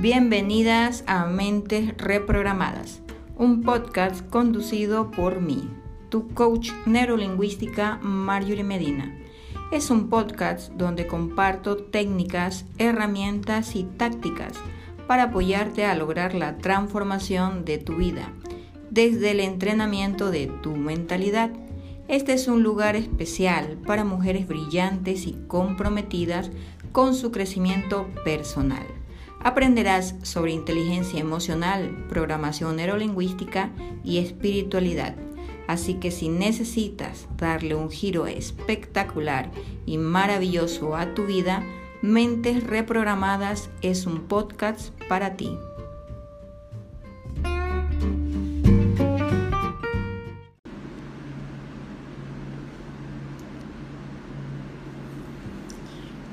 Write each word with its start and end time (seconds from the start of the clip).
Bienvenidas 0.00 1.02
a 1.08 1.26
Mentes 1.26 1.96
Reprogramadas, 1.96 3.00
un 3.36 3.64
podcast 3.64 4.24
conducido 4.30 5.10
por 5.10 5.40
mí, 5.40 5.68
tu 6.08 6.28
coach 6.28 6.70
neurolingüística 6.86 7.98
Marjorie 8.00 8.62
Medina. 8.62 9.18
Es 9.72 9.90
un 9.90 10.08
podcast 10.08 10.70
donde 10.74 11.08
comparto 11.08 11.78
técnicas, 11.78 12.64
herramientas 12.78 13.74
y 13.74 13.82
tácticas 13.82 14.52
para 15.08 15.24
apoyarte 15.24 15.84
a 15.84 15.96
lograr 15.96 16.32
la 16.32 16.58
transformación 16.58 17.64
de 17.64 17.78
tu 17.78 17.96
vida 17.96 18.32
desde 18.90 19.32
el 19.32 19.40
entrenamiento 19.40 20.30
de 20.30 20.46
tu 20.62 20.76
mentalidad. 20.76 21.50
Este 22.06 22.34
es 22.34 22.46
un 22.46 22.62
lugar 22.62 22.94
especial 22.94 23.76
para 23.84 24.04
mujeres 24.04 24.46
brillantes 24.46 25.26
y 25.26 25.32
comprometidas 25.48 26.52
con 26.92 27.16
su 27.16 27.32
crecimiento 27.32 28.06
personal. 28.24 28.97
Aprenderás 29.40 30.16
sobre 30.22 30.52
inteligencia 30.52 31.20
emocional, 31.20 32.06
programación 32.08 32.76
neurolingüística 32.76 33.70
y 34.04 34.18
espiritualidad. 34.18 35.14
Así 35.68 35.94
que 35.94 36.10
si 36.10 36.28
necesitas 36.28 37.28
darle 37.36 37.74
un 37.74 37.90
giro 37.90 38.26
espectacular 38.26 39.50
y 39.86 39.98
maravilloso 39.98 40.96
a 40.96 41.14
tu 41.14 41.26
vida, 41.26 41.62
Mentes 42.00 42.64
Reprogramadas 42.64 43.70
es 43.82 44.06
un 44.06 44.20
podcast 44.22 44.90
para 45.08 45.34
ti. 45.36 45.50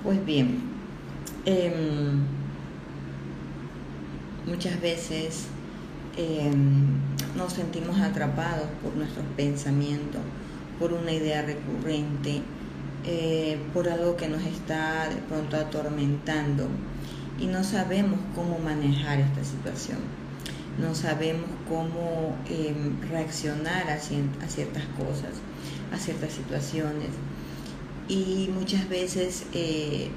Pues 0.03 0.23
bien, 0.23 0.61
em, 1.45 2.44
muchas 4.47 4.79
veces 4.81 5.45
em, 6.17 6.85
nos 7.35 7.53
sentimos 7.53 7.99
atrapados 7.99 8.67
por 8.81 8.95
nuestros 8.95 9.25
pensamientos, 9.35 10.21
por 10.79 10.93
una 10.93 11.11
idea 11.11 11.41
recurrente, 11.41 12.41
eh, 13.05 13.57
por 13.73 13.89
algo 13.89 14.15
que 14.15 14.27
nos 14.27 14.43
está 14.43 15.09
de 15.09 15.17
pronto 15.17 15.57
atormentando 15.57 16.67
y 17.39 17.47
no 17.47 17.63
sabemos 17.63 18.19
cómo 18.33 18.59
manejar 18.59 19.19
esta 19.19 19.43
situación, 19.43 19.99
no 20.79 20.95
sabemos 20.95 21.49
cómo 21.69 22.35
em, 22.49 23.01
reaccionar 23.09 23.89
a 23.89 23.99
ciertas 23.99 24.83
cosas, 24.97 25.33
a 25.93 25.97
ciertas 25.97 26.33
situaciones. 26.33 27.09
Y 28.07 28.49
muchas 28.53 28.87
veces 28.87 29.45
eh, 29.53 30.09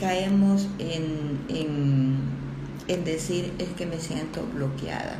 caemos 0.00 0.68
en, 0.78 2.43
decir 2.86 3.52
es 3.58 3.68
que 3.70 3.86
me 3.86 3.98
siento 3.98 4.46
bloqueada. 4.54 5.16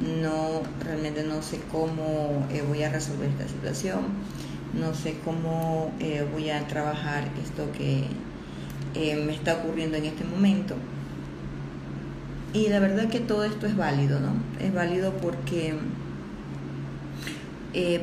No, 0.00 0.62
realmente 0.82 1.22
no 1.22 1.42
sé 1.42 1.60
cómo 1.70 2.46
eh, 2.50 2.64
voy 2.66 2.82
a 2.82 2.90
resolver 2.90 3.28
esta 3.28 3.46
situación, 3.48 4.02
no 4.78 4.94
sé 4.94 5.16
cómo 5.24 5.92
eh, 6.00 6.26
voy 6.32 6.50
a 6.50 6.66
trabajar 6.66 7.28
esto 7.42 7.70
que 7.72 8.06
me 8.94 9.32
está 9.32 9.54
ocurriendo 9.56 9.96
en 9.96 10.06
este 10.06 10.24
momento. 10.24 10.74
Y 12.52 12.68
la 12.68 12.78
verdad 12.78 13.08
que 13.08 13.20
todo 13.20 13.44
esto 13.44 13.66
es 13.66 13.76
válido, 13.76 14.20
¿no? 14.20 14.32
Es 14.64 14.72
válido 14.72 15.12
porque 15.14 15.74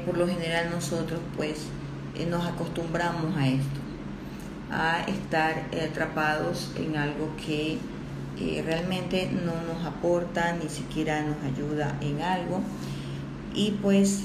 por 0.06 0.18
lo 0.18 0.28
general 0.28 0.70
nosotros 0.70 1.22
pues 1.38 1.68
eh, 2.16 2.26
nos 2.26 2.46
acostumbramos 2.46 3.36
a 3.38 3.48
esto, 3.48 3.80
a 4.70 5.02
estar 5.08 5.66
atrapados 5.90 6.72
en 6.76 6.98
algo 6.98 7.34
que 7.38 7.78
realmente 8.66 9.30
no 9.32 9.54
nos 9.74 9.86
aporta, 9.86 10.54
ni 10.54 10.70
siquiera 10.70 11.24
nos 11.24 11.38
ayuda 11.44 11.98
en 12.02 12.22
algo, 12.22 12.62
y 13.54 13.72
pues 13.82 14.22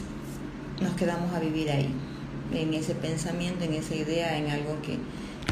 nos 0.80 0.94
quedamos 0.94 1.32
a 1.34 1.40
vivir 1.40 1.70
ahí, 1.70 1.90
en 2.52 2.74
ese 2.74 2.94
pensamiento, 2.94 3.64
en 3.64 3.74
esa 3.74 3.94
idea, 3.94 4.36
en 4.36 4.50
algo 4.50 4.76
que 4.82 4.98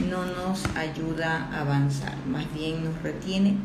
no 0.08 0.26
nos 0.26 0.64
ayuda 0.76 1.48
a 1.52 1.60
avanzar, 1.60 2.14
más 2.26 2.52
bien 2.52 2.84
nos 2.84 3.00
retiene 3.02 3.56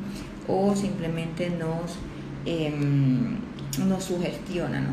o 0.48 0.76
simplemente 0.76 1.50
nos, 1.50 1.98
em, 2.46 3.38
nos 3.88 4.04
sugestiona. 4.04 4.88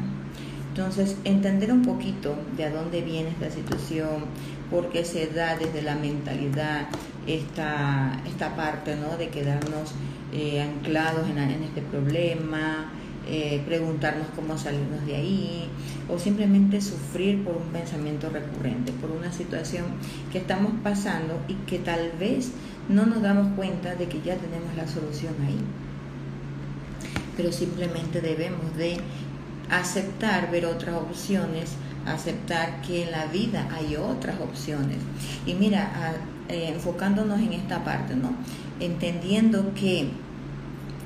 Entonces, 0.68 1.16
entender 1.24 1.72
un 1.72 1.82
poquito 1.82 2.36
de 2.56 2.64
a 2.64 2.70
dónde 2.70 3.00
viene 3.00 3.30
esta 3.30 3.50
situación, 3.50 4.24
por 4.70 4.90
qué 4.90 5.04
se 5.04 5.26
da 5.28 5.56
desde 5.56 5.80
la 5.80 5.94
mentalidad 5.94 6.88
esta, 7.26 8.20
esta 8.26 8.54
parte 8.56 8.96
¿no? 8.96 9.16
de 9.16 9.28
quedarnos 9.28 9.92
eh, 10.32 10.60
anclados 10.60 11.28
en, 11.28 11.38
este 11.38 11.82
problema, 11.82 12.90
eh, 13.28 13.62
preguntarnos 13.66 14.28
cómo 14.34 14.56
salirnos 14.56 15.04
de 15.06 15.16
ahí, 15.16 15.68
o 16.08 16.18
simplemente 16.18 16.80
sufrir 16.80 17.44
por 17.44 17.56
un 17.56 17.68
pensamiento 17.68 18.30
recurrente, 18.30 18.92
por 18.92 19.10
una 19.10 19.32
situación 19.32 19.84
que 20.32 20.38
estamos 20.38 20.72
pasando 20.82 21.40
y 21.48 21.54
que 21.66 21.78
tal 21.78 22.12
vez 22.18 22.52
no 22.88 23.06
nos 23.06 23.22
damos 23.22 23.54
cuenta 23.56 23.96
de 23.96 24.06
que 24.06 24.20
ya 24.22 24.36
tenemos 24.36 24.74
la 24.76 24.86
solución 24.86 25.34
ahí. 25.44 25.58
Pero 27.36 27.52
simplemente 27.52 28.20
debemos 28.20 28.76
de 28.76 28.98
aceptar 29.70 30.50
ver 30.50 30.66
otras 30.66 30.94
opciones, 30.94 31.72
aceptar 32.06 32.80
que 32.82 33.02
en 33.02 33.10
la 33.10 33.26
vida 33.26 33.68
hay 33.74 33.96
otras 33.96 34.40
opciones. 34.40 34.98
Y 35.44 35.54
mira, 35.54 35.90
eh, 36.48 36.70
enfocándonos 36.74 37.40
en 37.40 37.52
esta 37.52 37.84
parte, 37.84 38.14
¿no? 38.14 38.30
Entendiendo 38.80 39.72
que 39.74 40.08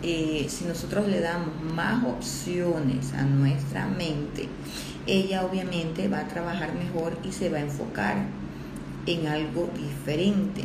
eh, 0.02 0.46
si 0.48 0.64
nosotros 0.64 1.08
le 1.08 1.20
damos 1.20 1.62
más 1.74 2.04
opciones 2.04 3.12
a 3.12 3.22
nuestra 3.22 3.86
mente, 3.86 4.48
ella 5.06 5.44
obviamente 5.44 6.08
va 6.08 6.20
a 6.20 6.28
trabajar 6.28 6.74
mejor 6.74 7.18
y 7.24 7.32
se 7.32 7.48
va 7.48 7.58
a 7.58 7.62
enfocar 7.62 8.26
en 9.06 9.26
algo 9.26 9.68
diferente. 9.76 10.64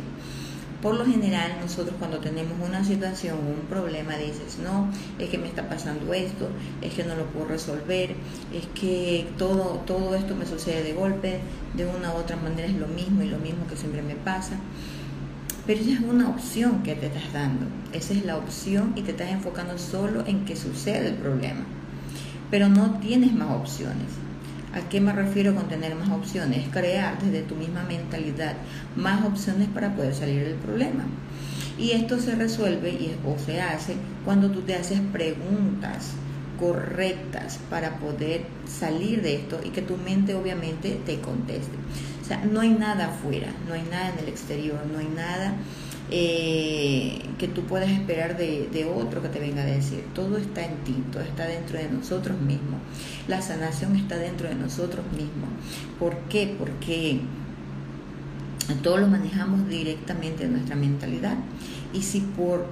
Por 0.86 0.94
lo 0.94 1.04
general, 1.04 1.50
nosotros 1.60 1.96
cuando 1.98 2.18
tenemos 2.18 2.52
una 2.64 2.84
situación 2.84 3.38
un 3.38 3.66
problema, 3.68 4.14
dices, 4.14 4.60
no, 4.62 4.88
es 5.18 5.28
que 5.28 5.36
me 5.36 5.48
está 5.48 5.68
pasando 5.68 6.14
esto, 6.14 6.48
es 6.80 6.94
que 6.94 7.02
no 7.02 7.16
lo 7.16 7.24
puedo 7.24 7.46
resolver, 7.46 8.14
es 8.54 8.66
que 8.80 9.26
todo, 9.36 9.82
todo 9.84 10.14
esto 10.14 10.36
me 10.36 10.46
sucede 10.46 10.84
de 10.84 10.92
golpe, 10.92 11.40
de 11.74 11.86
una 11.86 12.14
u 12.14 12.18
otra 12.18 12.36
manera 12.36 12.68
es 12.68 12.76
lo 12.76 12.86
mismo 12.86 13.24
y 13.24 13.28
lo 13.28 13.38
mismo 13.38 13.66
que 13.66 13.76
siempre 13.76 14.00
me 14.00 14.14
pasa. 14.14 14.60
Pero 15.66 15.80
esa 15.80 15.90
es 15.90 16.00
una 16.02 16.28
opción 16.28 16.84
que 16.84 16.94
te 16.94 17.06
estás 17.06 17.32
dando, 17.32 17.66
esa 17.92 18.14
es 18.14 18.24
la 18.24 18.36
opción 18.36 18.92
y 18.94 19.02
te 19.02 19.10
estás 19.10 19.30
enfocando 19.30 19.78
solo 19.78 20.22
en 20.24 20.44
que 20.44 20.54
sucede 20.54 21.08
el 21.08 21.14
problema. 21.14 21.66
Pero 22.48 22.68
no 22.68 23.00
tienes 23.00 23.32
más 23.32 23.50
opciones. 23.50 24.25
¿A 24.76 24.90
qué 24.90 25.00
me 25.00 25.12
refiero 25.12 25.54
con 25.54 25.68
tener 25.68 25.94
más 25.94 26.10
opciones? 26.10 26.68
Crear 26.70 27.18
desde 27.22 27.40
tu 27.40 27.54
misma 27.54 27.82
mentalidad 27.84 28.56
más 28.94 29.24
opciones 29.24 29.68
para 29.68 29.94
poder 29.94 30.14
salir 30.14 30.44
del 30.44 30.56
problema. 30.56 31.04
Y 31.78 31.92
esto 31.92 32.20
se 32.20 32.34
resuelve 32.34 32.90
y, 32.90 33.16
o 33.24 33.38
se 33.38 33.62
hace 33.62 33.94
cuando 34.26 34.50
tú 34.50 34.60
te 34.60 34.74
haces 34.74 35.00
preguntas 35.12 36.12
correctas 36.60 37.58
para 37.70 37.96
poder 37.96 38.42
salir 38.66 39.22
de 39.22 39.36
esto 39.36 39.60
y 39.64 39.70
que 39.70 39.80
tu 39.80 39.96
mente 39.96 40.34
obviamente 40.34 41.00
te 41.06 41.20
conteste. 41.20 41.76
O 42.22 42.24
sea, 42.26 42.44
no 42.44 42.60
hay 42.60 42.70
nada 42.70 43.06
afuera, 43.06 43.48
no 43.66 43.72
hay 43.72 43.82
nada 43.90 44.10
en 44.10 44.18
el 44.18 44.28
exterior, 44.28 44.80
no 44.92 44.98
hay 44.98 45.08
nada 45.08 45.54
eh, 46.10 47.18
que 47.38 47.48
tú 47.48 47.62
puedas 47.62 47.90
esperar 47.90 48.36
de, 48.36 48.92
otro 48.94 49.22
que 49.22 49.28
te 49.28 49.40
venga 49.40 49.62
a 49.62 49.66
decir. 49.66 50.04
Todo 50.14 50.36
está 50.36 50.64
en 50.64 50.76
ti, 50.84 50.94
todo 51.12 51.22
está 51.22 51.46
dentro 51.46 51.78
de 51.78 51.88
nosotros 51.88 52.40
mismos. 52.40 52.80
La 53.28 53.42
sanación 53.42 53.96
está 53.96 54.16
dentro 54.16 54.48
de 54.48 54.54
nosotros 54.54 55.04
mismos. 55.12 55.50
¿Por 55.98 56.16
qué? 56.28 56.54
Porque 56.58 57.20
todo 58.82 58.98
lo 58.98 59.08
manejamos 59.08 59.68
directamente 59.68 60.44
en 60.44 60.52
nuestra 60.52 60.76
mentalidad. 60.76 61.36
Y 61.92 62.02
si 62.02 62.20
por, 62.20 62.66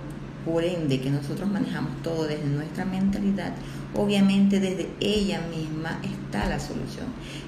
por 0.45 0.65
ende 0.65 1.01
que 1.01 1.11
nosotros 1.11 1.51
manejamos 1.51 2.03
todo 2.03 2.27
desde 2.27 2.47
nuestra 2.47 2.85
mentalidad, 2.85 3.53
obviamente 3.95 4.61
desde 4.61 4.89
ella 5.01 5.41
misma 5.51 6.01
está 6.03 6.49
la 6.49 6.61
solución, 6.61 7.07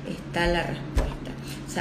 está 0.08 0.46
la 0.46 0.62
respuesta 0.62 1.15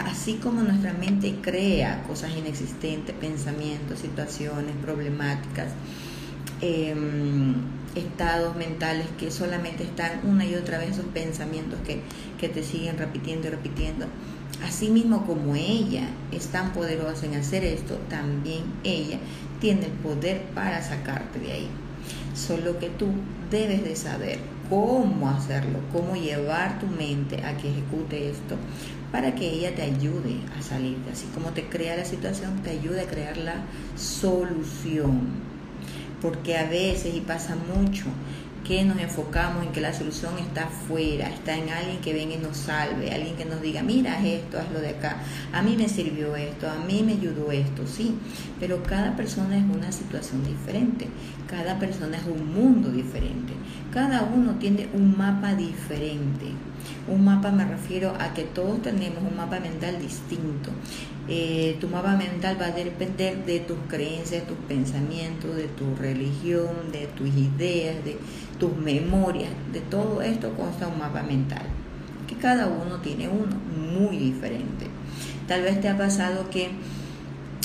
así 0.01 0.35
como 0.35 0.61
nuestra 0.61 0.93
mente 0.93 1.35
crea 1.41 2.03
cosas 2.03 2.35
inexistentes, 2.35 3.15
pensamientos, 3.15 3.99
situaciones, 3.99 4.75
problemáticas, 4.81 5.67
em, 6.61 7.55
estados 7.95 8.55
mentales 8.55 9.07
que 9.17 9.31
solamente 9.31 9.83
están 9.83 10.19
una 10.23 10.45
y 10.45 10.55
otra 10.55 10.77
vez 10.77 10.91
esos 10.91 11.05
pensamientos 11.05 11.79
que, 11.85 12.01
que 12.37 12.49
te 12.49 12.63
siguen 12.63 12.97
repitiendo 12.97 13.47
y 13.47 13.51
repitiendo. 13.51 14.07
Así 14.63 14.89
mismo 14.89 15.25
como 15.25 15.55
ella 15.55 16.07
es 16.31 16.47
tan 16.47 16.73
poderosa 16.73 17.25
en 17.25 17.35
hacer 17.35 17.63
esto, 17.63 17.95
también 18.09 18.63
ella 18.83 19.19
tiene 19.59 19.85
el 19.85 19.91
poder 19.91 20.41
para 20.53 20.81
sacarte 20.81 21.39
de 21.39 21.51
ahí. 21.51 21.67
Solo 22.35 22.79
que 22.79 22.89
tú 22.89 23.07
debes 23.49 23.83
de 23.83 23.95
saber 23.95 24.39
cómo 24.69 25.29
hacerlo, 25.29 25.79
cómo 25.91 26.15
llevar 26.15 26.79
tu 26.79 26.87
mente 26.87 27.43
a 27.43 27.55
que 27.57 27.69
ejecute 27.69 28.29
esto 28.29 28.57
para 29.11 29.35
que 29.35 29.47
ella 29.49 29.73
te 29.75 29.81
ayude 29.83 30.37
a 30.57 30.61
salir. 30.61 30.97
Así 31.11 31.25
como 31.33 31.51
te 31.51 31.67
crea 31.67 31.95
la 31.95 32.05
situación, 32.05 32.61
te 32.63 32.71
ayude 32.71 33.01
a 33.01 33.05
crear 33.07 33.37
la 33.37 33.55
solución. 33.95 35.45
porque 36.21 36.57
a 36.57 36.67
veces, 36.67 37.13
y 37.13 37.21
pasa 37.21 37.55
mucho, 37.55 38.05
que 38.65 38.83
nos 38.83 38.97
enfocamos 38.97 39.63
en 39.63 39.71
que 39.71 39.79
la 39.79 39.93
solución 39.93 40.39
está 40.39 40.63
afuera, 40.63 41.29
está 41.29 41.55
en 41.55 41.69
alguien 41.69 41.99
que 41.99 42.13
venga 42.13 42.33
y 42.33 42.37
nos 42.37 42.57
salve, 42.57 43.13
alguien 43.13 43.35
que 43.35 43.45
nos 43.45 43.61
diga, 43.61 43.83
mira 43.83 44.25
esto, 44.25 44.57
hazlo 44.57 44.79
de 44.79 44.89
acá, 44.89 45.17
a 45.53 45.61
mí 45.61 45.75
me 45.77 45.87
sirvió 45.87 46.35
esto, 46.35 46.67
a 46.67 46.83
mí 46.83 47.03
me 47.03 47.13
ayudó 47.13 47.51
esto, 47.51 47.85
sí, 47.85 48.15
pero 48.59 48.81
cada 48.81 49.15
persona 49.15 49.55
es 49.55 49.63
una 49.63 49.91
situación 49.91 50.43
diferente, 50.43 51.07
cada 51.47 51.77
persona 51.77 52.17
es 52.17 52.25
un 52.25 52.55
mundo 52.55 52.89
diferente, 52.89 53.53
cada 53.93 54.23
uno 54.23 54.55
tiene 54.55 54.89
un 54.93 55.15
mapa 55.15 55.53
diferente. 55.53 56.47
Un 57.07 57.23
mapa 57.23 57.51
me 57.51 57.65
refiero 57.65 58.13
a 58.19 58.33
que 58.33 58.43
todos 58.43 58.81
tenemos 58.81 59.23
un 59.23 59.37
mapa 59.37 59.59
mental 59.59 59.99
distinto. 60.01 60.71
Eh, 61.27 61.77
tu 61.79 61.87
mapa 61.87 62.15
mental 62.15 62.57
va 62.59 62.67
a 62.67 62.71
depender 62.71 63.45
de 63.45 63.59
tus 63.59 63.77
creencias, 63.87 64.47
tus 64.47 64.57
pensamientos, 64.67 65.55
de 65.55 65.67
tu 65.67 65.95
religión, 65.95 66.91
de 66.91 67.05
tus 67.07 67.27
ideas, 67.27 68.03
de 68.03 68.17
tus 68.59 68.75
memorias. 68.77 69.51
De 69.71 69.81
todo 69.81 70.23
esto 70.23 70.53
consta 70.55 70.87
un 70.87 70.97
mapa 70.97 71.21
mental, 71.21 71.63
que 72.27 72.35
cada 72.35 72.65
uno 72.67 72.97
tiene 73.01 73.27
uno 73.27 73.55
muy 73.93 74.17
diferente. 74.17 74.87
Tal 75.47 75.61
vez 75.61 75.79
te 75.81 75.89
ha 75.89 75.97
pasado 75.97 76.49
que 76.49 76.69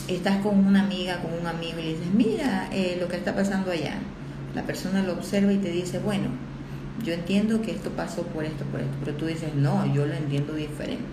estás 0.06 0.43
con 0.43 0.66
una 0.66 0.84
amiga, 0.84 1.22
con 1.22 1.32
un 1.32 1.46
amigo 1.46 1.78
y 1.78 1.82
le 1.82 1.88
dices, 1.94 2.12
mira 2.12 2.69
eh, 2.72 2.98
lo 3.00 3.08
que 3.08 3.16
está 3.16 3.34
pasando 3.34 3.70
allá. 3.70 3.94
La 4.54 4.64
persona 4.64 5.02
lo 5.02 5.14
observa 5.14 5.50
y 5.52 5.58
te 5.58 5.70
dice, 5.70 5.98
bueno, 5.98 6.28
yo 7.02 7.12
entiendo 7.12 7.62
que 7.62 7.73
esto 7.73 7.91
pasó 7.91 8.23
por 8.25 8.44
esto, 8.44 8.64
por 8.67 8.81
esto, 8.81 8.93
pero 9.05 9.17
tú 9.17 9.26
dices, 9.26 9.55
no, 9.55 9.93
yo 9.94 10.06
lo 10.06 10.14
entiendo 10.14 10.55
diferente. 10.55 11.05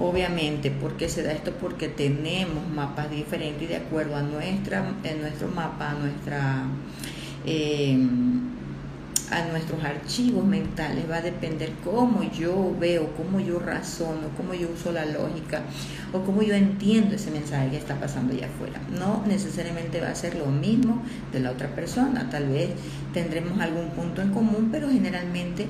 Obviamente, 0.00 0.70
¿por 0.70 0.96
qué 0.96 1.08
se 1.08 1.22
da 1.22 1.32
esto? 1.32 1.52
Porque 1.60 1.88
tenemos 1.88 2.66
mapas 2.68 3.10
diferentes 3.10 3.62
y 3.62 3.66
de 3.66 3.76
acuerdo 3.76 4.16
a 4.16 4.22
nuestra, 4.22 4.84
en 5.04 5.20
nuestro 5.20 5.48
mapa, 5.48 5.90
a 5.90 5.94
nuestra 5.94 6.64
eh, 7.44 7.98
a 9.32 9.46
nuestros 9.46 9.82
archivos 9.82 10.44
mentales, 10.44 11.10
va 11.10 11.16
a 11.16 11.22
depender 11.22 11.72
cómo 11.82 12.22
yo 12.22 12.76
veo, 12.78 13.14
cómo 13.16 13.40
yo 13.40 13.58
razono, 13.58 14.28
cómo 14.36 14.52
yo 14.52 14.68
uso 14.70 14.92
la 14.92 15.06
lógica 15.06 15.62
o 16.12 16.20
cómo 16.20 16.42
yo 16.42 16.54
entiendo 16.54 17.14
ese 17.14 17.30
mensaje 17.30 17.70
que 17.70 17.78
está 17.78 17.98
pasando 17.98 18.34
allá 18.34 18.46
afuera. 18.46 18.78
No 18.98 19.24
necesariamente 19.26 20.02
va 20.02 20.10
a 20.10 20.14
ser 20.14 20.34
lo 20.34 20.46
mismo 20.46 21.02
de 21.32 21.40
la 21.40 21.50
otra 21.50 21.74
persona, 21.74 22.28
tal 22.30 22.48
vez 22.48 22.70
tendremos 23.14 23.58
algún 23.58 23.88
punto 23.88 24.20
en 24.20 24.32
común, 24.32 24.68
pero 24.70 24.90
generalmente 24.90 25.66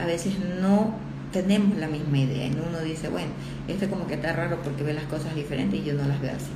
a 0.00 0.06
veces 0.06 0.34
no 0.60 0.94
tenemos 1.32 1.76
la 1.78 1.88
misma 1.88 2.18
idea. 2.18 2.46
Y 2.46 2.52
uno 2.52 2.78
dice, 2.84 3.08
bueno, 3.08 3.30
esto 3.66 3.90
como 3.90 4.06
que 4.06 4.14
está 4.14 4.32
raro 4.32 4.60
porque 4.62 4.84
ve 4.84 4.94
las 4.94 5.04
cosas 5.04 5.34
diferentes 5.34 5.80
y 5.80 5.84
yo 5.84 5.94
no 5.94 6.06
las 6.06 6.20
veo 6.20 6.32
así. 6.32 6.50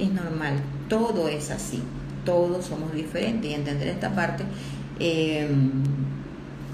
Es 0.00 0.10
normal, 0.10 0.54
todo 0.88 1.28
es 1.28 1.50
así, 1.50 1.80
todos 2.24 2.66
somos 2.66 2.92
diferentes 2.92 3.50
y 3.50 3.54
entender 3.54 3.88
esta 3.88 4.14
parte 4.14 4.44
Em, 4.98 5.82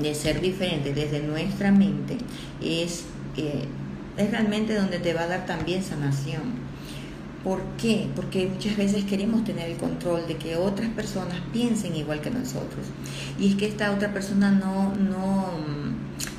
de 0.00 0.14
ser 0.14 0.40
diferente 0.40 0.94
desde 0.94 1.20
nuestra 1.20 1.70
mente 1.70 2.16
es, 2.62 3.04
eh, 3.36 3.66
es 4.16 4.30
realmente 4.30 4.74
donde 4.74 4.98
te 4.98 5.12
va 5.12 5.22
a 5.22 5.26
dar 5.26 5.46
también 5.46 5.82
sanación. 5.82 6.62
¿Por 7.44 7.60
qué? 7.76 8.08
Porque 8.14 8.46
muchas 8.46 8.76
veces 8.76 9.04
queremos 9.04 9.44
tener 9.44 9.69
el 9.70 9.76
control 9.76 10.26
de 10.28 10.36
que 10.36 10.56
otras 10.56 10.88
personas 10.90 11.36
piensen 11.52 11.96
igual 11.96 12.20
que 12.20 12.30
nosotros. 12.30 12.86
Y 13.38 13.50
es 13.50 13.54
que 13.56 13.66
esta 13.66 13.90
otra 13.90 14.12
persona 14.12 14.52
no, 14.52 14.94
no, 14.94 15.46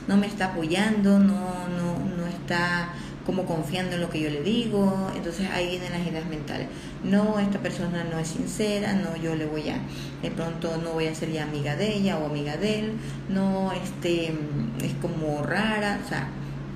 no 0.07 0.18
me 0.18 0.27
está 0.27 0.47
apoyando, 0.47 1.19
no, 1.19 1.68
no, 1.68 2.00
no 2.18 2.27
está 2.27 2.94
como 3.25 3.46
confiando 3.46 3.96
en 3.96 4.02
lo 4.02 4.10
que 4.10 4.20
yo 4.20 4.30
le 4.30 4.42
digo, 4.42 5.12
entonces 5.16 5.50
ahí 5.52 5.70
vienen 5.70 5.92
las 5.94 6.08
ideas 6.08 6.25
mentales. 6.28 6.68
No, 7.04 7.40
esta 7.40 7.60
persona 7.60 8.04
no 8.04 8.20
es 8.20 8.28
sincera, 8.28 8.94
no, 8.94 9.16
yo 9.16 9.36
le 9.36 9.46
voy 9.46 9.70
a, 9.70 9.80
de 10.22 10.31
pronto 10.31 10.78
no 10.78 10.92
voy 10.92 11.08
a 11.08 11.16
ser 11.16 11.31
ya 11.31 11.44
amiga 11.44 11.75
de 11.75 11.94
ella 11.96 12.18
o 12.18 12.25
amiga 12.25 12.58
de 12.58 12.80
él, 12.80 12.94
no, 13.30 13.72
este, 13.72 14.34
es 14.81 14.94
como 15.02 15.42
rara, 15.44 16.00
o 16.04 16.08
sea, 16.08 16.28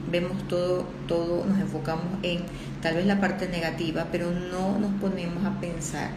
vemos 0.09 0.47
todo, 0.47 0.85
todo, 1.07 1.45
nos 1.45 1.59
enfocamos 1.59 2.05
en 2.23 2.39
tal 2.81 2.95
vez 2.95 3.05
la 3.05 3.19
parte 3.19 3.49
negativa, 3.49 4.07
pero 4.11 4.31
no 4.31 4.79
nos 4.79 4.93
ponemos 5.01 5.43
a 5.45 5.59
pensar 5.59 6.11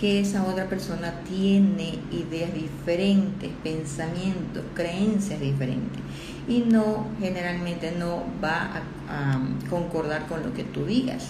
que 0.00 0.20
esa 0.20 0.44
otra 0.44 0.68
persona 0.68 1.12
tiene 1.28 1.98
ideas 2.12 2.54
diferentes, 2.54 3.50
pensamientos, 3.62 4.64
creencias 4.74 5.40
diferentes 5.40 6.00
y 6.48 6.60
no 6.60 7.06
generalmente 7.20 7.92
no 7.92 8.24
va 8.42 8.70
a, 9.08 9.38
concordar 9.70 10.26
con 10.26 10.42
lo 10.42 10.52
que 10.52 10.64
tú 10.64 10.84
digas. 10.84 11.28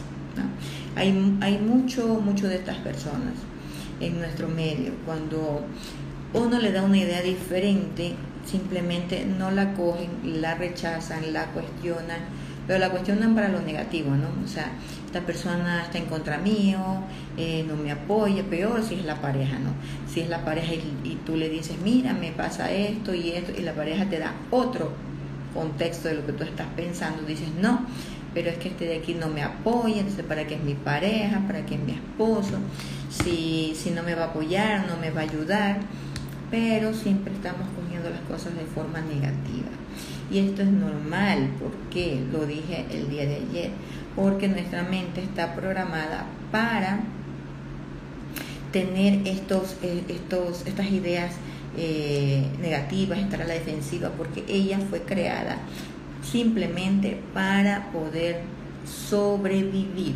Hay, 0.96 1.36
hay 1.40 1.58
mucho, 1.58 2.20
mucho 2.20 2.48
de 2.48 2.56
estas 2.56 2.76
personas 2.78 3.34
en 4.00 4.18
nuestro 4.18 4.48
medio. 4.48 4.92
Cuando 5.04 5.62
uno 6.34 6.58
le 6.58 6.72
da 6.72 6.82
una 6.82 6.98
idea 6.98 7.22
diferente, 7.22 8.14
simplemente 8.44 9.24
no 9.24 9.50
la 9.50 9.74
cogen, 9.74 10.40
la 10.40 10.54
rechazan, 10.54 11.32
la 11.32 11.46
cuestionan, 11.46 12.20
pero 12.66 12.78
la 12.78 12.90
cuestionan 12.90 13.34
para 13.34 13.48
lo 13.48 13.60
negativo, 13.60 14.10
¿no? 14.10 14.28
O 14.44 14.48
sea, 14.48 14.70
esta 15.06 15.22
persona 15.22 15.82
está 15.84 15.98
en 15.98 16.06
contra 16.06 16.38
mío, 16.38 16.78
eh, 17.36 17.64
no 17.66 17.76
me 17.76 17.90
apoya, 17.90 18.42
peor 18.44 18.82
si 18.82 18.94
es 18.96 19.04
la 19.04 19.20
pareja, 19.20 19.58
¿no? 19.58 19.70
Si 20.12 20.20
es 20.20 20.28
la 20.28 20.44
pareja 20.44 20.74
y, 20.74 21.18
tú 21.24 21.36
le 21.36 21.48
dices, 21.48 21.78
mira, 21.82 22.12
me 22.12 22.30
pasa 22.32 22.70
esto 22.70 23.14
y 23.14 23.30
esto, 23.30 23.52
y 23.58 23.62
la 23.62 23.72
pareja 23.72 24.04
te 24.06 24.18
da 24.18 24.34
otro 24.50 25.07
contexto 25.54 26.08
de 26.08 26.14
lo 26.14 26.26
que 26.26 26.32
tú 26.32 26.44
estás 26.44 26.66
pensando, 26.76 27.22
dices, 27.22 27.48
no, 27.60 27.86
pero 28.34 28.50
es 28.50 28.58
que 28.58 28.68
este 28.68 28.86
de 28.86 28.98
aquí 28.98 29.14
no 29.14 29.28
me 29.28 29.42
apoya, 29.42 30.00
entonces 30.00 30.24
para 30.24 30.46
qué 30.46 30.54
es 30.54 30.62
mi 30.62 30.74
pareja, 30.74 31.42
para 31.46 31.64
qué 31.64 31.74
es 31.74 31.80
mi 31.80 31.92
esposo, 31.92 32.58
si, 33.10 33.72
si 33.74 33.90
no 33.90 34.02
me 34.02 34.14
va 34.14 34.24
a 34.24 34.26
apoyar, 34.28 34.86
no 34.86 34.96
me 34.98 35.10
va 35.10 35.22
a 35.22 35.24
ayudar, 35.24 35.78
pero 36.50 36.94
siempre 36.94 37.32
estamos 37.32 37.66
cogiendo 37.76 38.10
las 38.10 38.20
cosas 38.20 38.54
de 38.54 38.64
forma 38.64 39.00
negativa. 39.00 39.68
Y 40.30 40.38
esto 40.40 40.62
es 40.62 40.68
normal, 40.68 41.50
porque 41.58 42.22
lo 42.30 42.44
dije 42.46 42.84
el 42.90 43.08
día 43.08 43.24
de 43.24 43.36
ayer, 43.36 43.70
porque 44.14 44.48
nuestra 44.48 44.82
mente 44.82 45.22
está 45.22 45.54
programada 45.54 46.26
para 46.52 47.00
tener 48.72 49.26
estos, 49.26 49.76
eh, 49.82 50.04
estos, 50.08 50.66
estas 50.66 50.90
ideas 50.90 51.32
eh, 51.80 52.42
negativas, 52.60 53.20
estar 53.20 53.40
a 53.40 53.44
la 53.44 53.54
defensiva, 53.54 54.10
porque 54.16 54.44
ella 54.48 54.80
fue 54.90 55.02
creada 55.02 55.58
simplemente 56.22 57.20
para 57.32 57.92
poder 57.92 58.40
sobrevivir. 58.84 60.14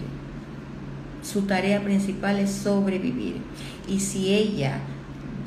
Su 1.22 1.42
tarea 1.42 1.80
principal 1.80 2.40
es 2.40 2.50
sobrevivir. 2.50 3.36
Y 3.88 4.00
si 4.00 4.34
ella 4.34 4.80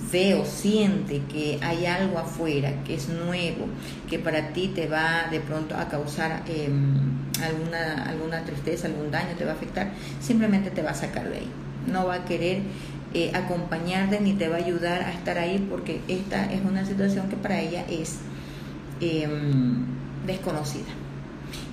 ve 0.10 0.36
o 0.36 0.46
siente 0.46 1.22
que 1.32 1.60
hay 1.62 1.86
algo 1.86 2.18
afuera 2.18 2.72
que 2.86 2.96
es 2.96 3.10
nuevo, 3.10 3.68
que 4.10 4.18
para 4.18 4.54
ti 4.54 4.70
te 4.70 4.88
va 4.88 5.28
de 5.30 5.42
pronto 5.42 5.76
a 5.76 5.90
causar 5.90 6.44
em, 6.48 6.96
alguna, 7.44 8.06
alguna 8.08 8.44
tristeza, 8.46 8.88
algún 8.88 9.12
daño, 9.12 9.36
te 9.38 9.44
va 9.44 9.52
a 9.52 9.56
afectar, 9.56 9.92
simplemente 10.22 10.72
te 10.72 10.82
va 10.82 10.92
a 10.92 10.96
sacar 10.96 11.30
de 11.30 11.40
ahí. 11.40 11.50
No 11.92 12.08
va 12.08 12.16
a 12.16 12.26
querer 12.26 12.62
eh, 13.18 13.32
acompañarte 13.34 14.20
ni 14.20 14.34
te 14.34 14.50
va 14.50 14.58
a 14.58 14.60
ayudar 14.60 15.02
a 15.02 15.14
estar 15.14 15.38
ahí 15.38 15.66
porque 15.70 16.02
esta 16.10 16.52
es 16.52 16.62
una 16.66 16.86
situación 16.86 17.30
que 17.30 17.38
para 17.38 17.62
ella 17.62 17.86
es 17.88 18.18
em, 19.00 19.86
desconocida. 20.28 20.92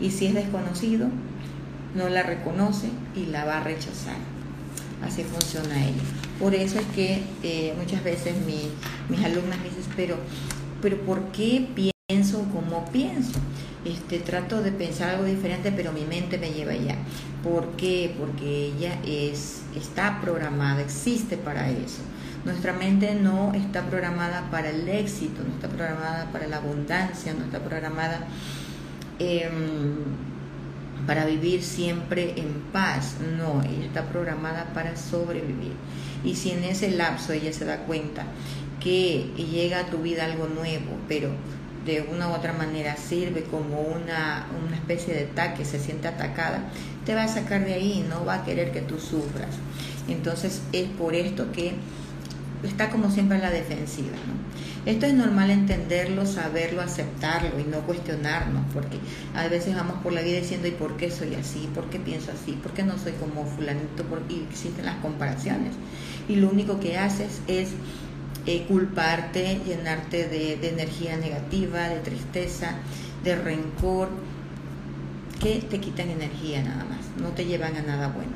Y 0.00 0.12
si 0.12 0.26
es 0.26 0.34
desconocido, 0.34 1.08
no 1.96 2.08
la 2.08 2.22
reconoce 2.22 2.90
y 3.16 3.26
la 3.26 3.44
va 3.44 3.58
a 3.58 3.64
rechazar. 3.64 4.14
Así 5.04 5.25
funciona 5.25 5.84
ella. 5.84 6.02
Por 6.38 6.54
eso 6.54 6.78
es 6.78 6.87
que 6.94 7.25
eh, 7.42 7.75
muchas 7.76 8.04
veces 8.04 8.37
mis 8.46 9.25
alumnas 9.25 9.58
me 9.58 9.64
dicen, 9.64 9.82
pero, 9.96 10.18
pero 10.80 10.96
¿por 10.99 11.32
qué 11.32 11.66
pienso 12.22 12.44
como 12.52 12.84
pienso? 12.92 13.40
Este, 13.84 14.20
trato 14.20 14.62
de 14.62 14.70
pensar 14.70 15.10
algo 15.10 15.24
diferente, 15.24 15.72
pero 15.72 15.92
mi 15.92 16.04
mente 16.04 16.38
me 16.38 16.52
lleva 16.52 16.70
allá. 16.70 16.96
¿Por 17.42 17.70
qué? 17.70 18.14
Porque 18.16 18.66
ella 18.66 18.96
es, 19.04 19.62
está 19.74 20.20
programada, 20.20 20.82
existe 20.82 21.36
para 21.36 21.68
eso. 21.68 22.02
Nuestra 22.44 22.72
mente 22.74 23.16
no 23.16 23.52
está 23.54 23.82
programada 23.86 24.48
para 24.52 24.70
el 24.70 24.88
éxito, 24.88 25.42
no 25.42 25.52
está 25.52 25.68
programada 25.68 26.30
para 26.30 26.46
la 26.46 26.58
abundancia, 26.58 27.34
no 27.34 27.44
está 27.44 27.58
programada 27.58 28.20
em, 29.18 29.96
para 31.04 31.24
vivir 31.26 31.64
siempre 31.64 32.34
en 32.36 32.52
paz. 32.72 33.16
No, 33.36 33.62
ella 33.62 33.84
está 33.84 34.04
programada 34.04 34.72
para 34.74 34.96
sobrevivir. 34.96 35.72
Y 36.22 36.36
si 36.36 36.52
en 36.52 36.62
ese 36.62 36.92
lapso 36.92 37.32
ella 37.32 37.52
se 37.52 37.64
da 37.64 37.78
cuenta 37.78 38.26
que 38.78 39.32
llega 39.36 39.80
a 39.80 39.86
tu 39.86 39.98
vida 39.98 40.24
algo 40.24 40.46
nuevo, 40.46 40.98
pero 41.08 41.30
de 41.84 42.02
una 42.02 42.28
u 42.28 42.32
otra 42.32 42.52
manera 42.52 42.96
sirve 42.96 43.42
como 43.44 43.80
una, 43.80 44.46
una 44.66 44.76
especie 44.76 45.14
de 45.14 45.24
ataque, 45.24 45.64
se 45.64 45.78
siente 45.78 46.08
atacada, 46.08 46.64
te 47.04 47.14
va 47.14 47.24
a 47.24 47.28
sacar 47.28 47.64
de 47.64 47.74
ahí, 47.74 48.06
no 48.08 48.24
va 48.24 48.34
a 48.34 48.44
querer 48.44 48.72
que 48.72 48.80
tú 48.80 48.98
sufras. 48.98 49.56
Entonces 50.08 50.62
es 50.72 50.88
por 50.88 51.14
esto 51.14 51.50
que 51.52 51.74
está 52.62 52.90
como 52.90 53.10
siempre 53.10 53.38
a 53.38 53.40
la 53.40 53.50
defensiva. 53.50 54.16
Esto 54.84 55.06
es 55.06 55.14
normal 55.14 55.50
entenderlo, 55.50 56.26
saberlo, 56.26 56.82
aceptarlo 56.82 57.60
y 57.60 57.64
no 57.64 57.80
cuestionarnos, 57.82 58.64
porque 58.74 58.98
a 59.34 59.46
veces 59.46 59.76
vamos 59.76 60.02
por 60.02 60.12
la 60.12 60.22
vida 60.22 60.40
diciendo, 60.40 60.66
¿y 60.66 60.72
por 60.72 60.96
qué 60.96 61.08
soy 61.10 61.36
así? 61.36 61.68
¿Por 61.72 61.88
qué 61.88 62.00
pienso 62.00 62.32
así? 62.32 62.52
¿Por 62.52 62.72
qué 62.72 62.82
no 62.82 62.98
soy 62.98 63.12
como 63.12 63.44
fulanito? 63.44 64.02
Porque 64.10 64.42
existen 64.42 64.84
las 64.84 64.96
comparaciones. 64.96 65.74
Y 66.28 66.36
lo 66.36 66.50
único 66.50 66.80
que 66.80 66.98
haces 66.98 67.42
es 67.46 67.68
eh, 68.46 68.64
culparte, 68.66 69.61
llenarte 69.64 70.28
de, 70.28 70.68
energía 70.68 71.16
negativa, 71.16 71.88
de 71.88 72.00
tristeza, 72.00 72.75
de 73.22 73.37
rencor, 73.37 74.08
que 75.40 75.61
te 75.61 75.80
quitan 75.80 76.11
energía 76.11 76.62
nada 76.62 76.84
más, 76.84 77.00
no 77.20 77.28
te 77.30 77.44
llevan 77.44 77.76
a 77.76 77.82
nada 77.82 78.08
bueno. 78.08 78.32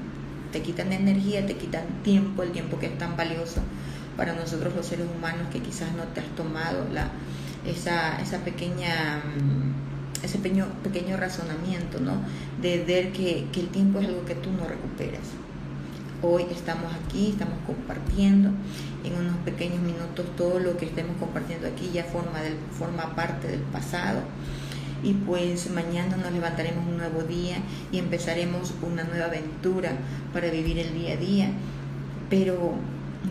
Te 0.52 0.62
quitan 0.62 0.92
energía, 0.92 1.44
te 1.46 1.56
quitan 1.56 1.84
tiempo, 2.02 2.42
el 2.42 2.52
tiempo 2.52 2.78
que 2.78 2.86
es 2.86 2.98
tan 2.98 3.16
valioso 3.16 3.60
para 4.16 4.32
nosotros 4.32 4.74
los 4.74 4.86
seres 4.86 5.06
humanos 5.14 5.48
que 5.52 5.60
quizás 5.60 5.92
no 5.92 6.04
te 6.04 6.20
has 6.20 6.28
tomado 6.36 6.86
la, 6.92 7.10
esa, 7.66 8.20
esa 8.20 8.38
pequeña 8.38 9.22
mm, 9.24 9.86
ese 10.22 10.38
pequeño, 10.38 10.66
pequeño 10.82 11.16
razonamiento, 11.16 12.00
¿no? 12.00 12.14
De 12.60 12.82
ver 12.84 13.12
que, 13.12 13.46
que 13.52 13.60
el 13.60 13.68
tiempo 13.68 14.00
es 14.00 14.06
algo 14.06 14.24
que 14.24 14.34
tú 14.34 14.50
no 14.50 14.66
recuperas. 14.66 15.22
Hoy 16.22 16.46
estamos 16.50 16.92
aquí, 16.94 17.30
estamos 17.30 17.58
compartiendo 17.66 18.50
en 19.06 19.16
unos 19.18 19.36
pequeños 19.44 19.80
minutos 19.80 20.26
todo 20.36 20.58
lo 20.58 20.76
que 20.76 20.86
estemos 20.86 21.16
compartiendo 21.18 21.66
aquí 21.68 21.90
ya 21.92 22.04
forma, 22.04 22.40
del, 22.40 22.56
forma 22.78 23.14
parte 23.14 23.48
del 23.48 23.60
pasado 23.60 24.20
y 25.02 25.12
pues 25.12 25.70
mañana 25.70 26.16
nos 26.16 26.32
levantaremos 26.32 26.86
un 26.86 26.98
nuevo 26.98 27.22
día 27.22 27.58
y 27.92 27.98
empezaremos 27.98 28.74
una 28.82 29.04
nueva 29.04 29.26
aventura 29.26 29.92
para 30.32 30.50
vivir 30.50 30.78
el 30.78 30.94
día 30.94 31.12
a 31.12 31.16
día. 31.16 31.50
Pero 32.28 32.72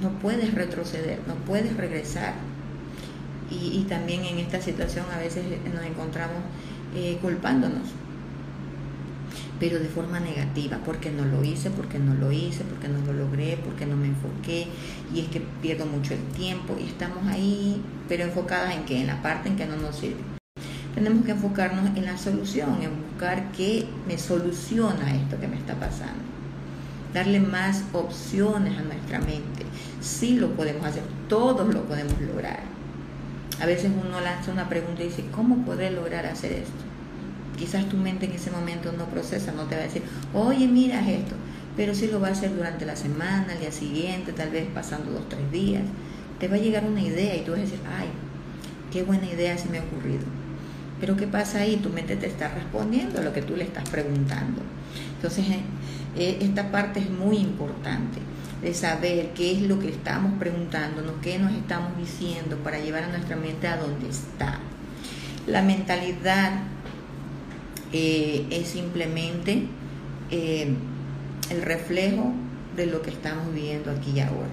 no 0.01 0.10
puedes 0.20 0.53
retroceder, 0.53 1.20
no 1.27 1.36
puedes 1.36 1.75
regresar. 1.75 2.34
Y, 3.50 3.86
también 3.88 4.25
en 4.25 4.39
esta 4.39 4.60
situación 4.60 5.05
a 5.13 5.20
veces 5.20 5.44
nos 5.72 5.86
encontramos 5.86 6.38
eh, 6.96 7.20
culpándonos, 7.22 7.89
pero 9.59 9.79
de 9.79 9.88
forma 9.88 10.19
negativa, 10.19 10.79
porque 10.85 11.12
no 11.12 11.25
lo 11.25 11.43
hice, 11.43 11.69
porque 11.69 12.00
no 12.00 12.13
lo 12.13 12.31
hice, 12.31 12.63
porque 12.63 12.88
no 12.88 13.00
lo 13.05 13.13
logré, 13.13 13.57
porque 13.63 13.85
no 13.85 13.95
me 13.95 14.07
enfoqué, 14.07 14.67
y 15.13 15.21
es 15.21 15.27
que 15.27 15.41
pierdo 15.62 15.85
mucho 15.85 16.13
el 16.13 16.24
tiempo 16.35 16.75
y 16.79 16.83
estamos 16.83 17.25
ahí, 17.27 17.81
pero 18.07 18.24
enfocadas 18.24 18.75
en 18.75 18.85
que 18.85 19.00
en 19.00 19.07
la 19.07 19.21
parte 19.21 19.50
en 19.50 19.55
que 19.55 19.65
no 19.65 19.77
nos 19.77 19.95
sirve. 19.95 20.21
Tenemos 20.93 21.25
que 21.25 21.31
enfocarnos 21.31 21.97
en 21.97 22.05
la 22.05 22.17
solución, 22.17 22.81
en 22.81 23.01
buscar 23.09 23.51
qué 23.51 23.85
me 24.07 24.17
soluciona 24.17 25.15
esto 25.15 25.39
que 25.39 25.47
me 25.47 25.57
está 25.57 25.75
pasando. 25.75 26.24
Darle 27.13 27.39
más 27.39 27.83
opciones 27.93 28.77
a 28.77 28.81
nuestra 28.81 29.19
mente 29.19 29.65
sí 30.05 30.38
lo 30.38 30.51
podemos 30.51 30.85
hacer, 30.85 31.03
todos 31.27 31.74
lo 31.74 31.83
podemos 31.83 32.19
lograr. 32.21 32.59
A 33.59 33.65
veces 33.65 33.91
uno 33.91 34.21
lanza 34.21 34.51
una 34.51 34.69
pregunta 34.69 35.01
y 35.01 35.07
dice, 35.07 35.25
¿cómo 35.33 35.65
podré 35.65 35.91
lograr 35.91 36.25
hacer 36.25 36.51
esto? 36.53 36.85
Quizás 37.57 37.88
tu 37.88 37.97
mente 37.97 38.25
en 38.25 38.33
ese 38.33 38.51
momento 38.51 38.91
no 38.91 39.05
procesa, 39.05 39.51
no 39.51 39.63
te 39.63 39.75
va 39.75 39.81
a 39.81 39.85
decir, 39.85 40.03
oye, 40.33 40.67
mira 40.67 41.09
esto, 41.09 41.35
pero 41.77 41.95
sí 41.95 42.07
lo 42.07 42.19
va 42.19 42.29
a 42.29 42.31
hacer 42.31 42.55
durante 42.55 42.85
la 42.85 42.95
semana, 42.95 43.53
el 43.53 43.59
día 43.59 43.71
siguiente, 43.71 44.33
tal 44.33 44.50
vez 44.50 44.67
pasando 44.74 45.12
dos, 45.12 45.27
tres 45.29 45.51
días. 45.51 45.83
Te 46.39 46.47
va 46.47 46.55
a 46.55 46.59
llegar 46.59 46.83
una 46.83 47.01
idea 47.01 47.35
y 47.35 47.41
tú 47.41 47.51
vas 47.51 47.62
a 47.62 47.63
decir, 47.63 47.79
ay, 47.97 48.07
qué 48.91 49.03
buena 49.03 49.25
idea 49.25 49.57
se 49.57 49.69
me 49.69 49.79
ha 49.79 49.83
ocurrido. 49.83 50.24
Pero 51.00 51.15
¿qué 51.17 51.27
pasa 51.27 51.59
ahí? 51.59 51.77
Tu 51.77 51.89
mente 51.89 52.15
te 52.15 52.27
está 52.27 52.50
respondiendo 52.50 53.19
a 53.19 53.24
lo 53.24 53.33
que 53.33 53.41
tú 53.41 53.55
le 53.55 53.63
estás 53.63 53.88
preguntando. 53.89 54.62
Entonces, 55.15 55.45
eh, 55.50 55.62
eh, 56.17 56.38
esta 56.41 56.71
parte 56.71 57.00
es 57.00 57.09
muy 57.09 57.38
importante 57.38 58.19
de 58.62 58.74
saber 58.74 59.31
qué 59.33 59.51
es 59.53 59.62
lo 59.62 59.79
que 59.79 59.89
estamos 59.89 60.33
preguntándonos, 60.39 61.13
qué 61.21 61.38
nos 61.38 61.51
estamos 61.51 61.97
diciendo 61.97 62.57
para 62.63 62.79
llevar 62.79 63.03
a 63.03 63.07
nuestra 63.09 63.35
mente 63.35 63.67
a 63.67 63.77
donde 63.77 64.09
está. 64.09 64.59
La 65.45 65.62
mentalidad 65.62 66.53
eh, 67.96 68.46
es 68.50 68.68
simplemente 68.68 69.64
eh, 70.30 70.68
el 71.50 71.62
reflejo 71.62 72.34
de 72.75 72.88
lo 72.88 73.02
que 73.02 73.10
estamos 73.10 73.54
viviendo 73.54 73.90
aquí 73.92 74.12
y 74.16 74.20
ahora. 74.20 74.50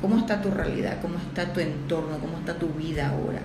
¿Cómo 0.00 0.18
está 0.18 0.40
tu 0.40 0.50
realidad? 0.50 0.98
¿Cómo 1.02 1.18
está 1.18 1.52
tu 1.52 1.60
entorno? 1.60 2.18
¿Cómo 2.18 2.38
está 2.38 2.58
tu 2.58 2.68
vida 2.68 3.10
ahora? 3.10 3.42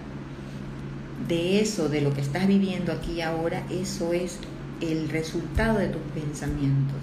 De 1.27 1.59
eso, 1.59 1.89
de 1.89 2.01
lo 2.01 2.13
que 2.13 2.21
estás 2.21 2.47
viviendo 2.47 2.91
aquí 2.91 3.13
y 3.13 3.21
ahora, 3.21 3.63
eso 3.69 4.13
es 4.13 4.39
el 4.79 5.09
resultado 5.09 5.79
de 5.79 5.87
tus 5.87 6.01
pensamientos 6.13 6.97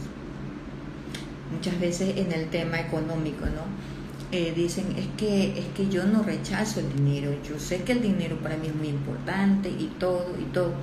muchas 1.53 1.79
veces 1.81 2.17
en 2.17 2.33
el 2.33 2.49
tema 2.49 2.81
económico, 2.81 3.47
¿no? 3.47 3.63
Eh, 4.31 4.53
dicen, 4.55 4.85
es 4.97 5.07
que, 5.17 5.59
es 5.59 5.65
que 5.75 5.89
yo 5.89 6.05
no 6.05 6.23
rechazo 6.23 6.81
el 6.81 6.93
dinero, 6.95 7.33
yo 7.49 7.59
sé 7.59 7.83
que 7.83 7.93
el 7.93 8.03
dinero 8.03 8.37
para 8.37 8.57
mí 8.59 8.67
es 8.67 8.75
muy 8.75 8.89
importante 8.89 9.71
y 9.71 9.91
todo, 9.99 10.35
y 10.39 10.45
todo, 10.53 10.75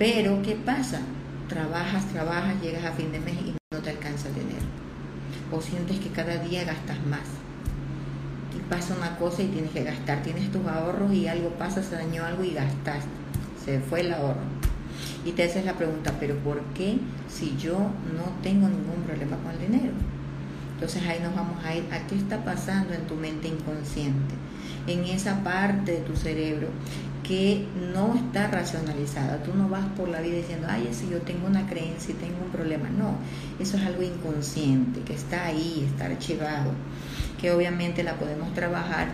pero 0.00 0.40
¿qué 0.40 0.54
pasa? 0.54 1.02
Trabajas, 1.46 2.06
trabajas, 2.06 2.58
llegas 2.62 2.86
a 2.86 2.92
fin 2.92 3.12
de 3.12 3.20
mes 3.20 3.34
y 3.34 3.54
no 3.70 3.80
te 3.80 3.90
alcanza 3.90 4.28
el 4.28 4.34
dinero, 4.36 4.64
o 5.52 5.60
sientes 5.60 5.98
que 5.98 6.08
cada 6.08 6.38
día 6.38 6.64
gastas 6.64 6.96
más, 7.04 7.28
y 8.56 8.62
pasa 8.70 8.96
una 8.96 9.18
cosa 9.18 9.42
y 9.42 9.48
tienes 9.48 9.72
que 9.72 9.84
gastar, 9.84 10.22
tienes 10.22 10.50
tus 10.50 10.66
ahorros 10.66 11.12
y 11.12 11.28
algo 11.28 11.50
pasa, 11.50 11.82
se 11.82 11.96
dañó 11.96 12.24
algo 12.24 12.42
y 12.42 12.54
gastaste, 12.54 13.10
se 13.62 13.80
fue 13.80 14.00
el 14.00 14.14
ahorro. 14.14 14.40
Y 15.26 15.32
te 15.32 15.42
haces 15.44 15.66
la 15.66 15.74
pregunta, 15.74 16.14
pero 16.18 16.34
¿por 16.38 16.62
qué 16.72 16.96
si 17.28 17.58
yo 17.58 17.74
no 17.76 18.24
tengo 18.42 18.68
ningún 18.68 19.02
problema 19.06 19.36
con 19.36 19.52
el 19.52 19.60
dinero? 19.60 19.92
Entonces 20.72 21.02
ahí 21.06 21.20
nos 21.22 21.34
vamos 21.34 21.62
a 21.62 21.74
ir 21.76 21.84
a 21.92 22.06
qué 22.06 22.14
está 22.14 22.42
pasando 22.42 22.94
en 22.94 23.06
tu 23.06 23.16
mente 23.16 23.48
inconsciente, 23.48 24.34
en 24.86 25.04
esa 25.04 25.44
parte 25.44 25.92
de 25.92 25.98
tu 25.98 26.16
cerebro 26.16 26.68
que 27.30 27.64
no 27.94 28.12
está 28.16 28.48
racionalizada. 28.48 29.40
Tú 29.44 29.54
no 29.54 29.68
vas 29.68 29.86
por 29.96 30.08
la 30.08 30.20
vida 30.20 30.38
diciendo, 30.38 30.66
ay, 30.68 30.88
si 30.90 31.08
yo 31.08 31.20
tengo 31.20 31.46
una 31.46 31.64
creencia 31.68 32.10
y 32.12 32.14
tengo 32.14 32.44
un 32.44 32.50
problema. 32.50 32.88
No, 32.88 33.14
eso 33.60 33.76
es 33.76 33.84
algo 33.84 34.02
inconsciente, 34.02 35.02
que 35.02 35.14
está 35.14 35.44
ahí, 35.44 35.86
está 35.88 36.06
archivado, 36.06 36.72
que 37.40 37.52
obviamente 37.52 38.02
la 38.02 38.14
podemos 38.14 38.52
trabajar 38.52 39.12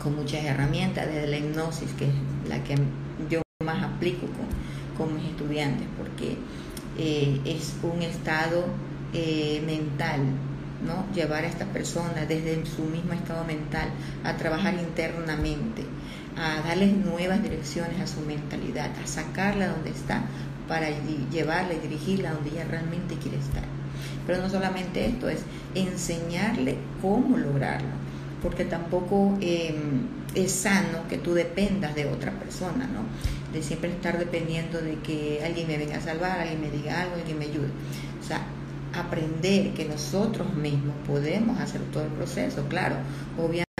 con 0.00 0.14
muchas 0.14 0.44
herramientas, 0.44 1.08
desde 1.08 1.26
la 1.26 1.38
hipnosis, 1.38 1.90
que 1.94 2.04
es 2.04 2.14
la 2.48 2.62
que 2.62 2.76
yo 3.28 3.42
más 3.64 3.82
aplico 3.82 4.28
con 4.96 5.12
mis 5.16 5.24
estudiantes, 5.24 5.88
porque 5.98 6.36
eh, 6.98 7.40
es 7.44 7.74
un 7.82 8.00
estado 8.02 8.66
eh, 9.12 9.60
mental, 9.66 10.20
¿no? 10.86 11.12
Llevar 11.12 11.42
a 11.42 11.48
esta 11.48 11.64
persona 11.64 12.26
desde 12.28 12.64
su 12.64 12.84
mismo 12.84 13.12
estado 13.12 13.44
mental 13.44 13.88
a 14.22 14.36
trabajar 14.36 14.74
internamente, 14.74 15.82
a 16.36 16.66
darles 16.66 16.96
nuevas 16.96 17.42
direcciones 17.42 18.00
a 18.00 18.06
su 18.06 18.20
mentalidad, 18.20 18.90
a 19.02 19.06
sacarla 19.06 19.68
donde 19.68 19.90
está 19.90 20.22
para 20.68 20.88
llevarla 21.30 21.74
y 21.74 21.80
dirigirla 21.80 22.32
donde 22.32 22.50
ella 22.50 22.64
realmente 22.64 23.16
quiere 23.16 23.38
estar. 23.38 23.64
Pero 24.26 24.40
no 24.40 24.48
solamente 24.48 25.06
esto, 25.06 25.28
es 25.28 25.40
enseñarle 25.74 26.76
cómo 27.00 27.36
lograrlo, 27.36 27.88
porque 28.42 28.64
tampoco 28.64 29.36
em, 29.40 30.06
es 30.34 30.52
sano 30.52 31.06
que 31.08 31.18
tú 31.18 31.34
dependas 31.34 31.94
de 31.94 32.06
otra 32.06 32.32
persona, 32.32 32.86
¿no? 32.86 33.02
de 33.52 33.62
siempre 33.62 33.90
estar 33.90 34.18
dependiendo 34.18 34.80
de 34.80 34.96
que 34.96 35.42
alguien 35.44 35.68
me 35.68 35.76
venga 35.76 35.98
a 35.98 36.00
salvar, 36.00 36.40
alguien 36.40 36.60
me 36.60 36.70
diga 36.70 37.02
algo, 37.02 37.16
alguien 37.16 37.38
me 37.38 37.44
ayude. 37.44 37.68
O 38.20 38.26
sea, 38.26 38.42
aprender 38.94 39.72
que 39.74 39.84
nosotros 39.84 40.54
mismos 40.54 40.94
podemos 41.06 41.60
hacer 41.60 41.80
todo 41.92 42.04
el 42.04 42.10
proceso, 42.10 42.66
claro, 42.68 42.96
obviamente 43.38 43.71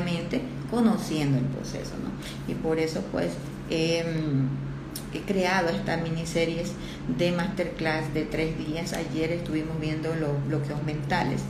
conociendo 0.73 1.39
el 1.39 1.45
proceso, 1.45 1.93
¿no? 2.03 2.51
Y 2.51 2.57
por 2.57 2.79
eso 2.79 3.03
pues 3.13 3.33
em, 3.69 4.49
he 5.13 5.21
creado 5.21 5.69
estas 5.69 6.03
miniseries 6.03 6.73
de 7.19 7.31
masterclass 7.31 8.13
de 8.15 8.25
tres 8.25 8.57
días. 8.59 8.95
Ayer 8.95 9.33
estuvimos 9.33 9.79
viendo 9.79 10.15
los 10.15 10.45
bloqueos 10.49 10.83
mentales 10.83 11.43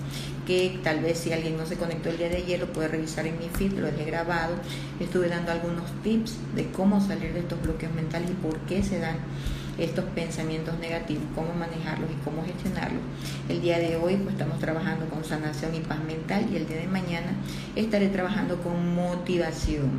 que 0.46 0.80
tal 0.82 0.98
vez 0.98 1.18
si 1.18 1.32
alguien 1.32 1.56
no 1.56 1.66
se 1.66 1.76
conectó 1.76 2.10
el 2.10 2.18
día 2.18 2.28
de 2.28 2.38
ayer 2.38 2.58
lo 2.58 2.72
puede 2.72 2.88
revisar 2.88 3.24
en 3.28 3.38
mi 3.38 3.48
feed, 3.48 3.74
lo 3.74 3.86
he 3.86 4.04
grabado. 4.04 4.56
Estuve 4.98 5.28
dando 5.28 5.52
algunos 5.52 5.84
tips 6.02 6.36
de 6.56 6.68
cómo 6.72 7.00
salir 7.00 7.32
de 7.32 7.40
estos 7.40 7.62
bloqueos 7.62 7.94
mentales 7.94 8.30
y 8.30 8.34
por 8.34 8.58
qué 8.62 8.82
se 8.82 8.98
dan 8.98 9.18
estos 9.84 10.04
pensamientos 10.14 10.78
negativos, 10.78 11.24
cómo 11.34 11.52
manejarlos 11.54 12.10
y 12.10 12.24
cómo 12.24 12.44
gestionarlos. 12.44 13.02
El 13.48 13.60
día 13.60 13.78
de 13.78 13.96
hoy 13.96 14.16
pues 14.16 14.34
estamos 14.34 14.58
trabajando 14.58 15.06
con 15.06 15.24
sanación 15.24 15.74
y 15.74 15.80
paz 15.80 15.98
mental 16.04 16.46
y 16.52 16.56
el 16.56 16.68
día 16.68 16.78
de 16.78 16.86
mañana 16.86 17.32
estaré 17.74 18.08
trabajando 18.08 18.62
con 18.62 18.94
motivación. 18.94 19.90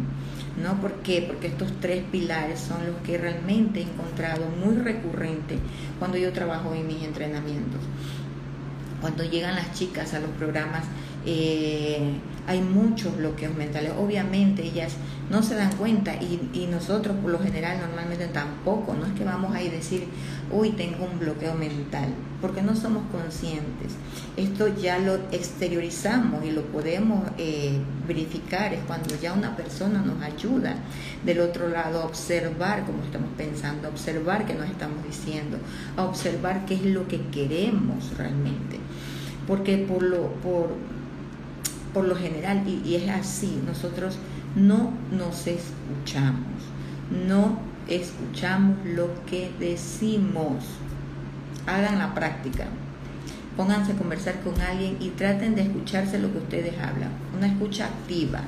¿No? 0.61 0.79
¿Por 0.79 0.93
qué? 1.01 1.23
Porque 1.27 1.47
estos 1.47 1.71
tres 1.81 2.03
pilares 2.11 2.59
son 2.59 2.85
los 2.85 2.95
que 2.97 3.17
realmente 3.17 3.79
he 3.79 3.83
encontrado 3.83 4.45
muy 4.63 4.75
recurrente 4.75 5.57
cuando 5.97 6.17
yo 6.17 6.31
trabajo 6.31 6.75
en 6.75 6.85
mis 6.85 7.03
entrenamientos 7.03 7.81
cuando 9.03 9.25
llegan 9.25 9.55
las 9.55 9.73
chicas 9.73 10.13
a 10.13 10.19
los 10.21 10.29
programas 10.29 10.85
Eh, 11.25 11.99
hay 12.45 12.61
muchos 12.61 13.15
bloqueos 13.15 13.55
mentales. 13.55 13.93
Obviamente 13.97 14.63
ellas 14.63 14.93
no 15.29 15.41
se 15.41 15.55
dan 15.55 15.71
cuenta 15.77 16.15
y, 16.15 16.67
nosotros 16.69 17.15
por 17.21 17.31
lo 17.31 17.39
general 17.39 17.79
normalmente 17.79 18.27
tampoco. 18.27 18.93
No 18.93 19.05
es 19.05 19.13
que 19.13 19.23
vamos 19.23 19.55
a 19.55 19.61
ir 19.61 19.71
a 19.71 19.75
decir, 19.75 20.05
uy, 20.51 20.71
tengo 20.71 21.05
un 21.05 21.19
bloqueo 21.19 21.53
mental, 21.53 22.09
porque 22.41 22.61
no 22.61 22.75
somos 22.75 23.03
conscientes. 23.11 23.93
Esto 24.35 24.67
ya 24.67 24.99
lo 24.99 25.15
exteriorizamos 25.31 26.43
y 26.43 26.51
lo 26.51 26.63
podemos 26.63 27.29
eh, 27.37 27.77
verificar. 28.07 28.73
Es 28.73 28.81
cuando 28.85 29.15
ya 29.21 29.33
una 29.33 29.55
persona 29.55 30.01
nos 30.01 30.21
ayuda 30.21 30.75
del 31.25 31.39
otro 31.39 31.69
lado 31.69 32.01
a 32.01 32.05
observar 32.05 32.85
cómo 32.85 33.03
estamos 33.03 33.29
pensando, 33.37 33.87
a 33.87 33.91
observar 33.91 34.45
qué 34.45 34.55
nos 34.55 34.69
estamos 34.69 35.03
diciendo, 35.05 35.57
a 35.95 36.03
observar 36.03 36.65
qué 36.65 36.75
es 36.75 36.85
lo 36.85 37.07
que 37.07 37.21
queremos 37.27 38.17
realmente. 38.17 38.79
Porque 39.47 39.77
por 39.77 40.01
lo, 40.03 40.27
por, 40.35 40.69
por 41.93 42.07
lo 42.07 42.15
general, 42.15 42.63
y, 42.67 42.95
es 42.95 43.09
así, 43.09 43.61
nosotros 43.65 44.17
no 44.55 44.91
nos 45.11 45.47
escuchamos, 45.47 46.47
no 47.27 47.59
escuchamos 47.87 48.77
lo 48.85 49.09
que 49.25 49.51
decimos. 49.59 50.63
Hagan 51.67 51.99
la 51.99 52.13
práctica. 52.13 52.65
Pónganse 53.55 53.91
a 53.91 53.95
conversar 53.95 54.41
con 54.41 54.59
alguien 54.59 54.97
y 54.99 55.09
traten 55.09 55.55
de 55.55 55.61
escucharse 55.61 56.17
lo 56.17 56.31
que 56.31 56.39
ustedes 56.39 56.73
hablan. 56.79 57.11
Una 57.37 57.47
escucha 57.47 57.85
activa. 57.85 58.41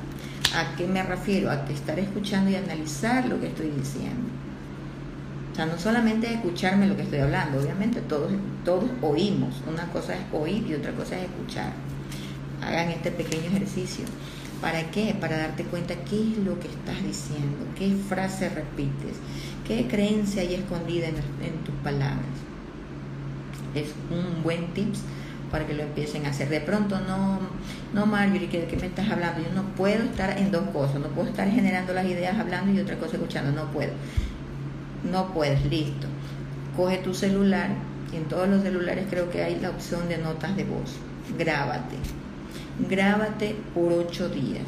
¿A 0.56 0.76
qué 0.76 0.88
me 0.88 1.04
refiero? 1.04 1.50
A 1.52 1.66
estar 1.70 2.00
escuchando 2.00 2.50
y 2.50 2.56
analizar 2.56 3.26
lo 3.26 3.40
que 3.40 3.48
estoy 3.48 3.70
diciendo. 3.70 4.30
O 5.52 5.56
sea, 5.56 5.68
no 5.68 5.78
solamente 5.78 6.34
escucharme 6.34 6.88
lo 6.88 6.98
que 6.98 7.04
estoy 7.04 7.20
hablando, 7.20 7.62
obviamente 7.62 8.02
todos, 8.02 8.32
todos 8.66 8.90
oímos. 9.02 9.62
Una 9.72 9.86
cosa 9.92 10.16
es 10.16 10.22
oír 10.34 10.66
y 10.68 10.74
otra 10.74 10.92
cosa 10.92 11.18
es 11.18 11.26
escuchar 11.26 11.72
hagan 12.66 12.90
este 12.90 13.12
pequeño 13.12 13.48
ejercicio. 13.48 14.06
¿Para 14.62 14.90
qué? 14.92 15.16
Para 15.20 15.38
darte 15.38 15.64
cuenta 15.64 15.96
qué 16.10 16.32
es 16.32 16.38
lo 16.40 16.60
que 16.60 16.68
estás 16.68 17.04
diciendo, 17.04 17.66
qué 17.78 17.96
frase 18.10 18.50
repites, 18.50 19.18
qué 19.68 19.88
creencia 19.88 20.42
hay 20.42 20.56
escondida 20.56 21.08
en, 21.08 21.16
tus 21.64 21.76
palabras. 21.84 22.26
Es 23.76 23.90
un 24.10 24.42
buen 24.44 24.74
tips 24.74 25.02
para 25.52 25.68
que 25.68 25.74
lo 25.74 25.84
empiecen 25.84 26.26
a 26.26 26.30
hacer. 26.30 26.50
De 26.50 26.62
pronto 26.62 27.00
no, 27.02 27.40
no 27.94 28.06
Marjorie, 28.06 28.48
¿de 28.48 28.66
qué 28.66 28.78
me 28.78 28.88
estás 28.88 29.12
hablando? 29.12 29.44
Yo 29.44 29.54
no 29.54 29.64
puedo 29.76 30.04
estar 30.04 30.38
en 30.38 30.52
dos 30.52 30.68
cosas, 30.70 31.02
no 31.02 31.08
puedo 31.10 31.28
estar 31.28 31.50
generando 31.50 31.94
las 31.94 32.06
ideas 32.06 32.38
hablando 32.40 32.72
y 32.72 32.80
otra 32.80 32.98
cosa 32.98 33.18
escuchando, 33.18 33.52
no 33.52 33.70
puedo. 33.72 33.92
No 35.12 35.34
puedes, 35.34 35.64
listo. 35.66 36.08
Coge 36.76 36.98
tu 36.98 37.14
celular, 37.14 37.70
y 38.12 38.18
en 38.18 38.26
todos 38.26 38.48
los 38.48 38.64
celulares 38.64 39.06
creo 39.10 39.30
que 39.30 39.44
hay 39.44 39.60
la 39.60 39.70
opción 39.70 40.08
de 40.08 40.18
notas 40.18 40.56
de 40.56 40.64
voz. 40.64 40.96
Grábate 41.38 41.98
grábate 42.80 43.56
por 43.74 43.94
ocho 43.94 44.30
días. 44.30 44.66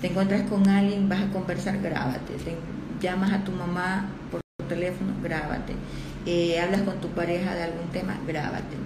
Te 0.00 0.08
encuentras 0.08 0.48
con 0.48 0.68
alguien, 0.68 1.08
vas 1.08 1.22
a 1.22 1.30
conversar, 1.30 1.80
grábate. 1.80 2.34
Te 2.44 2.56
llamas 3.00 3.32
a 3.32 3.44
tu 3.44 3.52
mamá 3.52 4.08
por 4.30 4.40
teléfono, 4.68 5.12
grábate. 5.22 5.74
Eh, 6.26 6.60
hablas 6.60 6.82
con 6.82 7.00
tu 7.00 7.08
pareja 7.08 7.54
de 7.54 7.64
algún 7.64 7.88
tema, 7.88 8.16
grábate. 8.26 8.76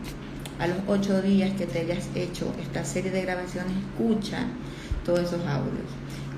A 0.59 0.67
los 0.67 0.79
ocho 0.87 1.21
días 1.21 1.53
que 1.53 1.67
te 1.67 1.81
hayas 1.81 2.09
hecho 2.15 2.55
esta 2.61 2.85
serie 2.85 3.11
de 3.11 3.23
grabaciones, 3.23 3.73
escucha 3.77 4.47
todos 5.05 5.21
esos 5.21 5.47
audios 5.47 5.89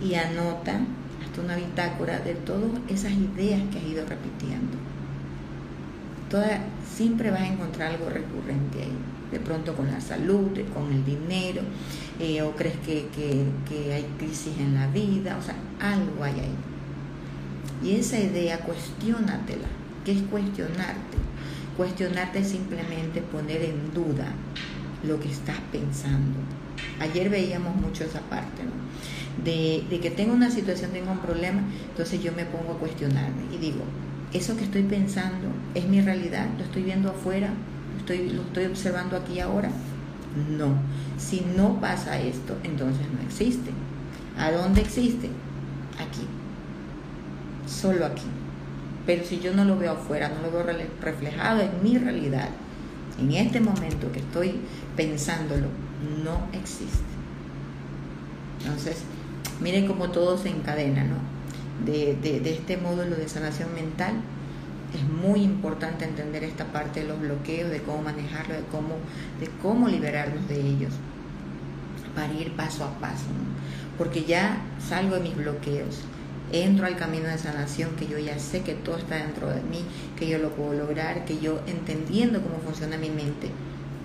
y 0.02 0.14
anota 0.14 0.80
hasta 1.22 1.40
una 1.40 1.56
bitácora 1.56 2.18
de 2.20 2.34
todas 2.34 2.70
esas 2.88 3.12
ideas 3.12 3.60
que 3.70 3.78
has 3.78 3.84
ido 3.84 4.06
repitiendo. 4.06 4.78
Toda, 6.30 6.60
siempre 6.90 7.30
vas 7.30 7.42
a 7.42 7.48
encontrar 7.48 7.92
algo 7.92 8.08
recurrente 8.08 8.82
ahí 8.82 9.13
de 9.30 9.40
pronto 9.40 9.74
con 9.74 9.90
la 9.90 10.00
salud, 10.00 10.50
con 10.72 10.92
el 10.92 11.04
dinero, 11.04 11.62
eh, 12.20 12.42
o 12.42 12.52
crees 12.54 12.76
que, 12.84 13.06
hay 13.92 14.06
crisis 14.18 14.58
en 14.58 14.74
la 14.74 14.86
vida, 14.88 15.36
o 15.38 15.42
sea, 15.42 15.56
algo 15.80 16.22
hay 16.22 16.40
ahí. 16.40 16.54
Y 17.82 17.96
esa 17.96 18.18
idea, 18.18 18.60
cuestionatela. 18.60 19.68
¿Qué 20.04 20.12
es 20.12 20.22
cuestionarte? 20.22 21.16
Cuestionarte 21.76 22.40
es 22.40 22.48
simplemente 22.48 23.20
poner 23.20 23.62
en 23.62 23.92
duda 23.92 24.26
lo 25.02 25.18
que 25.18 25.30
estás 25.30 25.58
pensando. 25.72 26.38
Ayer 27.00 27.28
veíamos 27.28 27.74
mucho 27.76 28.04
esa 28.04 28.20
parte, 28.20 28.62
¿no? 28.62 29.44
De, 29.44 29.84
de, 29.90 30.00
que 30.00 30.10
tengo 30.10 30.32
una 30.32 30.50
situación, 30.50 30.92
tengo 30.92 31.10
un 31.10 31.18
problema, 31.18 31.62
entonces 31.88 32.22
yo 32.22 32.32
me 32.32 32.44
pongo 32.44 32.74
a 32.74 32.78
cuestionarme 32.78 33.42
y 33.52 33.58
digo, 33.58 33.82
¿eso 34.32 34.56
que 34.56 34.64
estoy 34.64 34.82
pensando 34.84 35.48
es 35.74 35.86
mi 35.88 36.00
realidad? 36.00 36.46
¿Lo 36.56 36.64
estoy 36.64 36.82
viendo 36.84 37.10
afuera? 37.10 37.50
Lo 38.08 38.42
estoy 38.42 38.66
observando 38.66 39.16
aquí 39.16 39.40
ahora. 39.40 39.70
No, 40.50 40.74
si 41.16 41.46
no 41.56 41.80
pasa 41.80 42.20
esto, 42.20 42.56
entonces 42.64 43.06
no 43.12 43.20
existe. 43.22 43.70
¿A 44.36 44.50
dónde 44.50 44.80
existe? 44.80 45.28
Aquí, 45.98 46.26
solo 47.66 48.04
aquí. 48.06 48.26
Pero 49.06 49.24
si 49.24 49.38
yo 49.38 49.54
no 49.54 49.64
lo 49.64 49.78
veo 49.78 49.92
afuera, 49.92 50.28
no 50.30 50.42
lo 50.42 50.50
veo 50.50 50.76
reflejado 51.00 51.60
en 51.60 51.82
mi 51.82 51.98
realidad, 51.98 52.48
en 53.20 53.32
este 53.32 53.60
momento 53.60 54.10
que 54.10 54.20
estoy 54.20 54.60
pensándolo, 54.96 55.68
no 56.24 56.48
existe. 56.52 57.04
Entonces, 58.60 59.02
miren 59.60 59.86
cómo 59.86 60.10
todo 60.10 60.36
se 60.36 60.48
encadena, 60.48 61.04
¿no? 61.04 61.16
De, 61.84 62.16
de, 62.20 62.40
de 62.40 62.54
este 62.54 62.76
módulo 62.76 63.14
de 63.14 63.28
sanación 63.28 63.72
mental 63.74 64.14
es 64.94 65.02
muy 65.08 65.42
importante 65.42 66.04
entender 66.04 66.44
esta 66.44 66.66
parte 66.66 67.00
de 67.00 67.08
los 67.08 67.20
bloqueos, 67.20 67.70
de 67.70 67.82
cómo 67.82 68.02
manejarlo, 68.02 68.54
de 68.54 68.62
cómo, 68.70 68.96
de 69.40 69.48
cómo 69.60 69.88
liberarnos 69.88 70.48
de 70.48 70.60
ellos, 70.60 70.92
para 72.14 72.32
ir 72.32 72.52
paso 72.52 72.84
a 72.84 72.98
paso, 73.00 73.24
porque 73.98 74.24
ya 74.24 74.58
salgo 74.78 75.16
de 75.16 75.22
mis 75.22 75.36
bloqueos, 75.36 76.00
entro 76.52 76.86
al 76.86 76.96
camino 76.96 77.26
de 77.26 77.38
sanación, 77.38 77.96
que 77.96 78.06
yo 78.06 78.18
ya 78.18 78.38
sé 78.38 78.62
que 78.62 78.74
todo 78.74 78.98
está 78.98 79.16
dentro 79.16 79.48
de 79.48 79.62
mí, 79.62 79.84
que 80.16 80.28
yo 80.28 80.38
lo 80.38 80.50
puedo 80.50 80.74
lograr, 80.74 81.24
que 81.24 81.40
yo 81.40 81.60
entendiendo 81.66 82.40
cómo 82.40 82.58
funciona 82.58 82.96
mi 82.96 83.10
mente, 83.10 83.50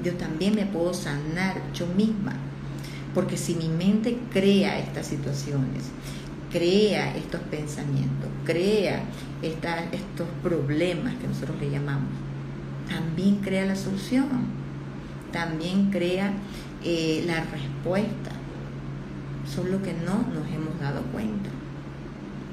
yo 0.03 0.13
también 0.13 0.55
me 0.55 0.65
puedo 0.65 0.93
sanar 0.93 1.61
yo 1.73 1.85
misma, 1.85 2.33
porque 3.13 3.37
si 3.37 3.55
mi 3.55 3.67
mente 3.67 4.17
crea 4.31 4.79
estas 4.79 5.07
situaciones, 5.07 5.83
crea 6.51 7.15
estos 7.15 7.41
pensamientos, 7.41 8.29
crea 8.43 9.03
estos 9.41 10.27
problemas 10.43 11.15
que 11.15 11.27
nosotros 11.27 11.59
le 11.59 11.71
llamamos, 11.71 12.09
también 12.87 13.37
crea 13.37 13.65
la 13.65 13.75
solución, 13.75 14.27
también 15.31 15.91
crea 15.91 16.33
eh, 16.83 17.23
la 17.25 17.43
respuesta, 17.43 18.31
solo 19.45 19.81
que 19.81 19.93
no 19.93 20.25
nos 20.33 20.47
hemos 20.53 20.79
dado 20.79 21.03
cuenta. 21.11 21.49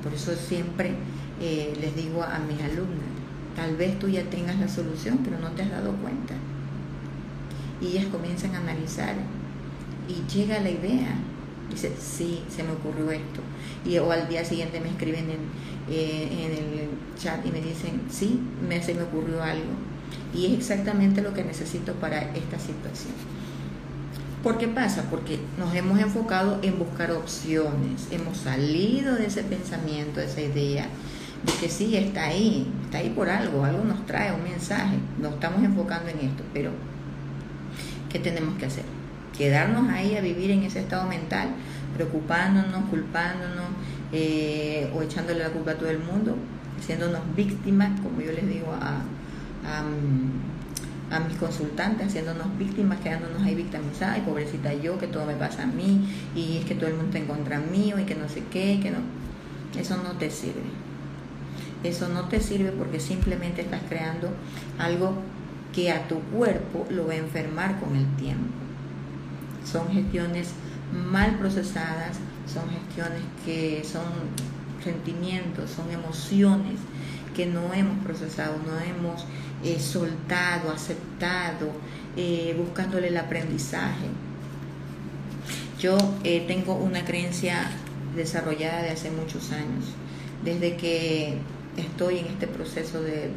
Por 0.03 0.13
eso 0.13 0.35
siempre 0.35 0.95
eh, 1.41 1.77
les 1.81 1.97
digo 1.97 2.23
a 2.23 2.39
mis 2.39 2.61
alumnas, 2.61 3.09
tal 3.57 3.77
vez 3.77 3.99
tú 3.99 4.09
ya 4.09 4.23
tengas 4.25 4.59
la 4.59 4.69
solución, 4.69 5.21
pero 5.25 5.39
no 5.39 5.51
te 5.51 5.63
has 5.63 5.71
dado 5.71 5.93
cuenta. 5.95 6.35
Y 7.81 7.89
ellas 7.89 8.07
comienzan 8.07 8.55
a 8.55 8.59
analizar 8.59 9.15
y 10.09 10.33
llega 10.33 10.61
la 10.61 10.71
idea, 10.71 11.15
dice, 11.71 11.93
sí, 11.99 12.43
se 12.49 12.63
me 12.63 12.73
ocurrió 12.73 13.11
esto. 13.11 13.41
Y, 13.85 13.99
o 13.99 14.11
al 14.11 14.29
día 14.29 14.45
siguiente 14.45 14.81
me 14.81 14.89
escriben 14.89 15.31
en, 15.31 15.41
eh, 15.89 16.29
en 16.31 16.53
el 16.53 16.89
chat 17.19 17.45
y 17.45 17.51
me 17.51 17.61
dicen, 17.61 18.03
sí, 18.11 18.41
me, 18.67 18.83
se 18.83 18.95
me 18.95 19.03
ocurrió 19.03 19.43
algo. 19.43 19.73
Y 20.35 20.47
es 20.47 20.53
exactamente 20.53 21.23
lo 21.23 21.33
que 21.33 21.45
necesito 21.45 21.93
para 21.95 22.21
esta 22.35 22.59
situación. 22.59 23.15
¿Por 24.43 24.59
qué 24.59 24.69
pasa? 24.69 25.05
Porque 25.11 25.41
nos 25.59 25.75
hemos 25.75 25.99
enfocado 25.99 26.61
en 26.63 26.79
buscar 26.79 27.11
opciones, 27.11 28.07
hemos 28.13 28.37
salido 28.37 29.17
de 29.17 29.27
ese 29.27 29.43
pensamiento, 29.43 30.21
de 30.21 30.27
esa 30.27 30.41
idea, 30.41 30.89
de 31.45 31.53
que 31.61 31.69
sí, 31.69 31.97
está 31.97 32.27
ahí, 32.27 32.67
está 32.85 32.99
ahí 32.99 33.11
por 33.11 33.29
algo, 33.29 33.65
algo 33.65 33.83
nos 33.83 34.07
trae 34.07 34.33
un 34.33 34.45
mensaje, 34.45 34.99
nos 35.21 35.35
estamos 35.35 35.65
enfocando 35.65 36.11
en 36.11 36.29
esto, 36.29 36.45
pero 36.53 36.71
¿qué 38.09 38.21
tenemos 38.21 38.57
que 38.57 38.67
hacer? 38.67 38.85
Quedarnos 39.37 39.88
ahí 39.90 40.16
a 40.16 40.20
vivir 40.20 40.51
en 40.51 40.62
ese 40.62 40.81
estado 40.81 41.07
mental, 41.07 41.51
preocupándonos, 41.94 42.88
culpándonos 42.90 43.66
eh, 44.12 44.90
o 44.94 45.03
echándole 45.03 45.40
la 45.40 45.51
culpa 45.51 45.72
a 45.72 45.75
todo 45.75 45.90
el 45.90 45.99
mundo, 45.99 46.37
haciéndonos 46.79 47.20
víctimas, 47.35 48.01
como 48.01 48.20
yo 48.20 48.33
les 48.33 48.49
digo 48.49 48.72
a, 48.72 49.01
a, 49.68 51.20
mis 51.20 51.37
consultantes, 51.38 52.09
haciéndonos 52.09 52.46
víctimas, 52.59 53.01
quedándonos 53.01 53.42
ahí 53.42 53.55
victimizadas, 53.55 54.18
y 54.18 54.20
pobrecita 54.22 54.75
yo, 54.75 54.99
que 54.99 55.07
todo 55.07 55.25
me 55.25 55.35
pasa 55.35 55.62
a 55.62 55.66
mí, 55.66 56.07
y 56.35 56.59
es 56.59 56.64
que 56.64 56.75
todo 56.75 56.88
el 56.88 56.94
mundo 56.94 57.07
está 57.09 57.18
en 57.18 57.27
contra 57.27 57.59
mío, 57.59 57.99
y 57.99 58.05
que 58.05 58.14
no 58.14 58.29
sé 58.29 58.42
qué, 58.51 58.81
que 58.83 58.90
no. 58.90 58.99
Eso 59.79 59.96
no 60.03 60.12
te 60.12 60.31
sirve. 60.31 60.62
Eso 61.85 62.09
no 62.09 62.25
te 62.29 62.40
sirve 62.40 62.72
porque 62.72 63.01
simplemente 63.01 63.62
estás 63.62 63.83
creando 63.88 64.31
algo 64.79 65.14
que 65.75 65.92
a 65.92 66.09
tu 66.09 66.20
cuerpo 66.20 66.87
lo 66.90 67.07
va 67.07 67.12
a 67.12 67.16
enfermar 67.16 67.79
con 67.79 67.94
el 67.96 68.07
tiempo 68.16 68.66
son 69.71 69.91
gestiones 69.91 70.49
mal 70.93 71.37
procesadas, 71.39 72.19
son 72.53 72.71
gestiones 72.71 73.23
que 73.45 73.83
son 73.85 74.05
sentimientos, 74.83 75.71
son 75.71 75.91
emociones 75.91 76.79
que 77.35 77.47
no 77.47 77.75
hemos 77.75 78.03
procesado, 78.05 78.57
no 78.65 78.79
hemos 78.81 79.27
eh, 79.65 79.81
soltado, 79.81 80.71
aceptado, 80.71 81.71
eh, 82.17 82.55
buscándole 82.57 83.09
el 83.09 83.17
aprendizaje. 83.17 84.07
Yo 85.79 85.99
eh, 86.25 86.45
tengo 86.47 86.75
una 86.75 87.05
creencia 87.05 87.71
desarrollada 88.15 88.83
de 88.83 88.91
hace 88.91 89.11
muchos 89.11 89.53
años, 89.53 89.85
desde 90.45 90.77
que 90.77 91.37
estoy 91.77 92.21
en 92.21 92.27
este 92.27 92.47
proceso 92.47 93.03
de, 93.03 93.31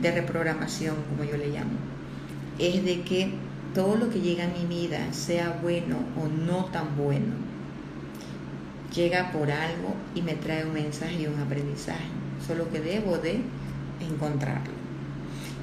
de 0.00 0.10
reprogramación, 0.12 0.96
como 1.10 1.30
yo 1.30 1.36
le 1.36 1.50
llamo, 1.50 1.78
es 2.58 2.84
de 2.84 3.02
que 3.02 3.32
todo 3.74 3.96
lo 3.96 4.10
que 4.10 4.20
llega 4.20 4.44
a 4.44 4.48
mi 4.48 4.66
vida, 4.66 5.12
sea 5.12 5.58
bueno 5.62 5.96
o 6.20 6.28
no 6.28 6.66
tan 6.66 6.96
bueno, 6.96 7.34
llega 8.94 9.30
por 9.30 9.50
algo 9.50 9.94
y 10.14 10.22
me 10.22 10.34
trae 10.34 10.64
un 10.64 10.72
mensaje 10.72 11.22
y 11.22 11.26
un 11.26 11.38
aprendizaje. 11.40 12.04
Solo 12.46 12.70
que 12.70 12.80
debo 12.80 13.18
de 13.18 13.40
encontrarlo. 14.00 14.72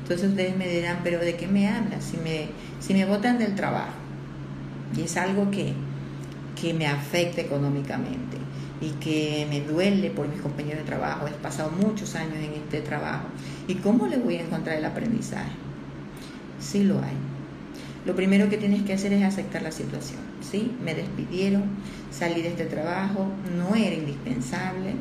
Entonces 0.04 0.30
ustedes 0.30 0.56
me 0.56 0.70
dirán, 0.70 1.00
pero 1.04 1.20
¿de 1.20 1.36
qué 1.36 1.48
me 1.48 1.68
hablas? 1.68 2.04
Si 2.04 2.18
me, 2.18 2.48
si 2.80 2.94
me 2.94 3.06
botan 3.06 3.38
del 3.38 3.56
trabajo 3.56 3.92
y 4.96 5.02
es 5.02 5.18
algo 5.18 5.52
que, 5.52 5.74
que 6.60 6.74
me 6.74 6.88
afecta 6.88 7.42
económicamente 7.42 8.38
y 8.80 8.92
que 8.92 9.48
me 9.50 9.62
duele 9.62 10.12
por 10.12 10.30
mis 10.30 10.40
compañeros 10.40 10.80
de 10.80 10.86
trabajo, 10.86 11.28
he 11.28 11.32
pasado 11.32 11.72
muchos 11.72 12.16
años 12.16 12.38
en 12.38 12.54
este 12.54 12.80
trabajo, 12.82 13.26
¿y 13.68 13.76
cómo 13.76 14.08
le 14.08 14.18
voy 14.18 14.38
a 14.38 14.44
encontrar 14.44 14.78
el 14.78 14.86
aprendizaje? 14.86 15.52
Sí 16.60 16.84
lo 16.84 17.00
hay. 17.00 17.37
Lo 18.06 18.16
primero 18.16 18.50
que 18.50 18.58
tienes 18.58 18.84
que 18.84 18.94
hacer 18.94 19.14
es 19.14 19.24
aceptar 19.24 19.62
la 19.62 19.72
situación. 19.72 20.20
¿sí? 20.42 20.72
Me 20.84 20.94
despidieron, 20.94 21.64
salí 22.12 22.42
de 22.42 22.50
este 22.50 22.66
trabajo, 22.66 23.28
no 23.58 23.76
era 23.76 23.96
indispensable. 23.96 24.96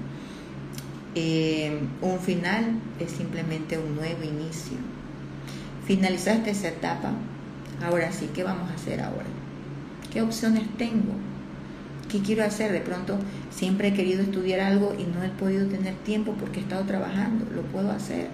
Eh, 1.14 1.78
un 2.02 2.18
final 2.18 2.78
es 3.00 3.12
simplemente 3.12 3.78
un 3.78 3.96
nuevo 3.96 4.22
inicio. 4.22 4.76
Finalizaste 5.86 6.50
esa 6.50 6.68
etapa, 6.68 7.12
ahora 7.84 8.10
sí, 8.12 8.28
¿qué 8.34 8.42
vamos 8.42 8.70
a 8.70 8.74
hacer 8.74 9.00
ahora? 9.00 9.26
¿Qué 10.12 10.20
opciones 10.20 10.64
tengo? 10.76 11.12
¿Qué 12.10 12.20
quiero 12.20 12.44
hacer? 12.44 12.72
De 12.72 12.80
pronto 12.80 13.18
siempre 13.50 13.88
he 13.88 13.94
querido 13.94 14.22
estudiar 14.22 14.60
algo 14.60 14.94
y 14.98 15.04
no 15.04 15.22
he 15.22 15.28
podido 15.28 15.66
tener 15.66 15.94
tiempo 15.94 16.34
porque 16.38 16.60
he 16.60 16.62
estado 16.62 16.84
trabajando, 16.84 17.46
lo 17.54 17.62
puedo 17.62 17.90
hacer. 17.90 18.28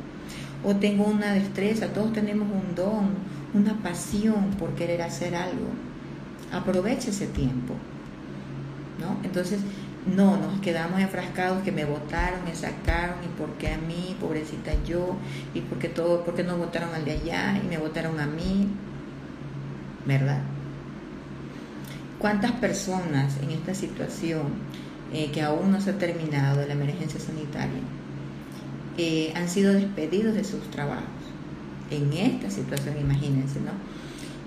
O 0.65 0.77
tengo 0.77 1.05
una 1.05 1.33
destreza, 1.33 1.89
todos 1.89 2.13
tenemos 2.13 2.49
un 2.51 2.75
don, 2.75 3.11
una 3.55 3.75
pasión 3.83 4.51
por 4.59 4.75
querer 4.75 5.03
hacer 5.03 5.35
algo, 5.35 5.69
aproveche 6.53 7.11
ese 7.11 7.27
tiempo. 7.27 7.75
¿no? 8.99 9.19
Entonces, 9.25 9.61
no, 10.07 10.37
nos 10.37 10.61
quedamos 10.61 11.01
enfrascados 11.01 11.63
que 11.63 11.71
me 11.71 11.85
votaron, 11.85 12.45
me 12.45 12.55
sacaron, 12.55 13.17
y 13.25 13.29
porque 13.39 13.69
a 13.69 13.79
mí, 13.79 14.17
pobrecita 14.21 14.73
yo, 14.85 15.17
y 15.55 15.61
porque 15.61 15.89
todo, 15.89 16.25
porque 16.25 16.43
no 16.43 16.57
votaron 16.57 16.95
al 16.95 17.05
de 17.05 17.13
allá 17.13 17.61
y 17.63 17.69
me 17.69 17.79
votaron 17.79 18.19
a 18.19 18.27
mí, 18.27 18.69
¿verdad? 20.07 20.41
¿Cuántas 22.19 22.53
personas 22.53 23.37
en 23.43 23.51
esta 23.51 23.75
situación 23.75 24.43
eh, 25.13 25.31
que 25.33 25.43
aún 25.43 25.71
no 25.71 25.81
se 25.81 25.91
ha 25.91 25.99
terminado 25.99 26.67
la 26.67 26.73
emergencia 26.73 27.21
sanitaria 27.21 27.81
eh, 28.97 29.33
han 29.35 29.49
sido 29.49 29.73
despedidos 29.73 30.35
de 30.35 30.45
sus 30.45 30.63
trabajos? 30.71 31.22
En 31.93 32.13
esta 32.13 32.51
situación, 32.51 32.97
imagínense, 33.01 33.61
¿no? 33.61 33.73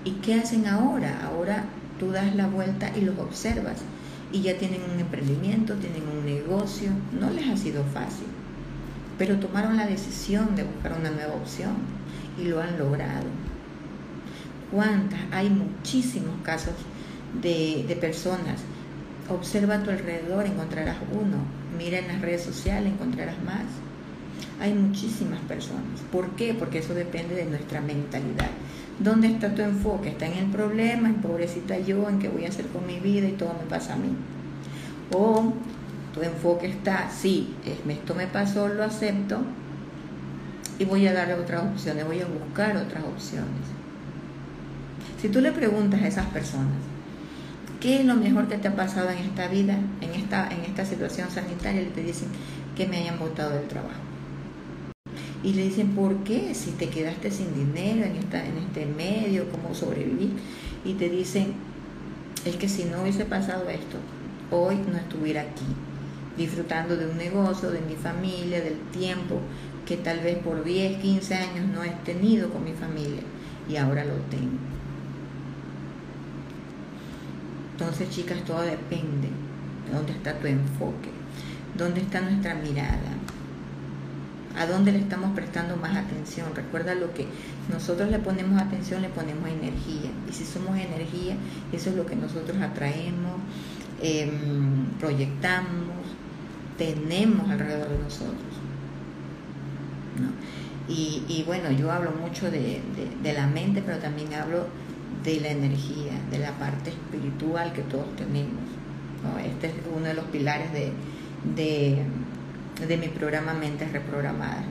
¿Y 0.04 0.12
qué 0.20 0.34
hacen 0.34 0.66
ahora? 0.66 1.20
Ahora 1.26 1.64
tú 1.98 2.10
das 2.10 2.34
la 2.34 2.46
vuelta 2.46 2.92
y 2.96 3.00
los 3.00 3.18
observas 3.18 3.78
y 4.32 4.42
ya 4.42 4.58
tienen 4.58 4.82
un 4.92 5.00
emprendimiento, 5.00 5.74
tienen 5.74 6.02
un 6.08 6.24
negocio, 6.24 6.90
no 7.18 7.30
les 7.30 7.48
ha 7.48 7.56
sido 7.56 7.84
fácil, 7.84 8.26
pero 9.18 9.38
tomaron 9.38 9.76
la 9.76 9.86
decisión 9.86 10.54
de 10.56 10.64
buscar 10.64 10.96
una 10.98 11.10
nueva 11.10 11.34
opción 11.34 11.74
y 12.38 12.48
lo 12.48 12.60
han 12.60 12.78
logrado. 12.78 13.26
¿Cuántas? 14.70 15.20
Hay 15.32 15.48
muchísimos 15.48 16.34
casos 16.42 16.74
de, 17.40 17.96
personas. 18.00 18.60
Observa 19.28 19.76
a 19.76 19.82
tu 19.82 19.90
alrededor, 19.90 20.46
encontrarás 20.46 20.96
uno. 21.12 21.38
Mira 21.78 21.98
en 21.98 22.08
las 22.08 22.20
redes 22.20 22.42
sociales, 22.42 22.92
encontrarás 22.92 23.42
más 23.44 23.64
hay 24.60 24.72
muchísimas 24.74 25.40
personas. 25.40 26.00
¿Por 26.10 26.30
qué? 26.30 26.54
Porque 26.54 26.78
eso 26.78 26.94
depende 26.94 27.34
de 27.34 27.44
nuestra 27.44 27.80
mentalidad. 27.80 28.50
¿Dónde 28.98 29.28
está 29.28 29.54
tu 29.54 29.62
enfoque? 29.62 30.10
¿Está 30.10 30.26
en 30.26 30.38
el 30.38 30.46
problema, 30.46 31.08
en 31.08 31.16
pobrecita 31.16 31.78
yo, 31.78 32.08
en 32.08 32.18
qué 32.18 32.28
voy 32.28 32.46
a 32.46 32.48
hacer 32.48 32.66
con 32.66 32.86
mi 32.86 32.98
vida 32.98 33.28
y 33.28 33.32
todo 33.32 33.52
me 33.52 33.68
pasa 33.68 33.94
a 33.94 33.96
mí? 33.96 34.08
O 35.12 35.52
tu 36.14 36.22
enfoque 36.22 36.66
está, 36.68 37.10
sí, 37.10 37.54
esto 37.86 38.14
me 38.14 38.26
pasó, 38.26 38.68
lo 38.68 38.82
acepto 38.82 39.40
y 40.78 40.84
voy 40.86 41.06
a 41.06 41.12
darle 41.12 41.34
otras 41.34 41.62
opciones, 41.62 42.06
voy 42.06 42.20
a 42.20 42.26
buscar 42.26 42.76
otras 42.76 43.04
opciones. 43.04 43.76
Si 45.20 45.28
tú 45.28 45.40
le 45.40 45.52
preguntas 45.52 46.02
a 46.02 46.08
esas 46.08 46.26
personas, 46.26 46.78
¿qué 47.80 48.00
es 48.00 48.06
lo 48.06 48.14
mejor 48.14 48.48
que 48.48 48.56
te 48.56 48.68
ha 48.68 48.76
pasado 48.76 49.10
en 49.10 49.18
esta 49.18 49.48
vida, 49.48 49.78
en 50.00 50.10
esta, 50.14 50.48
en 50.48 50.62
esta 50.62 50.86
situación 50.86 51.30
sanitaria? 51.30 51.82
Y 51.82 51.86
te 51.86 52.02
dicen 52.02 52.28
que 52.74 52.86
me 52.86 52.96
hayan 52.96 53.18
votado 53.18 53.50
del 53.50 53.68
trabajo. 53.68 54.15
Y 55.42 55.52
le 55.52 55.64
dicen, 55.64 55.90
¿por 55.94 56.24
qué? 56.24 56.54
Si 56.54 56.70
te 56.72 56.88
quedaste 56.88 57.30
sin 57.30 57.54
dinero 57.54 58.04
en, 58.04 58.16
esta, 58.16 58.44
en 58.44 58.56
este 58.58 58.86
medio, 58.86 59.48
¿cómo 59.50 59.74
sobrevivir? 59.74 60.30
Y 60.84 60.94
te 60.94 61.08
dicen, 61.08 61.54
es 62.44 62.56
que 62.56 62.68
si 62.68 62.84
no 62.84 63.02
hubiese 63.02 63.24
pasado 63.24 63.68
esto, 63.68 63.98
hoy 64.50 64.76
no 64.90 64.96
estuviera 64.96 65.42
aquí, 65.42 65.66
disfrutando 66.36 66.96
de 66.96 67.06
un 67.06 67.18
negocio, 67.18 67.70
de 67.70 67.80
mi 67.80 67.94
familia, 67.94 68.60
del 68.60 68.78
tiempo 68.92 69.40
que 69.86 69.96
tal 69.96 70.20
vez 70.20 70.38
por 70.38 70.64
10, 70.64 71.00
15 71.00 71.34
años 71.34 71.66
no 71.72 71.84
he 71.84 71.90
tenido 72.04 72.50
con 72.50 72.64
mi 72.64 72.72
familia 72.72 73.22
y 73.68 73.76
ahora 73.76 74.04
lo 74.04 74.14
tengo. 74.30 74.58
Entonces, 77.72 78.10
chicas, 78.10 78.42
todo 78.44 78.62
depende 78.62 79.28
de 79.86 79.94
dónde 79.94 80.12
está 80.12 80.38
tu 80.38 80.46
enfoque, 80.46 81.10
dónde 81.76 82.00
está 82.00 82.20
nuestra 82.20 82.54
mirada, 82.54 83.12
a 84.56 84.66
dónde 84.66 84.92
le 84.92 84.98
estamos 84.98 85.34
prestando 85.34 85.76
más 85.76 85.96
atención. 85.96 86.54
Recuerda 86.54 86.94
lo 86.94 87.12
que 87.12 87.26
nosotros 87.70 88.10
le 88.10 88.18
ponemos 88.18 88.60
atención, 88.60 89.02
le 89.02 89.08
ponemos 89.08 89.48
energía. 89.48 90.10
Y 90.28 90.32
si 90.32 90.44
somos 90.44 90.76
energía, 90.76 91.36
eso 91.72 91.90
es 91.90 91.96
lo 91.96 92.06
que 92.06 92.16
nosotros 92.16 92.56
atraemos, 92.60 93.40
em, 94.02 94.86
proyectamos, 94.98 95.96
tenemos 96.78 97.48
alrededor 97.50 97.88
de 97.88 97.98
nosotros. 97.98 98.36
Y, 100.88 101.42
bueno, 101.46 101.70
yo 101.72 101.90
hablo 101.90 102.12
mucho 102.12 102.50
de, 102.50 102.80
la 103.22 103.46
mente, 103.46 103.82
pero 103.84 103.98
también 103.98 104.32
hablo 104.34 104.66
de 105.24 105.40
la 105.40 105.48
energía, 105.48 106.12
de 106.30 106.38
la 106.38 106.52
parte 106.52 106.90
espiritual 106.90 107.72
que 107.72 107.82
todos 107.82 108.14
tenemos. 108.16 108.62
Este 109.44 109.66
es 109.66 109.74
uno 109.94 110.06
de 110.06 110.14
los 110.14 110.24
pilares 110.26 110.72
de, 110.72 110.92
de 111.56 111.98
mi 112.84 113.08
programa 113.08 113.54
Mentes 113.54 113.90
Reprogramadas, 113.92 114.64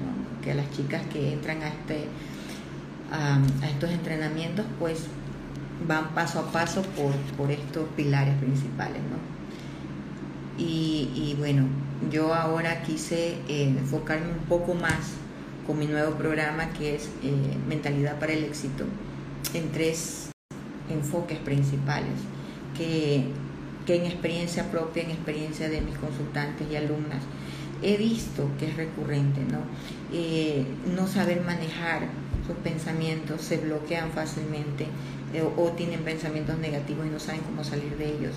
que 0.43 0.53
las 0.53 0.69
chicas 0.71 1.01
que 1.11 1.33
entran 1.33 1.63
a, 1.63 1.69
este, 1.69 2.07
estos 3.67 3.89
entrenamientos 3.89 4.65
pues 4.79 5.05
van 5.87 6.13
paso 6.13 6.39
a 6.39 6.51
paso 6.51 6.81
por, 6.81 7.13
por 7.37 7.51
estos 7.51 7.87
pilares 7.95 8.35
principales. 8.35 9.01
¿no? 9.01 9.17
Y, 10.57 11.35
bueno, 11.37 11.65
yo 12.11 12.33
ahora 12.33 12.81
quise 12.83 13.39
eh, 13.49 13.75
enfocarme 13.77 14.31
un 14.31 14.45
poco 14.47 14.73
más 14.73 15.13
con 15.67 15.79
mi 15.79 15.87
nuevo 15.87 16.15
programa 16.15 16.69
que 16.69 16.95
es 16.95 17.09
eh, 17.23 17.57
Mentalidad 17.67 18.19
para 18.19 18.33
el 18.33 18.43
Éxito 18.43 18.85
en 19.53 19.71
tres 19.71 20.29
enfoques 20.89 21.39
principales 21.39 22.13
que, 22.77 23.25
que 23.85 23.95
en 23.95 24.05
experiencia 24.05 24.69
propia, 24.71 25.03
en 25.03 25.11
experiencia 25.11 25.69
de 25.69 25.81
mis 25.81 25.97
consultantes 25.97 26.67
y 26.71 26.75
alumnas, 26.75 27.23
he 27.85 27.97
visto 27.97 28.49
que 28.57 28.67
es 28.67 28.75
recurrente, 28.75 29.41
¿no? 29.41 29.59
Eh, 30.11 30.65
no 30.95 31.07
saber 31.07 31.41
manejar 31.41 32.07
sus 32.47 32.55
pensamientos, 32.57 33.41
se 33.41 33.57
bloquean 33.57 34.11
fácilmente 34.11 34.87
eh, 35.33 35.43
o, 35.55 35.69
tienen 35.71 36.01
pensamientos 36.01 36.57
negativos 36.57 37.05
y 37.05 37.09
no 37.09 37.19
saben 37.19 37.41
cómo 37.41 37.63
salir 37.63 37.95
de 37.97 38.05
ellos. 38.07 38.33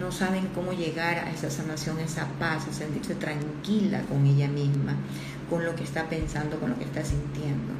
no 0.00 0.10
saben 0.10 0.48
cómo 0.54 0.72
llegar 0.72 1.18
a 1.18 1.30
esa 1.30 1.50
sanación, 1.50 1.98
a 1.98 2.02
esa 2.02 2.26
paz, 2.38 2.66
a 2.66 2.72
sentirse 2.72 3.14
tranquila 3.14 4.00
con 4.08 4.24
ella 4.24 4.48
misma, 4.48 4.96
con 5.50 5.62
lo 5.62 5.76
que 5.76 5.84
está 5.84 6.08
pensando, 6.08 6.58
con 6.58 6.70
lo 6.70 6.78
que 6.78 6.84
está 6.84 7.04
sintiendo. 7.04 7.74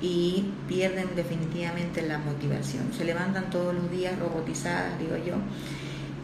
Y 0.00 0.52
pierden 0.68 1.16
definitivamente 1.16 2.02
la 2.02 2.18
motivación. 2.18 2.92
Se 2.96 3.04
levantan 3.04 3.50
todos 3.50 3.74
los 3.74 3.90
días 3.90 4.16
robotizadas, 4.18 4.98
digo 5.00 5.16
yo, 5.16 5.34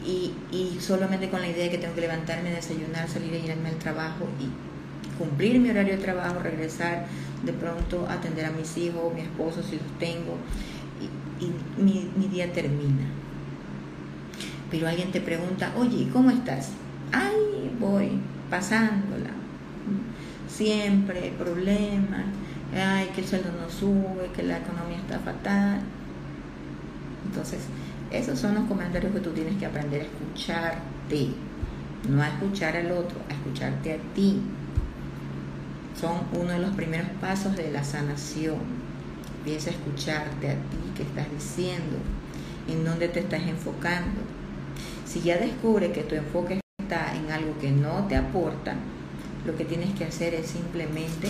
y, 0.09 0.79
solamente 0.81 1.29
con 1.29 1.41
la 1.41 1.49
idea 1.49 1.65
de 1.65 1.71
que 1.71 1.79
tengo 1.79 1.95
que 1.95 2.01
levantarme, 2.01 2.51
desayunar, 2.51 3.09
salir 3.09 3.35
e 3.35 3.41
irme 3.41 3.69
al 3.69 3.77
trabajo 3.77 4.27
y 4.41 5.19
cumplir 5.19 5.59
mi 5.59 5.71
horario 5.71 5.97
de 5.97 6.03
trabajo, 6.03 6.41
regresar, 6.43 7.07
de 7.45 7.53
pronto 7.53 8.07
atender 8.09 8.47
a 8.47 8.51
mis 8.51 8.77
hijos, 8.79 9.13
mi 9.15 9.21
esposo 9.21 9.63
si 9.63 9.77
los 9.77 9.99
tengo, 9.99 10.37
y, 11.41 11.81
mi, 11.81 12.11
mi, 12.17 12.27
día 12.29 12.53
termina. 12.53 13.05
Pero 14.71 14.89
alguien 14.89 15.13
te 15.13 15.21
pregunta, 15.21 15.73
oye, 15.77 16.09
¿cómo 16.13 16.31
estás? 16.31 16.71
Ay, 17.13 17.71
voy, 17.79 18.19
pasándola. 18.51 19.31
Siempre 20.49 21.33
problemas, 21.39 22.25
ay, 22.75 23.09
que 23.15 23.21
el 23.21 23.27
sueldo 23.27 23.51
no 23.53 23.71
sube, 23.71 24.31
que 24.35 24.43
la 24.43 24.59
economía 24.59 24.97
está 24.97 25.19
fatal. 25.19 25.81
Entonces, 27.27 27.61
Esos 28.11 28.39
son 28.39 28.55
los 28.55 28.65
comentarios 28.65 29.13
que 29.13 29.21
tú 29.21 29.31
tienes 29.31 29.57
que 29.59 29.67
aprender 29.67 30.01
a 30.01 30.05
escucharte, 30.05 31.29
no 32.09 32.23
a 32.23 32.29
escuchar 32.29 32.77
al 32.77 32.91
otro, 32.93 33.19
a 33.29 33.35
escucharte 33.35 33.95
a 33.95 33.99
ti. 34.15 34.41
Son 36.01 36.23
uno 36.33 36.53
de 36.53 36.59
los 36.59 36.75
primeros 36.75 37.09
pasos 37.21 37.55
de 37.57 37.71
la 37.71 37.85
sanación. 37.85 38.57
Empieza 39.39 39.71
a 39.71 39.75
escucharte 39.75 40.51
a 40.51 40.55
ti, 40.55 40.79
qué 40.97 41.03
estás 41.03 41.31
diciendo, 41.31 41.99
en 42.67 42.85
dónde 42.85 43.09
te 43.09 43.21
estás 43.21 43.43
enfocando. 43.43 44.21
Si 45.05 45.21
ya 45.21 45.37
descubres 45.37 45.93
que 45.93 46.03
tu 46.03 46.15
enfoque 46.15 46.61
está 46.81 47.15
en 47.15 47.31
algo 47.31 47.59
que 47.59 47.71
no 47.71 48.07
te 48.07 48.17
aporta, 48.17 48.75
lo 49.45 49.55
que 49.57 49.65
tienes 49.65 49.95
que 49.95 50.05
hacer 50.05 50.35
es 50.35 50.47
simplemente 50.47 51.29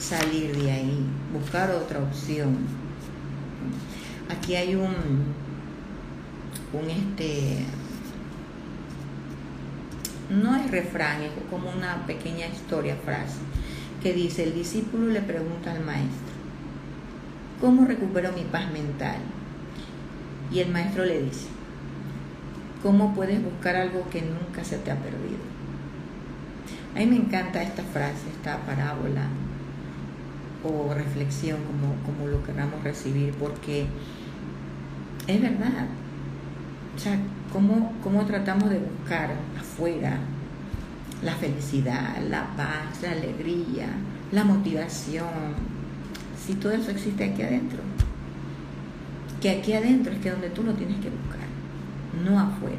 salir 0.00 0.56
de 0.56 0.70
ahí, 0.70 1.06
buscar 1.32 1.70
otra 1.70 2.00
opción. 2.00 2.58
Aquí 4.28 4.56
hay 4.56 4.74
un, 4.74 5.34
un 6.72 6.90
este, 6.90 7.64
no 10.30 10.56
es 10.56 10.70
refrán, 10.70 11.22
es 11.22 11.30
como 11.50 11.70
una 11.70 12.06
pequeña 12.06 12.46
historia, 12.46 12.96
frase, 13.04 13.38
que 14.02 14.14
dice, 14.14 14.44
el 14.44 14.54
discípulo 14.54 15.06
le 15.08 15.20
pregunta 15.20 15.72
al 15.72 15.84
maestro, 15.84 16.32
¿cómo 17.60 17.84
recupero 17.84 18.32
mi 18.32 18.44
paz 18.44 18.70
mental? 18.72 19.18
Y 20.50 20.60
el 20.60 20.70
maestro 20.70 21.04
le 21.04 21.22
dice, 21.22 21.46
¿cómo 22.82 23.14
puedes 23.14 23.42
buscar 23.42 23.76
algo 23.76 24.08
que 24.10 24.22
nunca 24.22 24.64
se 24.64 24.78
te 24.78 24.90
ha 24.90 24.96
perdido? 24.96 25.52
A 26.94 26.98
mí 26.98 27.06
me 27.06 27.16
encanta 27.16 27.62
esta 27.62 27.82
frase, 27.82 28.28
esta 28.36 28.58
parábola 28.58 29.28
o 30.64 30.92
reflexión, 30.94 31.58
como, 31.64 31.94
como 32.04 32.28
lo 32.28 32.42
queramos 32.44 32.82
recibir, 32.84 33.32
porque 33.34 33.86
es 35.26 35.40
verdad. 35.40 35.86
O 36.96 36.98
sea, 36.98 37.18
¿cómo, 37.52 37.92
¿cómo 38.02 38.24
tratamos 38.26 38.70
de 38.70 38.78
buscar 38.78 39.30
afuera 39.58 40.18
la 41.22 41.34
felicidad, 41.34 42.18
la 42.28 42.46
paz, 42.56 43.00
la 43.02 43.12
alegría, 43.12 43.86
la 44.30 44.44
motivación, 44.44 45.54
si 46.44 46.54
todo 46.54 46.72
eso 46.72 46.90
existe 46.90 47.24
aquí 47.24 47.42
adentro? 47.42 47.78
Que 49.40 49.50
aquí 49.50 49.72
adentro 49.72 50.12
es 50.12 50.20
que 50.20 50.30
donde 50.30 50.50
tú 50.50 50.62
lo 50.62 50.74
tienes 50.74 50.96
que 50.96 51.10
buscar, 51.10 51.48
no 52.24 52.38
afuera. 52.38 52.76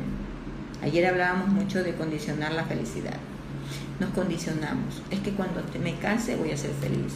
Ayer 0.81 1.05
hablábamos 1.05 1.49
mucho 1.49 1.83
de 1.83 1.95
condicionar 1.95 2.51
la 2.53 2.65
felicidad 2.65 3.17
nos 3.99 4.09
condicionamos. 4.11 5.01
Es 5.11 5.19
que 5.19 5.31
cuando 5.31 5.61
me 5.81 5.95
case 5.95 6.35
voy 6.35 6.51
a 6.51 6.57
ser 6.57 6.71
feliz. 6.71 7.13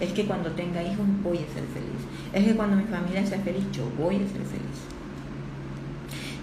Es 0.00 0.12
que 0.12 0.26
cuando 0.26 0.50
tenga 0.52 0.82
hijos 0.82 1.06
voy 1.22 1.38
a 1.38 1.40
ser 1.40 1.64
feliz. 1.72 2.02
Es 2.32 2.44
que 2.44 2.54
cuando 2.54 2.76
mi 2.76 2.84
familia 2.84 3.26
sea 3.26 3.40
feliz 3.40 3.64
yo 3.72 3.88
voy 3.98 4.16
a 4.16 4.18
ser 4.18 4.42
feliz. 4.42 4.95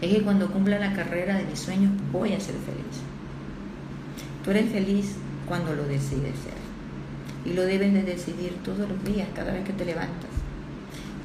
Es 0.03 0.13
que 0.13 0.21
cuando 0.21 0.51
cumpla 0.51 0.79
la 0.79 0.91
carrera 0.91 1.37
de 1.37 1.45
mis 1.45 1.59
sueños 1.59 1.89
voy 2.11 2.33
a 2.33 2.39
ser 2.39 2.55
feliz. 2.55 2.99
Tú 4.43 4.51
eres 4.51 4.69
feliz 4.69 5.15
cuando 5.47 5.73
lo 5.73 5.83
decides 5.85 6.35
ser. 6.39 6.59
Y 7.45 7.53
lo 7.53 7.61
debes 7.61 7.93
de 7.93 8.03
decidir 8.03 8.51
todos 8.65 8.89
los 8.89 9.01
días, 9.05 9.29
cada 9.33 9.53
vez 9.53 9.63
que 9.63 9.71
te 9.71 9.85
levantas. 9.85 10.29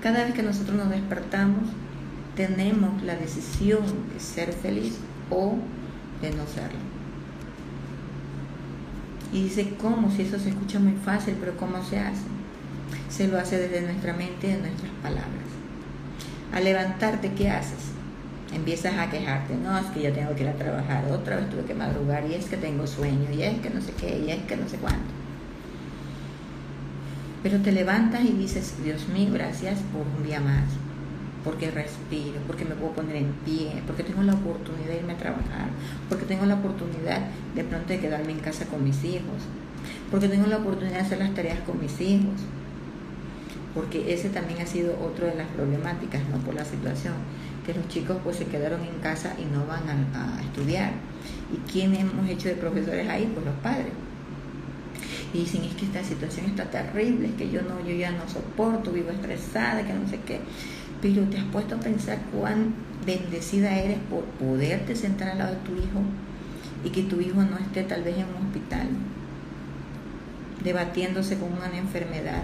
Cada 0.00 0.22
vez 0.22 0.32
que 0.32 0.44
nosotros 0.44 0.76
nos 0.76 0.90
despertamos, 0.90 1.70
tenemos 2.36 3.02
la 3.02 3.16
decisión 3.16 3.82
de 4.14 4.20
ser 4.20 4.52
feliz 4.52 4.98
o 5.28 5.56
de 6.22 6.30
no 6.30 6.46
serlo. 6.46 6.78
Y 9.32 9.42
dice, 9.42 9.74
¿cómo? 9.82 10.08
Si 10.12 10.22
eso 10.22 10.38
se 10.38 10.50
escucha 10.50 10.78
muy 10.78 10.94
fácil, 11.04 11.34
pero 11.40 11.56
¿cómo 11.56 11.84
se 11.84 11.98
hace? 11.98 12.22
Se 13.08 13.26
lo 13.26 13.40
hace 13.40 13.58
desde 13.58 13.80
nuestra 13.80 14.12
mente 14.12 14.46
y 14.46 14.52
de 14.52 14.60
nuestras 14.60 14.92
palabras. 15.02 15.48
Al 16.54 16.62
levantarte, 16.62 17.32
¿qué 17.32 17.50
haces? 17.50 17.97
Empiezas 18.52 18.94
a 18.98 19.10
quejarte, 19.10 19.54
no, 19.56 19.76
es 19.78 19.86
que 19.86 20.02
yo 20.02 20.12
tengo 20.12 20.34
que 20.34 20.42
ir 20.42 20.48
a 20.48 20.54
trabajar, 20.54 21.04
otra 21.10 21.36
vez 21.36 21.50
tuve 21.50 21.64
que 21.64 21.74
madrugar, 21.74 22.24
y 22.26 22.34
es 22.34 22.46
que 22.46 22.56
tengo 22.56 22.86
sueño, 22.86 23.30
y 23.30 23.42
es 23.42 23.60
que 23.60 23.70
no 23.70 23.80
sé 23.80 23.92
qué, 23.92 24.18
y 24.18 24.30
es 24.30 24.42
que 24.44 24.56
no 24.56 24.68
sé 24.68 24.78
cuánto. 24.78 25.12
Pero 27.42 27.60
te 27.60 27.72
levantas 27.72 28.24
y 28.24 28.32
dices, 28.32 28.74
Dios 28.82 29.08
mío, 29.08 29.30
gracias 29.32 29.80
por 29.92 30.02
un 30.16 30.26
día 30.26 30.40
más 30.40 30.64
porque 31.44 31.70
respiro, 31.70 32.40
porque 32.46 32.64
me 32.64 32.74
puedo 32.74 32.92
poner 32.92 33.16
en 33.16 33.32
pie, 33.44 33.82
porque 33.86 34.02
tengo 34.02 34.22
la 34.22 34.34
oportunidad 34.34 34.88
de 34.88 34.96
irme 34.96 35.12
a 35.14 35.16
trabajar, 35.16 35.68
porque 36.08 36.26
tengo 36.26 36.46
la 36.46 36.56
oportunidad 36.56 37.22
de 37.54 37.64
pronto 37.64 37.88
de 37.88 38.00
quedarme 38.00 38.32
en 38.32 38.40
casa 38.40 38.66
con 38.66 38.84
mis 38.84 39.02
hijos, 39.04 39.46
porque 40.10 40.28
tengo 40.28 40.46
la 40.46 40.58
oportunidad 40.58 40.96
de 40.96 41.02
hacer 41.02 41.18
las 41.18 41.34
tareas 41.34 41.60
con 41.60 41.80
mis 41.80 42.00
hijos, 42.00 42.34
porque 43.74 44.12
ese 44.12 44.28
también 44.30 44.60
ha 44.60 44.66
sido 44.66 44.98
otro 45.00 45.26
de 45.26 45.36
las 45.36 45.46
problemáticas, 45.48 46.20
¿no? 46.28 46.38
Por 46.38 46.54
la 46.54 46.64
situación, 46.64 47.14
que 47.68 47.78
los 47.78 47.88
chicos 47.88 48.16
pues 48.24 48.36
se 48.36 48.46
quedaron 48.46 48.80
en 48.82 48.98
casa 49.00 49.34
y 49.38 49.44
no 49.44 49.66
van 49.66 49.88
a, 49.88 50.40
estudiar. 50.42 50.92
¿Y 51.52 51.70
quién 51.70 51.94
hemos 51.94 52.28
hecho 52.28 52.48
de 52.48 52.54
profesores 52.54 53.06
ahí? 53.08 53.30
Pues 53.32 53.44
los 53.44 53.54
padres. 53.56 53.92
Y 55.34 55.40
dicen, 55.40 55.62
es 55.64 55.74
que 55.74 55.84
esta 55.84 56.02
situación 56.02 56.46
está 56.46 56.64
terrible, 56.64 57.28
es 57.28 57.34
que 57.34 57.50
yo 57.50 57.60
no, 57.60 57.86
yo 57.86 57.94
ya 57.94 58.10
no 58.10 58.26
soporto, 58.26 58.90
vivo 58.90 59.10
estresada, 59.10 59.86
que 59.86 59.92
no 59.92 60.08
sé 60.08 60.18
qué 60.26 60.40
pero 61.00 61.22
te 61.24 61.38
has 61.38 61.44
puesto 61.44 61.76
a 61.76 61.80
pensar 61.80 62.18
cuán 62.32 62.74
bendecida 63.06 63.78
eres 63.78 63.98
por 64.10 64.24
poderte 64.24 64.96
sentar 64.96 65.28
al 65.30 65.38
lado 65.38 65.54
de 65.54 65.60
tu 65.60 65.72
hijo 65.72 66.02
y 66.84 66.90
que 66.90 67.02
tu 67.02 67.20
hijo 67.20 67.42
no 67.42 67.56
esté 67.58 67.84
tal 67.84 68.02
vez 68.02 68.16
en 68.16 68.24
un 68.24 68.46
hospital 68.46 68.88
debatiéndose 70.64 71.38
con 71.38 71.52
una 71.52 71.76
enfermedad. 71.76 72.42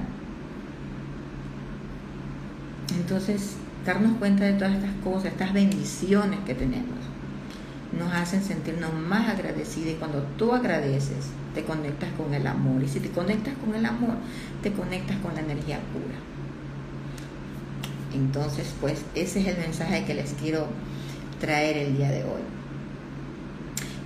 Entonces, 2.97 3.57
darnos 3.85 4.17
cuenta 4.19 4.45
de 4.45 4.55
todas 4.55 4.75
estas 4.75 4.95
cosas, 5.03 5.33
estas 5.33 5.53
bendiciones 5.53 6.41
que 6.47 6.55
tenemos, 6.55 6.99
nos 7.99 8.13
hacen 8.13 8.43
sentirnos 8.43 8.93
más 8.93 9.29
agradecidos 9.29 9.93
y 9.93 9.95
cuando 9.95 10.23
tú 10.37 10.53
agradeces, 10.53 11.31
te 11.55 11.63
conectas 11.63 12.11
con 12.17 12.35
el 12.35 12.47
amor. 12.47 12.83
Y 12.83 12.89
si 12.89 13.01
te 13.01 13.11
conectas 13.11 13.55
con 13.65 13.75
el 13.75 13.87
amor, 13.87 14.17
te 14.63 14.73
conectas 14.73 15.17
con 15.19 15.35
la 15.35 15.41
energía 15.41 15.79
pura. 15.93 16.17
Entonces, 18.15 18.73
pues 18.81 19.03
ese 19.15 19.41
es 19.41 19.47
el 19.47 19.59
mensaje 19.59 20.05
que 20.05 20.15
les 20.15 20.35
quiero 20.35 20.67
traer 21.41 21.77
el 21.77 21.97
día 21.97 22.11
de 22.11 22.25
hoy. 22.25 22.43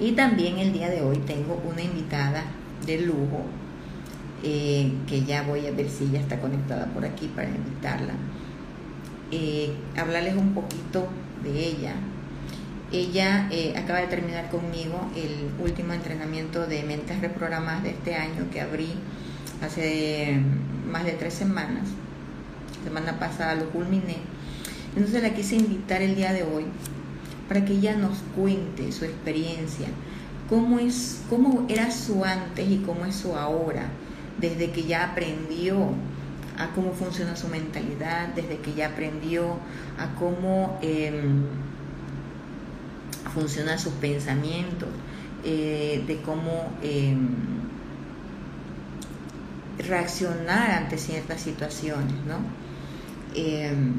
Y 0.00 0.12
también 0.12 0.58
el 0.58 0.72
día 0.72 0.88
de 0.88 1.02
hoy 1.02 1.18
tengo 1.18 1.60
una 1.68 1.82
invitada 1.82 2.44
de 2.86 3.00
lujo, 3.00 3.42
eh, 4.42 4.92
que 5.06 5.24
ya 5.24 5.42
voy 5.42 5.66
a 5.66 5.72
ver 5.72 5.90
si 5.90 6.10
ya 6.10 6.20
está 6.20 6.40
conectada 6.40 6.86
por 6.86 7.04
aquí 7.04 7.28
para 7.34 7.48
invitarla. 7.48 8.14
Eh, 9.30 9.72
hablarles 9.96 10.36
un 10.36 10.54
poquito 10.54 11.08
de 11.42 11.50
ella. 11.50 11.94
Ella 12.90 13.48
eh, 13.50 13.74
acaba 13.76 14.00
de 14.00 14.06
terminar 14.06 14.48
conmigo 14.50 15.10
el 15.14 15.50
último 15.62 15.92
entrenamiento 15.92 16.66
de 16.66 16.82
mentes 16.82 17.20
reprogramadas 17.20 17.82
de 17.82 17.90
este 17.90 18.14
año 18.14 18.48
que 18.50 18.62
abrí 18.62 18.88
hace 19.60 20.40
más 20.90 21.04
de 21.04 21.12
tres 21.12 21.34
semanas 21.34 21.88
semana 22.84 23.18
pasada 23.18 23.54
lo 23.54 23.70
culminé. 23.70 24.16
Entonces 24.96 25.22
la 25.22 25.34
quise 25.34 25.56
invitar 25.56 26.02
el 26.02 26.16
día 26.16 26.32
de 26.32 26.42
hoy 26.42 26.64
para 27.48 27.64
que 27.64 27.74
ella 27.74 27.96
nos 27.96 28.18
cuente 28.34 28.92
su 28.92 29.04
experiencia, 29.04 29.88
cómo, 30.48 30.78
es, 30.78 31.22
cómo 31.28 31.66
era 31.68 31.90
su 31.90 32.24
antes 32.24 32.68
y 32.68 32.78
cómo 32.78 33.04
es 33.04 33.14
su 33.14 33.36
ahora, 33.36 33.88
desde 34.38 34.70
que 34.70 34.84
ya 34.84 35.04
aprendió 35.10 35.90
a 36.58 36.70
cómo 36.74 36.92
funciona 36.92 37.36
su 37.36 37.48
mentalidad, 37.48 38.28
desde 38.34 38.58
que 38.58 38.74
ya 38.74 38.88
aprendió 38.88 39.56
a 39.96 40.14
cómo 40.18 40.78
em, 40.82 41.44
funciona 43.32 43.78
su 43.78 43.92
pensamiento, 43.92 44.86
eh, 45.44 46.02
de 46.06 46.20
cómo 46.22 46.72
em, 46.82 47.28
reaccionar 49.78 50.72
ante 50.72 50.98
ciertas 50.98 51.40
situaciones, 51.40 52.16
¿no? 52.26 52.38
Em, 53.34 53.92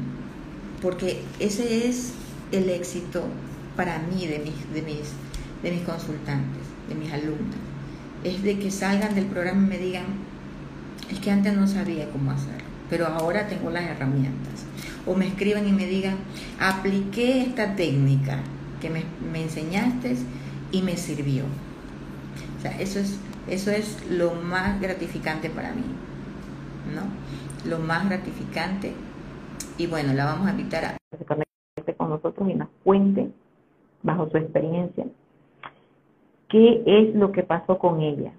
porque 0.82 1.22
ese 1.38 1.88
es 1.88 2.12
el 2.52 2.68
éxito 2.68 3.24
para 3.74 3.98
mí 3.98 4.26
de 4.26 4.38
mis, 4.40 4.74
de, 4.74 4.82
mis, 4.82 5.12
de 5.62 5.70
mis 5.70 5.82
consultantes, 5.82 6.62
de 6.88 6.94
mis 6.94 7.10
alumnos, 7.10 7.56
es 8.22 8.42
de 8.42 8.58
que 8.58 8.70
salgan 8.70 9.14
del 9.14 9.26
programa 9.26 9.66
y 9.66 9.70
me 9.70 9.78
digan, 9.78 10.04
es 11.10 11.20
que 11.20 11.30
antes 11.30 11.56
no 11.56 11.66
sabía 11.66 12.10
cómo 12.10 12.30
hacerlo, 12.30 12.64
pero 12.88 13.06
ahora 13.06 13.48
tengo 13.48 13.70
las 13.70 13.84
herramientas. 13.84 14.66
O 15.06 15.14
me 15.14 15.26
escriban 15.26 15.66
y 15.66 15.72
me 15.72 15.86
digan, 15.86 16.16
apliqué 16.58 17.42
esta 17.42 17.74
técnica 17.76 18.38
que 18.80 18.90
me, 18.90 19.04
enseñaste 19.40 20.16
y 20.72 20.82
me 20.82 20.96
sirvió. 20.96 21.44
O 22.58 22.62
sea, 22.62 22.78
eso 22.80 22.98
es, 22.98 23.18
eso 23.48 23.70
es 23.70 24.10
lo 24.10 24.34
más 24.34 24.80
gratificante 24.80 25.50
para 25.50 25.72
mí, 25.72 25.84
¿no? 26.94 27.68
Lo 27.68 27.78
más 27.78 28.08
gratificante 28.08 28.94
y 29.80 29.86
bueno, 29.86 30.12
la 30.12 30.26
vamos 30.26 30.46
a 30.46 30.50
invitar 30.50 30.84
a 30.84 30.96
que 31.10 31.16
se 31.16 31.24
conecte 31.24 31.94
con 31.96 32.10
nosotros 32.10 32.48
y 32.50 32.54
nos 32.54 32.68
cuente, 32.84 33.30
bajo 34.02 34.28
su 34.28 34.36
experiencia, 34.36 35.06
qué 36.48 36.82
es 36.84 37.14
lo 37.14 37.32
que 37.32 37.42
pasó 37.42 37.78
con 37.78 38.00
ella, 38.02 38.32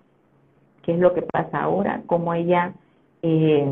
qué 0.83 0.93
es 0.93 0.99
lo 0.99 1.13
que 1.13 1.21
pasa 1.21 1.63
ahora, 1.63 2.01
cómo 2.07 2.33
ella 2.33 2.73
eh, 3.21 3.65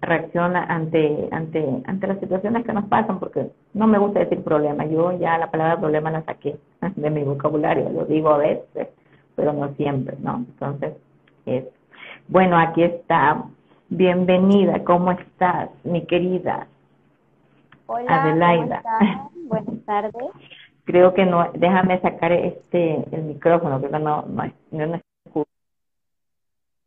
reacción 0.00 0.56
ante, 0.56 1.28
ante, 1.32 1.82
ante 1.86 2.06
las 2.06 2.20
situaciones 2.20 2.64
que 2.64 2.72
nos 2.72 2.84
pasan, 2.86 3.18
porque 3.18 3.50
no 3.74 3.86
me 3.86 3.98
gusta 3.98 4.20
decir 4.20 4.42
problema, 4.42 4.86
yo 4.86 5.12
ya 5.18 5.38
la 5.38 5.50
palabra 5.50 5.78
problema 5.78 6.10
la 6.10 6.22
saqué 6.24 6.56
de 6.96 7.10
mi 7.10 7.22
vocabulario, 7.24 7.90
lo 7.90 8.04
digo 8.04 8.30
a 8.30 8.38
veces, 8.38 8.88
pero 9.34 9.52
no 9.52 9.68
siempre, 9.74 10.16
¿no? 10.20 10.36
Entonces, 10.38 10.94
es. 11.46 11.64
Bueno, 12.28 12.58
aquí 12.58 12.82
está. 12.82 13.44
Bienvenida, 13.90 14.84
¿cómo 14.84 15.12
estás, 15.12 15.70
mi 15.84 16.04
querida? 16.04 16.66
Hola, 17.86 18.22
Adelaida. 18.22 18.82
Buenas 19.48 19.82
tardes. 19.86 20.12
Creo 20.84 21.14
que 21.14 21.24
no, 21.24 21.50
déjame 21.54 21.98
sacar 22.00 22.32
este 22.32 23.04
el 23.12 23.22
micrófono, 23.22 23.80
porque 23.80 23.98
no, 23.98 24.22
no, 24.22 24.24
no, 24.26 24.52
no 24.70 24.94
escucho. 24.96 25.07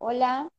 Hola. 0.04 0.50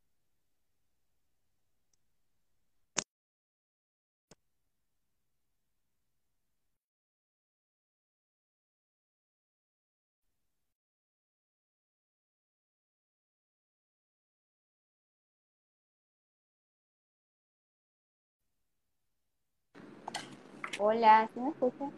Hola, 20.78 21.31
¿sí 21.33 21.40
me 21.40 21.48
escucha? 21.50 21.90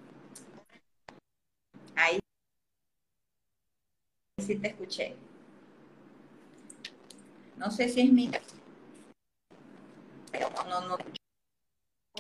Ahí 1.96 2.18
sí 4.38 4.57
te 4.57 4.68
escuché. 4.68 5.16
No 7.57 7.71
sé 7.71 7.88
si 7.88 8.01
es 8.01 8.12
mi... 8.12 8.31
No, 10.69 10.81
no. 10.88 10.97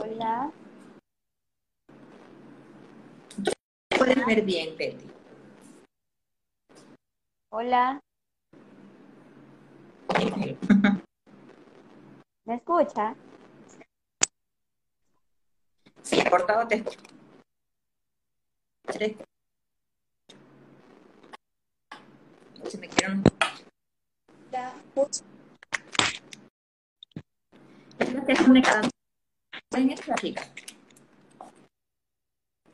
Hola. 0.00 0.52
Puedes 3.96 4.26
ver 4.26 4.42
bien, 4.42 4.76
Betty. 4.76 5.06
Hola. 7.50 8.00
¿Me 12.46 12.54
escucha? 12.56 13.16
Sí, 16.02 16.22
cortado 16.28 16.68
te 16.68 16.76
escucho. 16.76 17.00
Si 22.68 22.78
me 22.78 22.88
quieren. 22.88 23.33
Es 24.96 25.24
que 28.26 28.44
conectada. 28.44 28.88
En 29.72 29.90
esta 29.90 30.14
chica. 30.14 30.46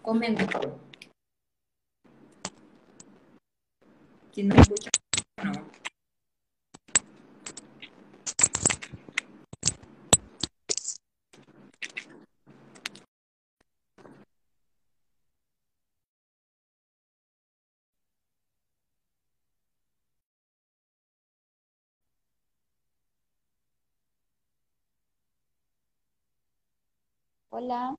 Comenta, 0.02 0.44
por 0.44 0.52
favor. 0.52 0.78
Si 4.32 4.42
no 4.42 4.54
me 4.54 4.60
escucha, 4.60 4.90
no. 5.42 5.70
Hola. 27.60 27.94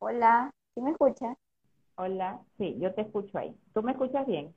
Hola, 0.00 0.50
¿sí 0.74 0.82
me 0.82 0.90
escuchas? 0.90 1.34
Hola, 1.96 2.38
sí, 2.58 2.76
yo 2.78 2.92
te 2.94 3.00
escucho 3.00 3.38
ahí. 3.38 3.56
¿Tú 3.72 3.82
me 3.82 3.92
escuchas 3.92 4.26
bien? 4.26 4.54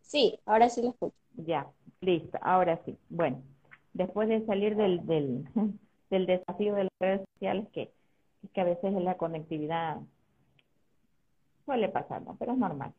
Sí, 0.00 0.40
ahora 0.46 0.68
sí 0.70 0.80
lo 0.82 0.88
escucho. 0.90 1.14
Ya, 1.36 1.70
listo, 2.00 2.38
ahora 2.42 2.78
sí. 2.84 2.98
Bueno, 3.08 3.42
después 3.96 4.28
de 4.28 4.44
salir 4.46 4.76
del, 4.76 5.04
del, 6.10 6.26
desafío 6.26 6.74
de 6.74 6.84
las 6.84 6.92
redes 7.00 7.26
sociales, 7.32 7.66
que, 7.72 7.90
que 8.52 8.60
a 8.60 8.64
veces 8.64 8.92
la 8.94 9.16
conectividad 9.16 9.98
suele 11.64 11.88
pasar, 11.88 12.22
¿no? 12.22 12.36
Pero 12.38 12.52
es 12.52 12.58
normal. 12.58 12.92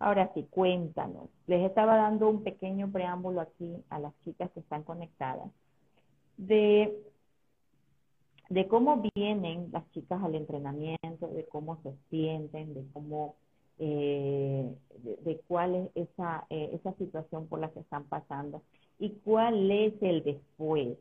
Ahora 0.00 0.30
sí, 0.34 0.46
cuéntanos. 0.50 1.28
Les 1.46 1.64
estaba 1.64 1.96
dando 1.96 2.28
un 2.28 2.42
pequeño 2.42 2.90
preámbulo 2.90 3.40
aquí 3.40 3.76
a 3.90 3.98
las 3.98 4.12
chicas 4.24 4.50
que 4.52 4.60
están 4.60 4.82
conectadas 4.84 5.50
de, 6.36 6.96
de 8.48 8.68
cómo 8.68 9.02
vienen 9.14 9.68
las 9.72 9.90
chicas 9.90 10.22
al 10.22 10.34
entrenamiento, 10.34 11.28
de 11.28 11.46
cómo 11.46 11.80
se 11.82 11.94
sienten, 12.10 12.74
de 12.74 12.84
cómo 12.92 13.34
eh, 13.80 14.74
de, 15.24 15.40
cuál 15.46 15.74
es 15.74 15.90
esa, 15.94 16.46
eh, 16.50 16.70
esa 16.72 16.92
situación 16.94 17.46
por 17.46 17.60
la 17.60 17.70
que 17.70 17.80
están 17.80 18.04
pasando 18.04 18.62
y 18.98 19.10
cuál 19.24 19.70
es 19.70 19.94
el 20.02 20.24
después, 20.24 20.98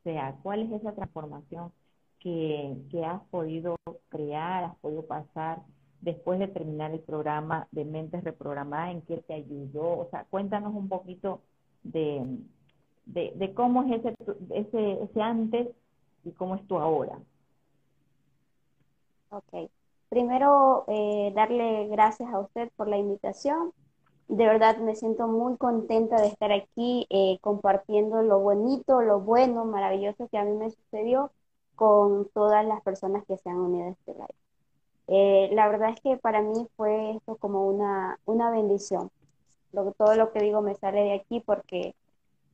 o 0.00 0.02
sea, 0.04 0.36
cuál 0.42 0.62
es 0.62 0.72
esa 0.72 0.92
transformación 0.94 1.72
que, 2.20 2.76
que 2.90 3.04
has 3.04 3.22
podido 3.24 3.76
crear, 4.08 4.64
has 4.64 4.76
podido 4.76 5.06
pasar 5.06 5.62
después 6.00 6.38
de 6.38 6.48
terminar 6.48 6.92
el 6.92 7.00
programa 7.00 7.66
de 7.72 7.84
Mentes 7.84 8.22
Reprogramadas, 8.24 8.92
en 8.92 9.02
qué 9.02 9.18
te 9.18 9.34
ayudó, 9.34 9.98
o 9.98 10.08
sea, 10.10 10.24
cuéntanos 10.30 10.74
un 10.74 10.88
poquito 10.88 11.40
de, 11.82 12.24
de, 13.06 13.32
de 13.36 13.54
cómo 13.54 13.82
es 13.84 14.04
ese, 14.04 14.14
ese, 14.50 15.02
ese 15.02 15.22
antes 15.22 15.68
y 16.24 16.32
cómo 16.32 16.54
es 16.56 16.66
tu 16.66 16.78
ahora. 16.78 17.18
Ok. 19.30 19.70
Primero, 20.08 20.84
eh, 20.86 21.32
darle 21.34 21.88
gracias 21.88 22.32
a 22.32 22.38
usted 22.38 22.70
por 22.76 22.88
la 22.88 22.98
invitación. 22.98 23.72
De 24.28 24.46
verdad 24.46 24.78
me 24.78 24.96
siento 24.96 25.26
muy 25.28 25.56
contenta 25.58 26.20
de 26.20 26.28
estar 26.28 26.50
aquí 26.52 27.06
eh, 27.10 27.38
compartiendo 27.40 28.22
lo 28.22 28.38
bonito, 28.40 29.02
lo 29.02 29.20
bueno, 29.20 29.64
maravilloso 29.64 30.28
que 30.28 30.38
a 30.38 30.44
mí 30.44 30.52
me 30.56 30.70
sucedió 30.70 31.30
con 31.74 32.28
todas 32.30 32.64
las 32.66 32.82
personas 32.82 33.24
que 33.26 33.36
se 33.38 33.50
han 33.50 33.56
unido 33.56 33.86
a 33.88 33.90
este 33.90 34.12
live. 34.14 34.28
Eh, 35.08 35.50
la 35.54 35.68
verdad 35.68 35.90
es 35.90 36.00
que 36.00 36.16
para 36.18 36.42
mí 36.42 36.66
fue 36.76 37.12
esto 37.16 37.36
como 37.36 37.66
una, 37.68 38.18
una 38.26 38.50
bendición. 38.50 39.10
Todo 39.98 40.14
lo 40.16 40.32
que 40.32 40.40
digo 40.40 40.62
me 40.62 40.74
sale 40.76 41.02
de 41.02 41.14
aquí 41.14 41.40
porque 41.40 41.94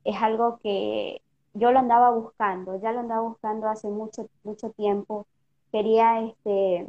es 0.04 0.16
algo 0.22 0.58
que 0.62 1.22
yo 1.54 1.72
lo 1.72 1.78
andaba 1.80 2.10
buscando, 2.10 2.80
ya 2.80 2.92
lo 2.92 3.00
andaba 3.00 3.22
buscando 3.22 3.68
hace 3.68 3.88
mucho, 3.88 4.28
mucho 4.44 4.70
tiempo. 4.72 5.26
Quería 5.72 6.20
este, 6.22 6.88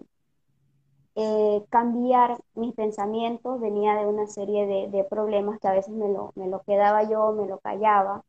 eh, 1.15 1.65
cambiar 1.69 2.37
mis 2.55 2.73
pensamientos, 2.73 3.59
venía 3.59 3.95
de 3.95 4.05
una 4.07 4.27
serie 4.27 4.65
de, 4.65 5.03
problemas 5.05 5.59
que 5.59 5.67
a 5.67 5.73
veces 5.73 5.93
me 5.93 6.07
lo, 6.07 6.31
me 6.35 6.47
lo 6.47 6.61
quedaba 6.63 7.03
yo, 7.03 7.33
me 7.33 7.47
lo 7.47 7.59
callaba, 7.59 8.23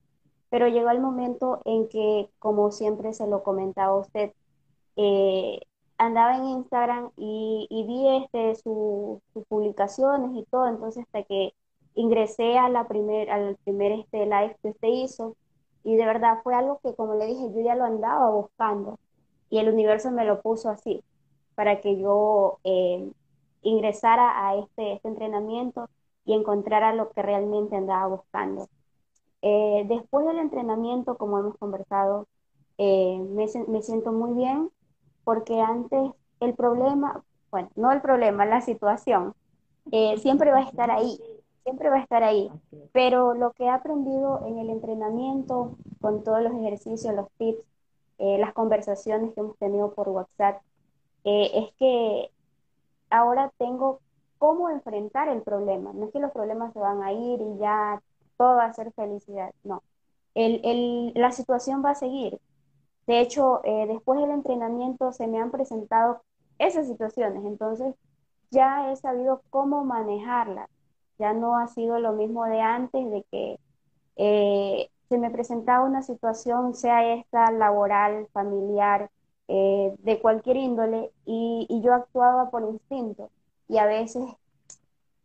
pero 0.51 0.68
llegó 0.68 0.90
el 0.90 1.01
momento 1.01 1.62
en 1.64 1.88
que, 1.88 2.29
como 2.38 2.73
siempre 2.73 3.12
se 3.14 3.27
lo 3.29 3.42
comentaba 3.45 3.97
usted, 3.97 4.33
eh, 4.97 5.61
andaba 5.99 6.37
en 6.37 6.45
Instagram 6.45 7.11
y, 7.16 7.68
vi 7.87 8.09
este, 8.25 8.57
sus 8.57 9.21
publicaciones 9.49 10.33
y 10.37 10.45
todo, 10.51 10.66
entonces 10.66 11.05
hasta 11.05 11.23
que 11.25 11.55
ingresé 11.95 12.59
a 12.59 12.68
la 12.68 12.88
primer, 12.88 13.31
al 13.31 13.57
primer 13.64 13.92
este, 13.92 14.27
live 14.27 14.57
que 14.62 14.71
usted 14.71 14.88
hizo, 14.88 15.37
y 15.85 15.97
de 15.97 16.07
verdad 16.07 16.40
fue 16.42 16.55
algo 16.55 16.81
que, 16.83 16.95
como 16.95 17.14
le 17.14 17.27
dije, 17.27 17.51
yo 17.55 17.61
ya 17.61 17.77
lo 17.77 17.85
andaba 17.85 18.31
buscando, 18.31 18.99
y 19.51 19.59
el 19.59 19.68
universo 19.68 20.11
me 20.11 20.25
lo 20.25 20.40
puso 20.42 20.71
así 20.71 21.03
para 21.55 21.81
que 21.81 21.99
yo 21.99 22.59
eh, 22.65 23.11
ingresara 23.62 24.49
a 24.49 24.57
este, 24.57 24.95
este, 24.95 25.09
entrenamiento 25.09 25.88
y 26.25 26.35
encontrara 26.35 26.95
lo 26.95 27.11
que 27.11 27.23
realmente 27.23 27.77
andaba 27.77 28.07
buscando. 28.07 28.69
Eh, 29.43 29.85
después 29.88 30.27
del 30.27 30.38
entrenamiento, 30.38 31.17
como 31.17 31.38
hemos 31.38 31.57
conversado, 31.59 32.29
eh, 32.79 33.19
me, 33.19 33.47
me, 33.69 33.83
siento 33.83 34.12
muy 34.12 34.35
bien 34.35 34.71
porque 35.25 35.61
antes 35.61 36.12
el 36.41 36.55
problema, 36.55 37.23
bueno, 37.51 37.71
no 37.77 37.93
el 37.93 38.01
problema, 38.01 38.45
la 38.47 38.61
situación, 38.61 39.35
siempre 40.19 40.53
va 40.53 40.59
a 40.59 40.62
estar 40.62 40.91
ahí, 40.91 41.19
siempre 41.65 41.91
va 41.91 41.97
a 41.97 42.03
estar 42.03 42.22
ahí. 42.22 42.51
Pero 42.93 43.35
lo 43.35 43.53
que 43.53 43.64
he 43.64 43.68
aprendido 43.68 44.47
en 44.47 44.59
el 44.59 44.70
entrenamiento, 44.70 45.76
con 46.01 46.24
todos 46.24 46.43
los 46.43 46.55
ejercicios, 46.55 47.14
los 47.14 47.29
tips, 47.39 47.62
las 48.18 48.53
conversaciones 48.53 49.35
que 49.35 49.41
hemos 49.41 49.57
tenido 49.59 49.93
por 49.93 50.09
WhatsApp, 50.09 50.62
eh, 51.25 51.51
es 51.55 51.73
que 51.79 52.31
ahora 53.11 53.53
tengo 53.59 54.01
cómo 54.39 54.68
enfrentar 54.70 55.29
el 55.29 55.43
problema. 55.43 55.93
No 55.93 56.07
es 56.07 56.12
que 56.12 56.20
los 56.20 56.33
problemas 56.33 56.73
se 56.73 56.81
van 56.81 57.03
a 57.03 57.12
ir 57.12 57.41
y 57.41 57.59
ya 57.59 58.03
todo 58.37 58.57
va 58.57 58.66
a 58.66 58.73
ser 58.73 58.93
felicidad. 58.93 59.53
No, 59.64 59.83
el, 60.35 61.12
la 61.14 61.33
situación 61.33 61.85
va 61.85 61.91
a 61.91 61.95
seguir. 61.95 62.41
De 63.07 63.20
hecho, 63.20 63.61
eh, 63.64 63.87
después 63.87 64.20
del 64.20 64.31
entrenamiento 64.31 65.12
se 65.12 65.27
me 65.27 65.41
han 65.41 65.51
presentado 65.51 66.23
esas 66.59 66.87
situaciones, 66.87 67.45
entonces 67.45 67.95
ya 68.51 68.93
he 68.93 68.97
sabido 68.97 69.43
cómo 69.51 69.85
manejarlas. 69.85 70.68
Ya 71.18 71.33
no 71.33 71.57
ha 71.57 71.68
sido 71.68 71.99
lo 71.99 72.12
mismo 72.12 72.45
de 72.47 72.61
antes, 72.61 73.11
de 73.11 73.25
que 73.31 73.61
eh, 74.16 74.91
se 75.09 75.18
me 75.18 75.31
presentaba 75.31 75.85
una 75.85 76.03
situación, 76.03 76.75
sea 76.75 77.14
esta 77.14 77.51
laboral, 77.53 78.29
familiar, 78.33 79.11
eh, 79.55 79.94
de 79.98 80.20
cualquier 80.20 80.57
índole, 80.57 81.11
y, 81.26 81.80
yo 81.82 81.94
actuaba 81.94 82.50
por 82.50 82.62
instinto, 82.62 83.30
y 83.68 83.78
a 83.78 83.86
veces 83.86 84.24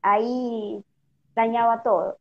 ahí 0.01 0.83
dañaba 1.35 1.83
todo. 1.83 2.17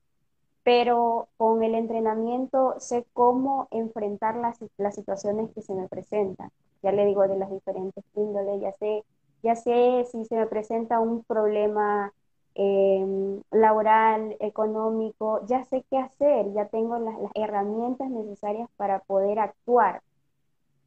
Pero 0.64 1.28
con 1.36 1.62
el 1.62 1.74
entrenamiento 1.74 2.76
sé 2.80 3.06
cómo 3.12 3.68
enfrentar 3.70 4.36
las, 4.36 4.58
las 4.78 4.94
situaciones 4.94 5.50
que 5.54 5.62
se 5.62 5.74
me 5.74 5.88
presentan. 5.88 6.50
Ya 6.82 6.92
le 6.92 7.06
digo 7.06 7.26
de 7.28 7.38
las 7.38 7.50
diferentes 7.50 8.04
índoles, 8.14 8.60
ya 8.60 8.72
sé, 8.72 9.04
ya 9.42 9.56
sé 9.56 10.06
si 10.10 10.24
se 10.24 10.36
me 10.36 10.46
presenta 10.46 11.00
un 11.00 11.24
problema 11.24 12.12
Em, 12.58 13.42
laboral, 13.50 14.34
económico, 14.40 15.44
ya 15.46 15.62
sé 15.64 15.84
qué 15.90 15.98
hacer, 15.98 16.54
ya 16.54 16.66
tengo 16.68 16.98
las, 16.98 17.14
herramientas 17.34 18.08
necesarias 18.08 18.70
para 18.78 19.00
poder 19.00 19.38
actuar. 19.38 20.02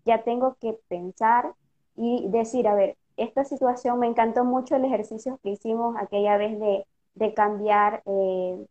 Ya 0.09 0.23
tengo 0.23 0.55
que 0.59 0.73
pensar 0.87 1.53
y 1.95 2.27
decir, 2.29 2.67
a 2.67 2.73
ver, 2.73 2.97
esta 3.15 3.45
situación, 3.45 3.99
me 3.99 4.07
encantó 4.07 4.43
mucho 4.43 4.75
el 4.75 4.85
ejercicio 4.85 5.39
que 5.43 5.51
hicimos 5.51 5.95
aquella 5.99 6.37
vez 6.37 6.59
de, 6.59 6.85
cambiar 7.35 8.01
eh, 8.07 8.65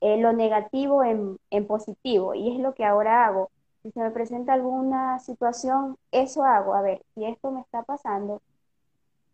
eh, 0.00 0.16
lo 0.18 0.32
negativo 0.32 1.04
en, 1.04 1.38
en 1.50 1.66
positivo, 1.66 2.34
y 2.34 2.54
es 2.54 2.60
lo 2.60 2.74
que 2.74 2.84
ahora 2.84 3.26
hago. 3.26 3.50
Si 3.82 3.90
se 3.90 4.00
me 4.00 4.10
presenta 4.10 4.54
alguna 4.54 5.18
situación, 5.18 5.98
eso 6.12 6.44
hago. 6.44 6.74
A 6.74 6.82
ver, 6.82 7.02
si 7.14 7.24
esto 7.26 7.50
me 7.50 7.60
está 7.60 7.82
pasando, 7.82 8.40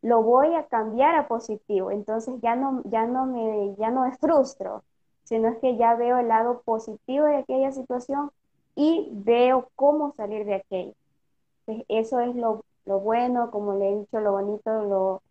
lo 0.03 0.23
voy 0.23 0.55
a 0.55 0.67
cambiar 0.67 1.15
a 1.17 1.29
positivo. 1.29 1.91
Entonces 1.91 2.35
ya 2.43 2.57
no, 2.57 2.83
ya 2.87 3.07
no 3.07 3.27
me, 3.27 3.77
ya 3.79 3.91
no 3.91 4.03
me 4.03 4.17
frustro, 4.17 4.83
sino 5.25 5.49
es 5.49 5.59
que 5.59 5.77
ya 5.77 5.95
veo 5.95 6.19
el 6.19 6.29
lado 6.29 6.63
positivo 6.65 7.27
de 7.27 7.37
aquella 7.39 7.73
situación 7.73 8.31
y 8.75 9.09
veo 9.13 9.71
cómo 9.77 10.13
salir 10.13 10.45
de 10.47 10.57
aquello. 10.57 10.95
Eso 11.89 12.21
es 12.21 12.35
lo, 12.35 12.65
bueno, 12.85 13.51
como 13.51 13.75
le 13.75 13.91
he 13.91 13.99
dicho, 13.99 14.21
lo 14.21 14.33
bonito, 14.33 14.85
lo, 14.85 15.23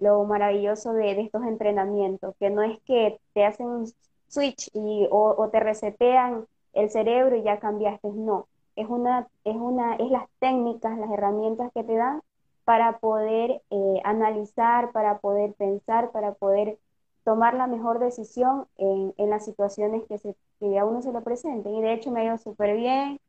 lo 0.00 0.24
maravilloso 0.24 0.92
de, 0.92 1.20
estos 1.20 1.44
entrenamientos, 1.44 2.34
que 2.38 2.50
no 2.50 2.62
es 2.62 2.80
que 2.82 3.18
te 3.32 3.44
hacen 3.44 3.66
un 3.66 3.92
switch 4.28 4.70
y, 4.74 5.06
o, 5.10 5.48
te 5.50 5.60
resetean 5.60 6.46
el 6.72 6.90
cerebro 6.90 7.36
y 7.36 7.42
ya 7.42 7.58
cambiaste, 7.60 8.08
no. 8.10 8.46
Es 8.76 8.88
una, 8.88 9.28
es 9.44 9.54
una, 9.56 9.94
es 9.96 10.10
las 10.10 10.28
técnicas, 10.40 10.98
las 10.98 11.10
herramientas 11.10 11.70
que 11.72 11.84
te 11.84 11.94
dan 11.94 12.22
para 12.64 12.98
poder 12.98 13.62
eh, 13.70 14.00
analizar, 14.04 14.90
para 14.92 15.18
poder 15.18 15.54
pensar, 15.54 16.10
para 16.10 16.32
poder 16.32 16.78
tomar 17.24 17.54
la 17.54 17.66
mejor 17.66 17.98
decisión 17.98 18.66
en, 18.76 19.12
las 19.30 19.44
situaciones 19.44 20.02
que, 20.08 20.18
se, 20.18 20.34
que 20.60 20.78
a 20.78 20.84
uno 20.84 21.02
se 21.02 21.12
le 21.12 21.20
presenten. 21.20 21.74
Y 21.74 21.82
de 21.82 21.92
hecho 21.92 22.10
me 22.10 22.20
ha 22.20 22.24
ido 22.24 22.38
súper 22.38 22.76
bien, 22.76 23.20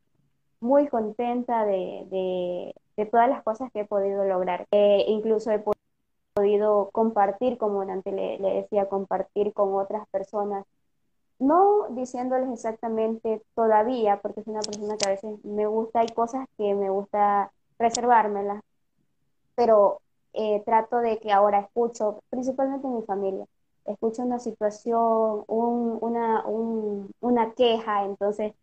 muy 0.59 0.87
contenta 0.87 1.65
de, 1.65 2.73
todas 3.11 3.29
las 3.29 3.43
cosas 3.43 3.71
que 3.71 3.81
he 3.81 3.85
podido 3.85 4.23
lograr. 4.25 4.67
Eh, 4.71 5.05
incluso 5.07 5.51
he 5.51 5.63
podido 6.33 6.89
compartir, 6.91 7.57
como 7.57 7.81
antes 7.81 8.13
le, 8.13 8.37
decía, 8.39 8.87
compartir 8.89 9.53
con 9.53 9.75
otras 9.75 10.07
personas 10.09 10.65
no 11.39 11.87
diciéndoles 11.89 12.49
exactamente 12.51 13.41
todavía, 13.55 14.21
porque 14.21 14.41
es 14.41 14.47
una 14.47 14.61
persona 14.61 14.97
que 14.97 15.05
a 15.07 15.11
veces 15.11 15.43
me 15.43 15.67
gusta, 15.67 15.99
hay 15.99 16.07
cosas 16.07 16.47
que 16.57 16.73
me 16.73 16.89
gusta 16.89 17.51
reservármelas, 17.77 18.61
pero 19.55 20.01
eh, 20.33 20.61
trato 20.65 20.99
de 20.99 21.19
que 21.19 21.31
ahora 21.31 21.59
escucho, 21.59 22.19
principalmente 22.29 22.87
en 22.87 22.95
mi 22.95 23.01
familia, 23.03 23.45
escucho 23.85 24.23
una 24.23 24.39
situación, 24.39 25.43
una, 25.47 26.43
una 26.45 27.53
queja, 27.53 28.05
entonces 28.05 28.53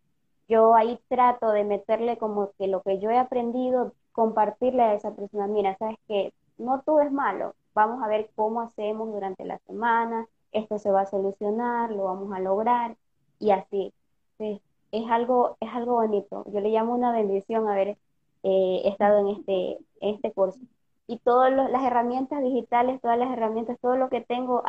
yo 0.49 0.74
ahí 0.74 0.99
trato 1.09 1.51
de 1.51 1.64
meterle 1.64 2.18
como 2.18 2.51
que 2.59 2.68
lo 2.68 2.82
que 2.82 2.99
yo 2.99 3.11
he 3.11 3.18
aprendido, 3.18 3.93
compartirle 4.12 4.82
a 4.82 4.95
esa 4.95 5.14
persona, 5.14 5.47
mira, 5.47 5.76
sabes 5.78 5.97
que 6.09 6.32
no 6.59 6.82
todo 6.82 7.01
es 7.01 7.12
malo, 7.12 7.55
vamos 7.74 8.03
a 8.03 8.09
ver 8.09 8.30
cómo 8.36 8.61
hacemos 8.61 9.12
durante 9.12 9.45
la 9.45 9.59
semana, 9.66 10.26
esto 10.53 10.78
se 10.78 10.90
va 10.90 11.03
a 11.03 11.07
solucionar, 11.07 11.90
lo 11.90 12.05
vamos 12.05 12.32
a 12.34 12.40
lograr 12.40 12.97
y 13.38 13.51
así. 13.53 13.93
es 14.38 15.11
algo, 15.11 15.57
es 15.61 15.70
algo 15.72 15.95
bonito. 15.95 16.45
Yo 16.53 16.61
le 16.61 16.70
llamo 16.70 16.95
una 16.95 17.12
bendición 17.12 17.68
haber 17.68 17.97
eh, 18.43 18.82
estado 18.84 19.20
en 19.20 19.28
este, 19.28 19.78
este 20.01 20.32
curso 20.32 20.61
y 21.07 21.18
todas 21.18 21.53
las 21.53 21.84
herramientas 21.84 22.43
digitales, 22.43 23.01
todas 23.01 23.18
las 23.18 23.30
herramientas, 23.32 23.78
todo 23.80 23.97
lo 23.97 24.09
que 24.09 24.20
tengo, 24.20 24.62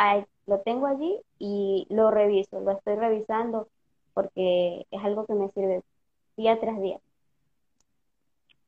lo 0.48 0.60
tengo 0.62 0.88
allí 0.88 1.20
y 1.40 1.88
lo 1.90 2.12
reviso, 2.12 2.60
lo 2.60 2.72
estoy 2.72 2.96
revisando 2.96 3.68
porque 4.14 4.86
es 4.92 5.04
algo 5.04 5.26
que 5.26 5.34
me 5.34 5.50
sirve 5.52 5.84
día 6.38 6.60
tras 6.60 6.82
día. 6.82 7.00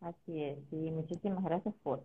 Así 0.01 0.43
es, 0.43 0.59
y 0.71 0.91
muchísimas 0.91 1.43
gracias 1.43 1.73
por, 1.83 2.03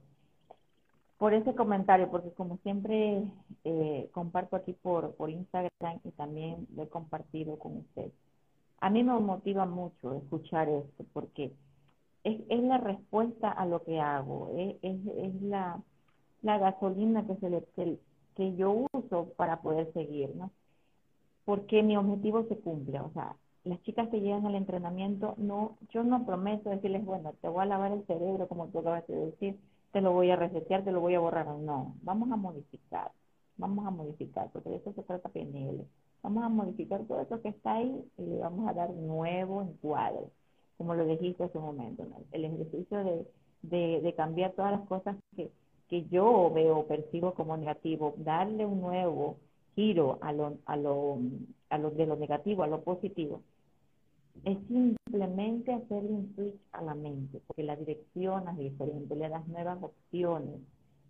por 1.19 1.35
ese 1.35 1.55
comentario, 1.55 2.11
porque 2.11 2.33
como 2.33 2.57
siempre 2.59 3.23
eh, 3.65 4.09
comparto 4.13 4.57
aquí 4.57 4.73
por, 4.73 5.15
por 5.17 5.29
Instagram 5.29 6.01
y 6.03 6.11
también 6.13 6.67
lo 6.75 6.85
he 6.85 6.89
compartido 6.89 7.59
con 7.59 7.77
usted. 7.79 8.11
A 8.81 8.89
mí 8.89 9.05
me 9.05 9.19
motiva 9.19 9.67
mucho 9.67 10.15
escuchar 10.15 10.69
esto, 10.71 11.05
porque 11.13 11.53
es, 12.25 12.41
es 12.49 12.63
la 12.63 12.79
respuesta 12.79 13.51
a 13.51 13.67
lo 13.67 13.83
que 13.85 14.01
hago, 14.01 14.51
es, 14.57 14.77
es, 14.83 15.43
la, 15.43 15.83
la, 16.43 16.59
gasolina 16.59 17.27
que, 17.27 17.37
se 17.37 17.51
le, 17.51 17.65
que, 18.37 18.57
yo 18.57 18.87
uso 18.93 19.33
para 19.37 19.61
poder 19.61 19.93
seguir, 19.93 20.35
¿no? 20.37 20.51
Porque 21.51 21.83
mi 21.83 21.97
objetivo 21.97 22.45
se 22.45 22.57
cumple, 22.61 23.01
o 23.01 23.11
sea, 23.13 23.35
las 23.65 23.83
chicas 23.83 24.09
que 24.09 24.21
llegan 24.21 24.47
al 24.47 24.55
entrenamiento, 24.55 25.35
no, 25.37 25.79
yo 25.91 26.05
no 26.05 26.25
prometo 26.25 26.71
decirles, 26.71 27.05
bueno, 27.05 27.33
te 27.43 27.49
voy 27.49 27.63
a 27.63 27.67
lavar 27.67 27.91
el 27.91 28.07
cerebro, 28.07 28.47
como 28.47 28.69
tú 28.69 28.79
acabas 28.79 29.05
de 29.09 29.17
decir, 29.17 29.59
te 29.91 30.01
lo 30.01 30.13
voy 30.13 30.31
a 30.31 30.37
resetear, 30.37 30.85
te 30.85 30.93
lo 30.93 31.01
voy 31.01 31.17
a 31.17 31.19
borrar, 31.19 31.49
no, 31.49 31.97
vamos 32.03 32.31
a 32.31 32.37
modificar, 32.37 33.11
vamos 33.57 33.85
a 33.85 33.91
modificar, 33.91 34.49
porque 34.53 34.71
de 34.71 34.77
eso 34.77 34.93
se 34.93 35.03
trata 35.03 35.29
PNL, 35.29 35.85
vamos 36.23 36.45
a 36.45 36.49
modificar 36.49 37.01
todo 37.09 37.21
eso 37.21 37.43
que 37.43 37.49
está 37.49 37.75
ahí 37.75 38.05
y 38.17 38.23
le 38.23 38.39
vamos 38.39 38.69
a 38.69 38.73
dar 38.73 38.91
nuevo 38.91 39.61
encuadre 39.61 40.31
como 40.79 40.95
lo 40.95 41.05
dijiste 41.05 41.43
hace 41.43 41.59
un 41.59 41.65
momento, 41.65 42.07
el 42.31 42.45
ejercicio 42.45 43.27
de, 43.65 44.15
cambiar 44.17 44.53
todas 44.53 44.71
las 44.71 44.89
cosas 44.89 45.17
que, 45.35 45.51
que 45.89 46.07
yo 46.07 46.53
veo, 46.55 46.87
percibo 46.87 47.35
como 47.35 47.57
negativo, 47.57 48.15
darle 48.19 48.65
un 48.65 48.81
nuevo 48.81 49.37
giro 49.81 50.19
a 50.21 50.33
lo, 50.33 50.59
a 50.67 50.77
lo, 50.77 51.19
a 51.71 51.79
lo 51.79 51.91
de 51.91 52.07
lo 52.07 52.17
negativo 52.17 52.63
a 52.63 52.67
lo 52.67 52.83
positivo, 52.83 53.43
es 54.45 54.59
simplemente 54.69 55.73
hacerle 55.73 56.11
un 56.11 56.35
switch 56.35 56.61
a 56.73 56.83
la 56.83 56.95
mente, 56.95 57.41
porque 57.47 57.63
la 57.63 57.77
dirección 57.77 58.49
es 58.49 58.59
diferente, 58.59 59.17
le 59.17 59.29
das 59.29 59.47
nuevas 59.49 59.83
opciones. 59.83 60.61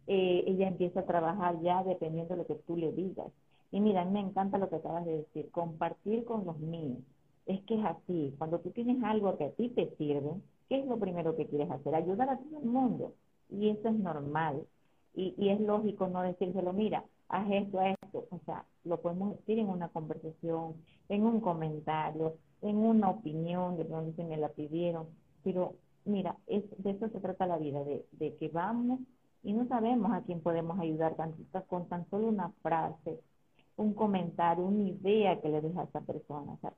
Eh, 0.07 0.45
ella 0.47 0.69
empieza 0.69 1.01
a 1.01 1.07
trabajar 1.07 1.61
ya 1.63 1.85
dependiendo 1.85 2.35
de 2.35 2.39
lo 2.39 2.47
que 2.47 2.57
tú 2.67 2.77
le 2.77 2.93
digas. 2.93 3.29
Y 3.71 3.81
mira, 3.81 4.03
a 4.03 4.05
mí 4.05 4.13
me 4.13 4.21
encanta 4.21 4.59
lo 4.59 4.69
que 4.69 4.77
acabas 4.77 5.05
de 5.05 5.19
decir, 5.19 5.51
compartir 5.51 6.25
con 6.25 6.45
los 6.45 6.59
míos 6.59 6.99
es 7.47 7.61
que 7.63 7.75
es 7.75 7.85
así. 7.85 8.35
Cuando 8.39 8.61
tú 8.61 8.71
tienes 8.71 9.03
algo 9.03 9.37
que 9.37 9.45
a 9.45 9.51
ti 9.51 9.69
te 9.71 9.91
sirve, 9.97 10.41
¿qué 10.69 10.81
es 10.81 10.87
lo 10.87 10.99
primero 10.99 11.37
que 11.37 11.47
quieres 11.47 11.71
hacer? 11.71 11.95
Ayudar 11.95 12.31
a 12.31 12.39
todo 12.39 12.59
el 12.59 12.67
mundo. 12.67 13.15
Y 13.49 13.71
eso 13.71 13.89
es 13.89 13.95
normal. 13.95 14.63
Y, 15.15 15.35
y 15.37 15.51
es 15.51 15.61
lógico 15.61 16.07
no 16.09 16.23
decírselo, 16.23 16.73
mira, 16.73 17.05
haz 17.31 17.51
esto, 17.51 17.81
haz 17.81 17.97
esto. 18.03 18.27
O 18.31 18.41
sea, 18.45 18.65
lo 18.85 19.01
podemos 19.01 19.37
decir 19.39 19.59
en 19.59 19.69
una 19.69 19.89
conversación, 19.89 20.75
en 21.09 21.25
un 21.25 21.41
comentario, 21.41 22.37
en 22.63 22.77
una 22.77 23.11
opinión, 23.11 23.77
de 23.77 23.85
pronto 23.85 24.15
se 24.17 24.25
me 24.25 24.37
la 24.37 24.49
pidieron. 24.51 25.09
Pero 25.43 25.77
mira, 26.05 26.37
es, 26.47 26.65
de 26.79 26.91
eso 26.91 27.09
se 27.09 27.21
trata 27.21 27.47
la 27.47 27.59
vida, 27.59 27.83
de, 27.85 28.07
de 28.13 28.37
que 28.37 28.49
vamos 28.49 29.01
y 29.43 29.53
no 29.53 29.67
sabemos 29.69 30.13
a 30.13 30.23
quién 30.23 30.41
podemos 30.43 30.79
ayudar 30.79 31.17
con 31.69 31.89
tan 31.89 32.09
solo 32.11 32.29
una 32.29 32.51
frase, 32.63 33.21
un 33.77 33.95
comentario, 33.95 34.65
una 34.65 34.83
idea 34.89 35.41
que 35.41 35.49
le 35.49 35.61
deja 35.63 35.83
a 35.83 35.85
esa 35.85 36.01
persona. 36.03 36.53
O 36.53 36.59
sea, 36.61 36.75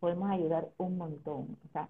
podemos 0.00 0.30
ayudar 0.30 0.68
un 0.78 0.98
montón. 0.98 1.58
O 1.66 1.68
sea, 1.72 1.88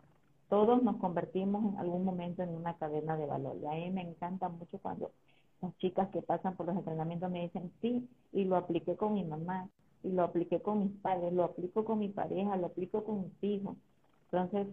todos 0.49 0.83
nos 0.83 0.97
convertimos 0.99 1.75
en 1.75 1.79
algún 1.81 2.05
momento 2.05 2.43
en 2.43 2.51
una 2.51 2.77
cadena 2.79 3.17
de 3.17 3.27
valor. 3.27 3.57
Y 3.63 3.67
a 3.67 3.71
mí 3.73 3.91
me 3.91 4.03
encanta 4.03 4.49
mucho 4.49 4.79
cuando 4.79 5.13
las 5.63 5.77
chicas 5.79 6.09
que 6.11 6.23
pasan 6.23 6.57
por 6.57 6.67
los 6.67 6.77
entrenamientos 6.77 7.31
me 7.31 7.43
dicen, 7.43 7.73
sí, 7.81 8.09
y 8.33 8.45
lo 8.45 8.57
apliqué 8.57 8.97
con 8.97 9.15
mi 9.15 9.25
mamá, 9.25 9.69
y 10.03 10.13
lo 10.13 10.23
apliqué 10.23 10.61
con 10.61 10.81
mis 10.81 10.93
padres, 11.01 11.33
lo 11.33 11.45
aplico 11.45 11.85
con 11.85 11.99
mi 11.99 12.09
pareja, 12.09 12.57
lo 12.57 12.67
aplico 12.67 13.05
con 13.05 13.23
mis 13.23 13.45
hijos. 13.45 13.77
Entonces, 14.31 14.69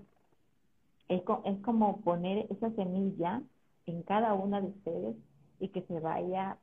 es, 1.10 1.22
es 1.46 1.60
como 1.62 2.02
poner 2.02 2.46
esa 2.52 2.70
semilla 2.72 3.42
en 3.86 4.04
cada 4.04 4.34
una 4.34 4.62
de 4.62 4.68
ustedes 4.68 5.16
y 5.60 5.70
que 5.70 5.82
se 5.84 6.00
vaya 6.00 6.58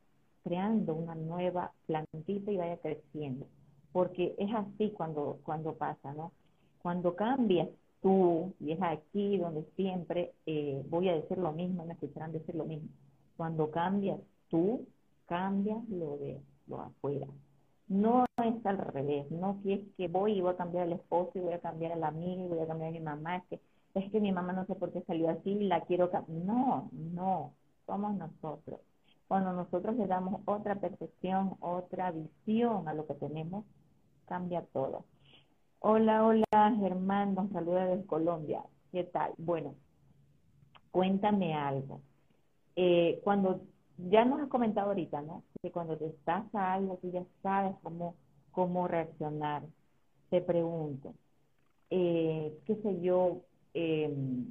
creando 0.45 0.95
una 0.95 1.15
nueva 1.15 1.73
plantita 1.87 2.51
y 2.51 2.57
vaya 2.57 2.77
creciendo. 2.79 3.47
Porque 3.93 4.35
es 4.39 4.53
así 4.55 4.93
cuando, 4.97 5.39
cuando 5.43 5.75
pasa, 5.75 6.13
¿no? 6.15 6.33
Cuando 6.83 7.17
cambias 7.17 7.69
tú, 8.03 8.55
y 8.61 8.73
es 8.73 8.83
aquí 8.83 9.37
donde 9.37 9.65
siempre 9.77 10.33
eh, 10.47 10.83
voy 10.89 11.09
a 11.09 11.15
decir 11.15 11.39
lo 11.39 11.53
mismo, 11.53 11.85
me 11.85 11.95
escucharán 11.95 12.33
decir 12.33 12.55
lo 12.55 12.65
mismo, 12.65 12.89
cuando 13.41 13.71
cambias 13.71 14.21
tú, 14.49 14.87
cambias 15.25 15.89
lo 15.89 16.19
de 16.19 16.43
lo 16.67 16.83
afuera. 16.83 17.27
No 17.89 18.27
es 18.37 18.67
al 18.67 18.77
revés, 18.77 19.31
no 19.31 19.63
que 19.63 19.73
es 19.73 19.81
que 19.97 20.09
voy 20.09 20.33
y 20.33 20.41
voy 20.43 20.53
a 20.53 20.59
cambiar 20.59 20.83
al 20.85 20.93
esposo 20.93 21.31
y 21.37 21.41
voy 21.41 21.55
a 21.55 21.59
cambiar 21.59 21.93
a 21.93 21.97
la 21.97 22.09
amiga 22.09 22.43
y 22.43 22.49
voy 22.49 22.59
a 22.59 22.67
cambiar 22.67 22.91
a 22.91 22.93
mi 22.93 23.01
mamá, 23.01 23.37
es 23.37 23.45
que, 23.45 23.61
es 23.95 24.13
que 24.13 24.21
mi 24.21 24.31
mamá 24.31 24.53
no 24.53 24.67
sé 24.67 24.75
por 24.75 24.93
qué 24.93 25.01
salió 25.07 25.31
así 25.31 25.53
y 25.53 25.69
la 25.69 25.81
quiero 25.87 26.11
cambiar. 26.11 26.45
No, 26.45 26.91
no, 26.93 27.55
somos 27.87 28.15
nosotros. 28.15 28.79
Cuando 29.27 29.55
nosotros 29.55 29.97
le 29.97 30.07
damos 30.07 30.43
otra 30.45 30.75
percepción, 30.75 31.57
otra 31.61 32.11
visión 32.11 32.89
a 32.89 32.93
lo 32.93 33.07
que 33.07 33.15
tenemos, 33.15 33.65
cambia 34.27 34.67
todo. 34.71 35.07
Hola, 35.79 36.27
hola, 36.27 36.77
Germán, 36.79 37.35
nos 37.35 37.51
saluda 37.53 37.87
desde 37.87 38.05
Colombia. 38.05 38.63
¿Qué 38.93 39.05
tal? 39.05 39.33
Bueno, 39.39 39.77
cuéntame 40.91 41.55
algo. 41.55 42.03
Eh, 42.77 43.21
cuando 43.25 43.61
ya 43.99 44.25
nos 44.25 44.41
has 44.41 44.49
comentado 44.49 44.89
ahorita, 44.89 45.23
¿no? 45.23 45.45
Que 45.63 45.71
cuando 45.73 45.97
te 45.99 46.07
estás 46.07 46.45
a 46.55 46.75
algo, 46.75 46.99
tú 47.03 47.11
ya 47.11 47.25
sabes 47.43 47.77
cómo, 47.83 48.17
cómo 48.53 48.89
reaccionar. 48.89 49.63
Te 50.31 50.41
pregunto, 50.41 51.15
eh, 51.91 52.59
qué 52.67 52.77
sé 52.77 53.01
yo, 53.03 53.43
em, 53.75 54.47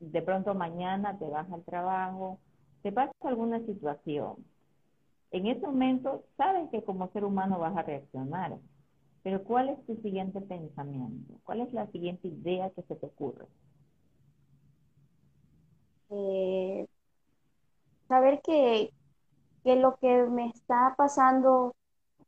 de 0.00 0.22
pronto 0.22 0.54
mañana 0.54 1.18
te 1.18 1.26
vas 1.28 1.50
al 1.52 1.64
trabajo, 1.64 2.40
te 2.82 2.92
pasa 2.92 3.12
alguna 3.22 3.60
situación. 3.66 4.36
En 5.32 5.46
ese 5.46 5.66
momento 5.66 6.24
sabes 6.36 6.70
que 6.70 6.84
como 6.84 7.08
ser 7.12 7.24
humano 7.24 7.58
vas 7.58 7.76
a 7.76 7.82
reaccionar, 7.82 8.58
pero 9.22 9.44
¿cuál 9.44 9.70
es 9.70 9.86
tu 9.86 9.96
siguiente 10.02 10.40
pensamiento? 10.42 11.34
¿Cuál 11.44 11.62
es 11.62 11.72
la 11.74 11.86
siguiente 11.88 12.28
idea 12.28 12.70
que 12.70 12.82
se 12.82 12.96
te 12.96 13.06
ocurre? 13.06 13.46
Eh, 16.10 16.86
saber 18.10 18.40
que, 18.42 18.92
lo 19.64 19.96
que 19.98 20.24
me 20.24 20.48
está 20.48 20.94
pasando 20.98 21.76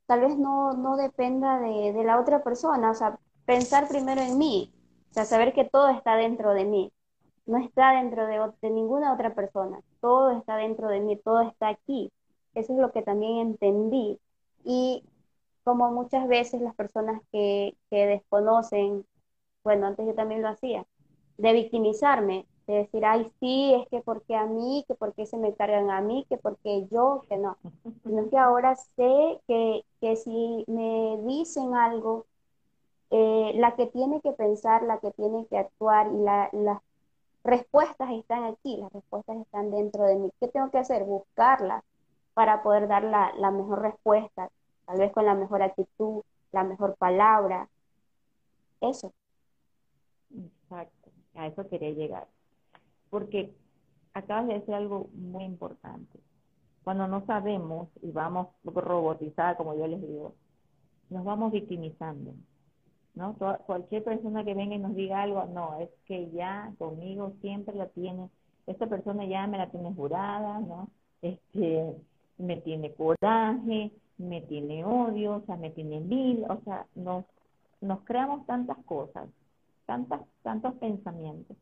tal 0.06 0.20
vez 0.20 0.38
no, 0.38 0.74
no 0.74 0.96
dependa 0.96 1.58
de, 1.58 1.92
de, 1.92 2.04
la 2.04 2.20
otra 2.20 2.44
persona, 2.44 2.92
o 2.92 2.94
sea, 2.94 3.18
pensar 3.46 3.88
primero 3.88 4.20
en 4.20 4.38
mí, 4.38 4.72
o 5.10 5.14
sea, 5.14 5.24
saber 5.24 5.52
que 5.52 5.64
todo 5.64 5.88
está 5.88 6.14
dentro 6.14 6.54
de 6.54 6.64
mí, 6.66 6.92
no 7.46 7.58
está 7.58 7.92
dentro 8.00 8.26
de, 8.26 8.38
de 8.62 8.70
ninguna 8.70 9.12
otra 9.12 9.34
persona, 9.34 9.80
todo 10.00 10.30
está 10.38 10.56
dentro 10.56 10.86
de 10.88 11.00
mí, 11.00 11.16
todo 11.16 11.40
está 11.42 11.68
aquí. 11.68 12.12
Eso 12.54 12.74
es 12.74 12.78
lo 12.78 12.92
que 12.92 13.02
también 13.02 13.38
entendí. 13.38 14.20
Y 14.64 15.04
como 15.64 15.90
muchas 15.90 16.28
veces 16.28 16.60
las 16.60 16.76
personas 16.76 17.20
que, 17.32 17.76
que 17.90 18.06
desconocen, 18.06 19.04
bueno, 19.64 19.86
antes 19.86 20.06
yo 20.06 20.14
también 20.14 20.42
lo 20.42 20.48
hacía, 20.48 20.86
de 21.38 21.52
victimizarme, 21.54 22.46
de 22.72 22.78
decir, 22.78 23.04
ay, 23.04 23.30
sí, 23.40 23.74
es 23.74 23.88
que 23.88 24.00
porque 24.00 24.34
a 24.34 24.46
mí, 24.46 24.84
que 24.88 24.94
porque 24.94 25.26
se 25.26 25.36
me 25.36 25.54
cargan 25.54 25.90
a 25.90 26.00
mí, 26.00 26.26
que 26.28 26.38
porque 26.38 26.86
yo, 26.90 27.22
que 27.28 27.36
no. 27.36 27.56
Sino 28.04 28.28
que 28.30 28.38
ahora 28.38 28.74
sé 28.76 29.40
que, 29.46 29.84
que 30.00 30.16
si 30.16 30.64
me 30.66 31.18
dicen 31.24 31.74
algo, 31.74 32.26
eh, 33.10 33.52
la 33.56 33.76
que 33.76 33.86
tiene 33.86 34.20
que 34.22 34.32
pensar, 34.32 34.82
la 34.82 34.98
que 34.98 35.10
tiene 35.12 35.46
que 35.46 35.58
actuar 35.58 36.08
y 36.12 36.18
la, 36.18 36.48
las 36.52 36.80
respuestas 37.44 38.10
están 38.12 38.44
aquí, 38.44 38.78
las 38.78 38.92
respuestas 38.92 39.36
están 39.38 39.70
dentro 39.70 40.04
de 40.04 40.16
mí. 40.16 40.30
¿Qué 40.40 40.48
tengo 40.48 40.70
que 40.70 40.78
hacer? 40.78 41.04
Buscarlas 41.04 41.84
para 42.34 42.62
poder 42.62 42.88
dar 42.88 43.04
la, 43.04 43.32
la 43.36 43.50
mejor 43.50 43.82
respuesta, 43.82 44.50
tal 44.86 44.98
vez 44.98 45.12
con 45.12 45.26
la 45.26 45.34
mejor 45.34 45.62
actitud, 45.62 46.22
la 46.52 46.64
mejor 46.64 46.96
palabra. 46.96 47.68
Eso. 48.80 49.12
Exacto, 50.34 51.10
a 51.34 51.46
eso 51.46 51.68
quería 51.68 51.90
llegar 51.90 52.26
porque 53.12 53.52
acabas 54.14 54.46
de 54.46 54.54
decir 54.54 54.72
algo 54.72 55.10
muy 55.12 55.44
importante. 55.44 56.18
Cuando 56.82 57.06
no 57.06 57.26
sabemos 57.26 57.88
y 58.00 58.10
vamos 58.10 58.48
robotizadas, 58.64 59.58
como 59.58 59.74
yo 59.74 59.86
les 59.86 60.00
digo, 60.00 60.34
nos 61.10 61.22
vamos 61.22 61.52
victimizando. 61.52 62.32
¿no? 63.14 63.36
cualquier 63.66 64.02
persona 64.02 64.42
que 64.42 64.54
venga 64.54 64.76
y 64.76 64.78
nos 64.78 64.94
diga 64.94 65.20
algo, 65.20 65.44
no, 65.44 65.78
es 65.78 65.90
que 66.06 66.30
ya 66.30 66.72
conmigo 66.78 67.34
siempre 67.42 67.74
la 67.74 67.88
tiene, 67.88 68.30
esta 68.66 68.86
persona 68.86 69.26
ya 69.26 69.46
me 69.46 69.58
la 69.58 69.70
tiene 69.70 69.92
jurada, 69.92 70.60
¿no? 70.60 70.88
Este, 71.20 71.94
me 72.38 72.56
tiene 72.62 72.94
coraje, 72.94 73.92
me 74.16 74.40
tiene 74.40 74.86
odio, 74.86 75.34
o 75.34 75.40
sea, 75.42 75.56
me 75.56 75.68
tiene 75.68 76.00
mil, 76.00 76.46
o 76.48 76.62
sea, 76.64 76.86
nos, 76.94 77.26
nos 77.82 78.00
creamos 78.04 78.46
tantas 78.46 78.78
cosas, 78.86 79.28
tantas, 79.84 80.22
tantos 80.42 80.72
pensamientos 80.76 81.58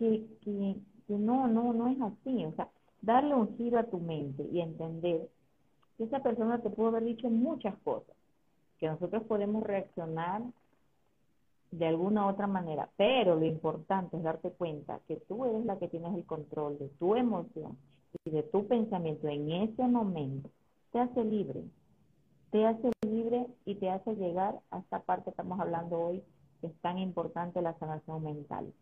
que, 0.00 0.24
que, 0.40 0.76
no, 1.08 1.46
no, 1.46 1.74
no 1.74 1.88
es 1.88 2.00
así. 2.00 2.46
O 2.46 2.52
sea, 2.54 2.68
darle 3.02 3.34
un 3.34 3.56
giro 3.56 3.78
a 3.78 3.84
tu 3.84 3.98
mente 3.98 4.48
y 4.50 4.60
entender 4.60 5.28
que 5.96 6.04
esa 6.04 6.20
persona 6.20 6.62
te 6.62 6.70
pudo 6.70 6.88
haber 6.88 7.04
dicho 7.04 7.28
muchas 7.28 7.76
cosas, 7.84 8.16
que 8.78 8.88
nosotros 8.88 9.22
podemos 9.24 9.62
reaccionar 9.62 10.42
de 11.70 11.86
alguna 11.86 12.26
otra 12.26 12.46
manera, 12.46 12.88
pero 12.96 13.36
lo 13.36 13.44
importante 13.44 14.16
es 14.16 14.22
darte 14.22 14.50
cuenta 14.50 15.00
que 15.06 15.16
tú 15.16 15.44
eres 15.44 15.64
la 15.66 15.78
que 15.78 15.88
tienes 15.88 16.14
el 16.14 16.24
control 16.24 16.78
de 16.78 16.88
tu 16.88 17.14
emoción 17.14 17.76
y 18.24 18.30
de 18.30 18.42
tu 18.42 18.66
pensamiento 18.66 19.28
en 19.28 19.52
ese 19.52 19.86
momento, 19.86 20.48
te 20.90 20.98
hace 20.98 21.24
libre, 21.24 21.62
te 22.50 22.66
hace 22.66 22.90
libre 23.06 23.46
y 23.66 23.76
te 23.76 23.90
hace 23.90 24.16
llegar 24.16 24.58
a 24.70 24.78
esta 24.78 25.00
parte 25.00 25.24
que 25.24 25.30
estamos 25.30 25.60
hablando 25.60 26.00
hoy, 26.00 26.22
que 26.60 26.68
es 26.68 26.74
tan 26.80 26.98
importante 26.98 27.62
la 27.62 27.78
sanación 27.78 28.24
mental. 28.24 28.72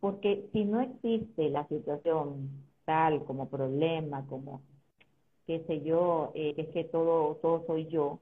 Porque 0.00 0.48
si 0.52 0.64
no 0.64 0.80
existe 0.80 1.50
la 1.50 1.66
situación 1.68 2.50
tal 2.84 3.24
como 3.24 3.48
problema, 3.48 4.26
como 4.26 4.62
qué 5.46 5.64
sé 5.66 5.82
yo, 5.82 6.32
eh, 6.34 6.54
es 6.56 6.68
que 6.68 6.84
todo, 6.84 7.36
todo 7.36 7.64
soy 7.66 7.86
yo, 7.86 8.18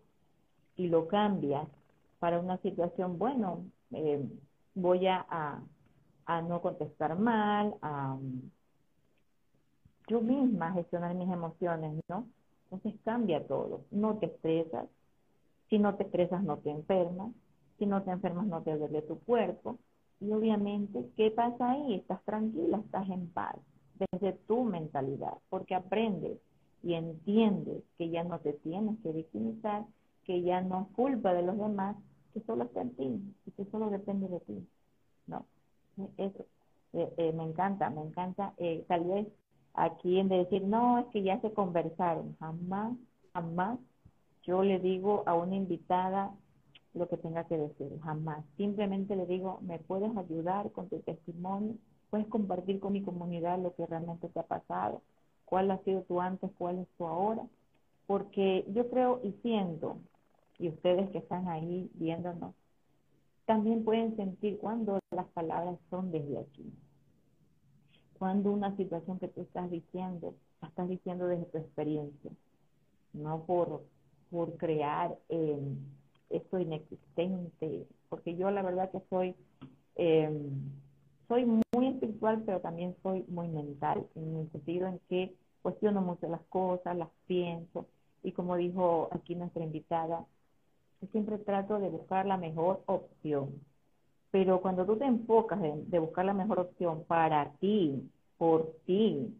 y 0.77 0.89
lo 0.89 1.07
cambias 1.09 1.66
para 2.18 2.41
una 2.41 2.59
situación, 2.59 3.18
bueno, 3.18 3.64
eh, 3.93 4.27
voy 4.75 5.07
a, 5.07 5.27
a, 6.27 6.43
no 6.43 6.61
contestar 6.61 7.18
mal, 7.18 7.75
a 7.83 8.16
yo 10.09 10.20
misma 10.20 10.72
gestionar 10.72 11.14
mis 11.14 11.31
emociones, 11.31 12.01
¿no? 12.09 12.27
Entonces 12.70 13.01
cambia 13.05 13.47
todo, 13.47 13.83
no 13.91 14.18
te 14.18 14.27
estresas, 14.27 14.89
si 15.70 15.79
no 15.79 15.95
te 15.95 16.05
estresas 16.05 16.43
no 16.43 16.59
te 16.59 16.70
enfermas, 16.70 17.33
si 17.79 17.87
no 17.87 18.03
te 18.03 18.11
enfermas 18.11 18.47
no 18.47 18.62
te 18.62 18.77
duele 18.77 19.03
tu 19.03 19.18
cuerpo, 19.20 19.79
y 20.25 20.33
obviamente, 20.33 21.07
¿qué 21.16 21.31
pasa 21.31 21.72
ahí? 21.72 21.95
Estás 21.95 22.22
tranquila, 22.25 22.79
estás 22.79 23.09
en 23.11 23.29
paz, 23.29 23.57
desde 23.99 24.33
tu 24.47 24.64
mentalidad, 24.64 25.35
porque 25.51 25.75
aprendes 25.75 26.39
y 26.83 26.95
entiendes 26.95 27.83
que 27.99 28.11
ya 28.11 28.25
no 28.25 28.39
te 28.41 28.55
tienes 28.55 28.99
que 29.03 29.12
victimizar, 29.12 29.85
que 30.25 30.43
ya 30.43 30.62
no 30.62 30.83
es 30.83 30.97
culpa 30.97 31.35
de 31.35 31.43
los 31.43 31.59
demás, 31.59 31.97
que 32.33 32.41
solo 32.41 32.64
está 32.64 32.81
en 32.81 32.95
ti 32.97 33.35
y 33.47 33.51
que 33.53 33.64
solo 33.70 33.91
depende 33.91 34.29
de 34.29 34.41
ti. 34.41 34.66
¿no? 35.27 35.47
Eso 36.16 36.45
eh, 36.95 37.12
eh, 37.16 37.33
me 37.33 37.45
encanta, 37.45 37.91
me 37.91 38.03
encanta. 38.03 38.55
Eh, 38.57 38.85
tal 38.89 39.05
vez 39.05 39.27
aquí 39.75 40.18
en 40.18 40.29
de 40.29 40.39
decir, 40.39 40.62
no, 40.62 40.99
es 40.99 41.07
que 41.07 41.22
ya 41.22 41.41
se 41.41 41.53
conversaron. 41.53 42.37
Jamás, 42.39 42.97
jamás 43.33 43.79
yo 44.43 44.62
le 44.62 44.79
digo 44.79 45.22
a 45.27 45.35
una 45.35 45.57
invitada, 45.57 46.33
lo 46.95 47.09
que 47.09 47.17
tenga 47.17 47.45
que 47.45 47.59
decir, 47.59 47.99
jamás. 48.01 48.45
Simplemente 48.57 49.17
le 49.17 49.27
digo, 49.27 49.59
¿me 49.63 49.79
puedes 49.81 50.17
ayudar 50.17 50.71
con 50.71 50.89
tu 50.89 51.01
testimonio? 51.01 51.75
¿Puedes 52.11 52.29
compartir 52.29 52.79
con 52.79 52.93
mi 52.93 53.03
comunidad 53.03 53.59
lo 53.59 53.75
que 53.75 53.87
realmente 53.87 54.29
te 54.29 54.39
ha 54.39 54.45
pasado? 54.45 55.03
¿Cuál 55.45 55.71
ha 55.73 55.79
sido 55.79 56.03
tu 56.03 56.21
antes? 56.21 56.51
¿Cuál 56.57 56.79
es 56.79 56.89
tu 56.97 57.07
ahora? 57.07 57.43
Porque 58.07 58.65
yo 58.73 58.89
creo 58.91 59.21
y 59.25 59.33
siento, 59.43 59.99
y 60.59 60.69
ustedes 60.69 61.11
que 61.11 61.19
están 61.19 61.49
ahí 61.49 61.91
viéndonos, 61.95 62.55
también 63.45 63.85
pueden 63.85 64.17
sentir 64.17 64.59
cuando 64.59 65.01
las 65.11 65.27
palabras 65.29 65.77
son 65.91 66.13
desde 66.13 66.39
aquí. 66.39 66.73
Cuando 68.19 68.53
una 68.53 68.75
situación 68.77 69.19
que 69.19 69.29
tú 69.29 69.41
estás 69.41 69.71
diciendo, 69.71 70.35
la 70.63 70.69
estás 70.69 70.89
diciendo 70.89 71.27
desde 71.27 71.47
tu 71.47 71.59
experiencia, 71.59 72.31
no 73.13 73.45
por, 73.45 73.83
por 74.31 74.57
crear... 74.57 75.19
Eh, 75.29 75.59
esto 76.37 76.59
inexistente, 76.59 77.87
porque 78.09 78.37
yo 78.37 78.51
la 78.51 78.62
verdad 78.62 78.91
que 78.91 79.01
soy, 79.11 79.35
eh, 79.97 80.30
soy 81.28 81.47
muy 81.47 81.87
espiritual, 81.89 82.43
pero 82.45 82.61
también 82.61 82.95
soy 83.03 83.24
muy 83.28 83.49
mental, 83.49 84.07
en 84.14 84.37
el 84.37 84.51
sentido 84.53 84.87
en 84.87 85.01
que 85.09 85.35
cuestiono 85.62 86.01
mucho 86.01 86.28
las 86.28 86.43
cosas, 86.43 86.97
las 86.97 87.09
pienso, 87.26 87.87
y 88.22 88.32
como 88.32 88.57
dijo 88.57 89.09
aquí 89.12 89.35
nuestra 89.35 89.64
invitada, 89.64 90.26
siempre 91.12 91.39
trato 91.39 91.78
de 91.78 91.89
buscar 91.89 92.26
la 92.26 92.37
mejor 92.37 92.82
opción. 92.87 93.61
Pero 94.30 94.61
cuando 94.61 94.85
tú 94.85 94.97
te 94.97 95.05
enfocas 95.05 95.62
en, 95.62 95.91
de 95.91 95.99
buscar 95.99 96.24
la 96.24 96.35
mejor 96.35 96.59
opción 96.59 97.05
para 97.05 97.53
ti, 97.61 98.11
por 98.37 98.74
ti, 98.87 99.32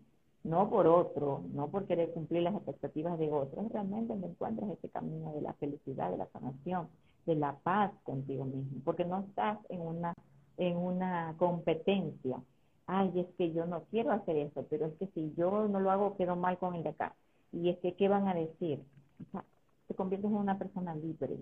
no 0.45 0.70
por 0.70 0.86
otro, 0.86 1.42
no 1.53 1.68
por 1.68 1.86
querer 1.86 2.12
cumplir 2.12 2.42
las 2.42 2.55
expectativas 2.55 3.18
de 3.18 3.32
otros, 3.32 3.72
realmente 3.72 4.14
me 4.14 4.28
encuentras 4.28 4.70
ese 4.70 4.88
camino 4.90 5.32
de 5.32 5.40
la 5.40 5.55
felicidad, 5.55 6.11
de 6.11 6.18
la 6.18 6.28
sanación, 6.32 6.88
de 7.26 7.34
la 7.34 7.57
paz 7.57 7.92
contigo 8.05 8.45
mismo, 8.45 8.80
porque 8.84 9.05
no 9.05 9.20
estás 9.20 9.59
en 9.70 9.80
una, 9.80 10.14
en 10.59 10.76
una 10.76 11.34
competencia. 11.38 12.42
Ay, 12.86 13.11
es 13.18 13.26
que 13.36 13.53
yo 13.53 13.64
no 13.64 13.84
quiero 13.90 14.12
hacer 14.12 14.36
eso, 14.36 14.66
pero 14.68 14.86
es 14.86 14.95
que 14.99 15.07
si 15.09 15.32
yo 15.36 15.66
no 15.68 15.80
lo 15.80 15.90
hago, 15.90 16.16
quedo 16.16 16.36
mal 16.36 16.59
con 16.59 16.74
el 16.74 16.82
de 16.82 16.90
acá. 16.90 17.14
Y 17.51 17.70
es 17.70 17.78
que, 17.78 17.95
¿qué 17.95 18.09
van 18.09 18.28
a 18.28 18.34
decir? 18.34 18.82
O 19.26 19.30
sea, 19.32 19.45
te 19.88 19.95
conviertes 19.95 20.30
en 20.30 20.36
una 20.36 20.59
persona 20.59 20.95
libre, 20.95 21.38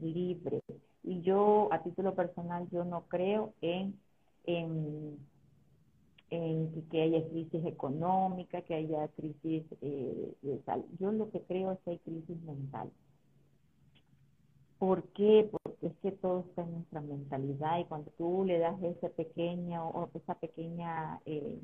libre. 0.00 0.60
Y 1.02 1.22
yo, 1.22 1.68
a 1.72 1.82
título 1.82 2.14
personal, 2.14 2.68
yo 2.70 2.84
no 2.84 3.04
creo 3.08 3.54
en, 3.62 3.98
que 6.30 7.02
haya 7.02 7.28
crisis 7.28 7.64
económica, 7.66 8.62
que 8.62 8.74
haya 8.74 9.08
crisis 9.08 9.64
eh, 9.82 10.32
de 10.42 10.62
salud. 10.62 10.86
Yo 10.98 11.10
lo 11.12 11.30
que 11.30 11.40
creo 11.42 11.72
es 11.72 11.78
que 11.80 11.90
hay 11.90 11.98
crisis 11.98 12.40
mental. 12.42 12.90
¿Por 14.78 15.02
qué? 15.08 15.50
Porque 15.50 15.88
es 15.88 15.96
que 16.02 16.12
todo 16.12 16.40
está 16.40 16.62
en 16.62 16.72
nuestra 16.72 17.00
mentalidad 17.00 17.80
y 17.80 17.84
cuando 17.84 18.10
tú 18.16 18.44
le 18.46 18.58
das 18.58 18.80
esa 18.82 19.08
pequeña 19.10 19.84
o 19.84 20.08
esa 20.14 20.34
pequeña 20.36 21.20
eh, 21.26 21.58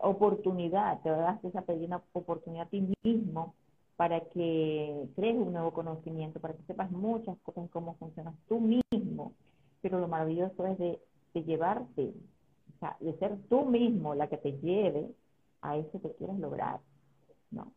oportunidad, 0.00 1.02
te 1.02 1.10
das 1.10 1.44
esa 1.44 1.62
pequeña 1.62 2.00
oportunidad 2.12 2.66
a 2.66 2.70
ti 2.70 2.88
mismo 3.02 3.54
para 3.96 4.20
que 4.20 5.06
crees 5.14 5.36
un 5.36 5.52
nuevo 5.52 5.72
conocimiento, 5.72 6.40
para 6.40 6.54
que 6.54 6.62
sepas 6.64 6.90
muchas 6.90 7.36
cosas 7.38 7.64
en 7.64 7.68
cómo 7.68 7.94
funcionas 7.96 8.34
tú 8.48 8.60
mismo. 8.60 9.32
Pero 9.80 10.00
lo 10.00 10.08
maravilloso 10.08 10.66
es 10.66 10.78
de, 10.78 10.98
llevarte, 11.34 12.12
sea, 12.82 12.96
de 13.00 13.16
ser 13.18 13.38
tú 13.48 13.64
mismo 13.64 14.14
la 14.14 14.28
que 14.28 14.36
te 14.36 14.52
lleve 14.58 15.08
a 15.60 15.76
eso 15.76 16.00
que 16.00 16.12
quieres 16.12 16.38
lograr, 16.38 16.80
¿no? 17.50 17.72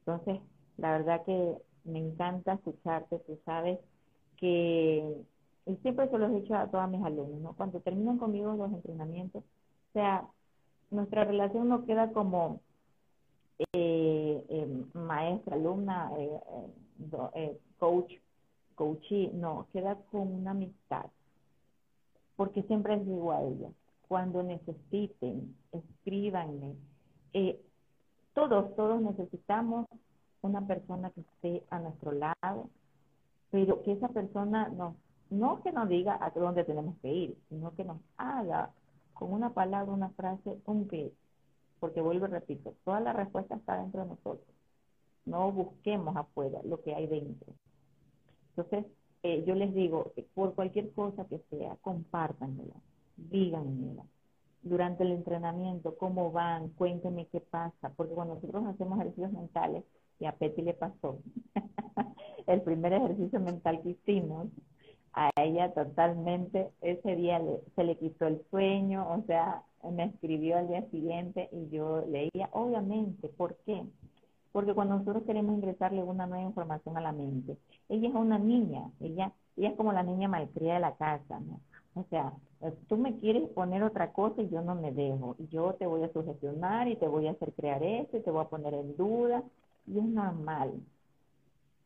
Entonces, 0.00 0.40
la 0.78 0.92
verdad 0.92 1.24
que 1.24 1.56
me 1.84 1.98
encanta 1.98 2.54
escucharte, 2.54 3.18
tú 3.20 3.38
sabes 3.44 3.78
que 4.36 5.24
y 5.66 5.76
siempre 5.82 6.08
se 6.08 6.16
lo 6.16 6.26
he 6.26 6.40
dicho 6.40 6.54
a 6.54 6.66
todas 6.68 6.88
mis 6.88 7.04
alumnos, 7.04 7.40
¿no? 7.42 7.52
Cuando 7.52 7.80
terminan 7.80 8.16
conmigo 8.16 8.54
los 8.54 8.72
entrenamientos, 8.72 9.44
o 9.44 9.92
sea, 9.92 10.26
nuestra 10.90 11.24
relación 11.24 11.68
no 11.68 11.84
queda 11.84 12.10
como 12.12 12.60
eh, 13.74 14.42
eh, 14.48 14.84
maestra, 14.94 15.56
alumna, 15.56 16.10
eh, 16.16 16.40
eh 17.34 17.58
coach, 17.78 18.14
coachee, 18.76 19.30
no, 19.34 19.66
queda 19.72 19.96
con 20.10 20.32
una 20.32 20.52
amistad, 20.52 21.04
porque 22.36 22.62
siempre 22.62 22.98
digo 22.98 23.32
a 23.32 23.42
ella, 23.42 23.68
cuando 24.08 24.42
necesiten, 24.42 25.54
escríbanme, 25.72 26.74
todos, 28.34 28.74
todos 28.76 29.00
necesitamos 29.02 29.86
una 30.42 30.66
persona 30.66 31.10
que 31.10 31.20
esté 31.20 31.64
a 31.70 31.78
nuestro 31.78 32.12
lado, 32.12 32.70
pero 33.50 33.82
que 33.82 33.92
esa 33.92 34.08
persona 34.08 34.68
nos, 34.68 34.94
no 35.30 35.62
que 35.62 35.72
nos 35.72 35.88
diga 35.88 36.18
a 36.20 36.30
dónde 36.30 36.64
tenemos 36.64 36.96
que 37.02 37.12
ir, 37.12 37.38
sino 37.48 37.74
que 37.74 37.84
nos 37.84 37.98
haga 38.16 38.70
con 39.14 39.32
una 39.32 39.52
palabra, 39.52 39.92
una 39.92 40.10
frase, 40.10 40.58
un 40.64 40.88
qué. 40.88 41.12
Porque 41.80 42.00
vuelvo 42.00 42.26
y 42.26 42.30
repito, 42.30 42.74
toda 42.84 43.00
la 43.00 43.12
respuesta 43.12 43.56
está 43.56 43.80
dentro 43.80 44.02
de 44.02 44.08
nosotros. 44.08 44.48
No 45.24 45.52
busquemos 45.52 46.16
afuera 46.16 46.60
lo 46.64 46.80
que 46.82 46.94
hay 46.94 47.06
dentro. 47.06 47.52
Entonces, 48.50 48.86
eh, 49.22 49.44
yo 49.46 49.54
les 49.54 49.74
digo, 49.74 50.12
por 50.34 50.54
cualquier 50.54 50.92
cosa 50.92 51.24
que 51.26 51.40
sea, 51.50 51.76
compártanmela, 51.82 52.74
díganmela. 53.18 54.04
Durante 54.62 55.04
el 55.04 55.12
entrenamiento, 55.12 55.96
cómo 55.96 56.32
van, 56.32 56.70
cuéntenme 56.70 57.26
qué 57.26 57.40
pasa, 57.40 57.92
porque 57.96 58.14
cuando 58.14 58.34
nosotros 58.34 58.64
hacemos 58.66 58.98
ejercicios 59.00 59.32
mentales, 59.32 59.84
y 60.20 60.26
a 60.26 60.32
Petty 60.32 60.62
le 60.62 60.74
pasó, 60.74 61.20
el 62.46 62.62
primer 62.62 62.92
ejercicio 62.92 63.40
mental 63.40 63.80
que 63.82 63.90
hicimos, 63.90 64.48
a 65.12 65.30
ella 65.36 65.72
totalmente, 65.72 66.70
ese 66.80 67.16
día 67.16 67.42
se 67.74 67.84
le 67.84 67.96
quitó 67.96 68.26
el 68.26 68.42
sueño, 68.50 69.08
o 69.10 69.22
sea, 69.26 69.62
me 69.90 70.04
escribió 70.04 70.58
al 70.58 70.68
día 70.68 70.88
siguiente 70.90 71.48
y 71.52 71.68
yo 71.70 72.04
leía, 72.06 72.48
obviamente, 72.52 73.28
¿por 73.28 73.56
qué? 73.66 73.84
Porque 74.52 74.74
cuando 74.74 74.96
nosotros 74.98 75.24
queremos 75.24 75.54
ingresarle 75.56 76.02
una 76.02 76.26
nueva 76.26 76.44
información 76.44 76.96
a 76.96 77.00
la 77.00 77.12
mente, 77.12 77.56
ella 77.88 78.08
es 78.08 78.14
una 78.14 78.38
niña, 78.38 78.90
ella, 79.00 79.32
ella 79.56 79.70
es 79.70 79.76
como 79.76 79.92
la 79.92 80.02
niña 80.02 80.28
malcriada 80.28 80.74
de 80.74 80.80
la 80.80 80.96
casa, 80.96 81.40
¿no? 81.40 81.60
O 81.98 82.06
sea, 82.10 82.32
tú 82.88 82.96
me 82.96 83.18
quieres 83.18 83.48
poner 83.50 83.82
otra 83.82 84.12
cosa 84.12 84.40
y 84.40 84.48
yo 84.48 84.62
no 84.62 84.76
me 84.76 84.92
dejo, 84.92 85.34
y 85.38 85.48
yo 85.48 85.74
te 85.74 85.86
voy 85.86 86.04
a 86.04 86.12
sugestionar 86.12 86.86
y 86.86 86.96
te 86.96 87.08
voy 87.08 87.26
a 87.26 87.32
hacer 87.32 87.52
crear 87.54 87.82
esto 87.82 88.16
y 88.16 88.20
te 88.20 88.30
voy 88.30 88.42
a 88.42 88.48
poner 88.48 88.74
en 88.74 88.96
duda, 88.96 89.42
y 89.86 89.98
es 89.98 90.04
normal, 90.04 90.72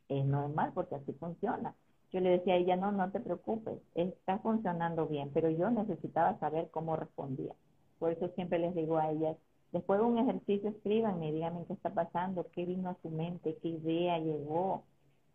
es 0.09 0.25
normal 0.27 0.73
porque 0.75 0.97
así 0.97 1.13
funciona. 1.15 1.75
Yo 2.13 2.21
le 2.21 2.29
decía 2.29 2.55
a 2.55 2.57
ella, 2.59 2.77
no, 2.77 2.93
no 2.93 3.11
te 3.11 3.21
preocupes, 3.21 3.79
está 3.95 4.39
funcionando 4.39 5.07
bien, 5.07 5.31
pero 5.33 5.49
yo 5.49 5.71
necesitaba 5.71 6.39
saber 6.39 6.69
cómo 6.71 6.97
respondía. 6.97 7.55
Por 7.99 8.13
eso 8.13 8.29
siempre 8.35 8.59
les 8.59 8.75
digo 8.75 8.99
a 8.99 9.11
ellas, 9.11 9.37
después 9.73 9.99
de 9.99 10.05
un 10.05 10.19
ejercicio 10.19 10.69
escríbanme, 10.69 11.33
díganme 11.33 11.65
qué 11.67 11.73
está 11.73 11.89
pasando, 11.89 12.47
qué 12.53 12.67
vino 12.67 12.91
a 12.91 12.97
su 13.01 13.09
mente, 13.09 13.57
qué 13.63 13.69
idea 13.69 14.19
llegó, 14.19 14.83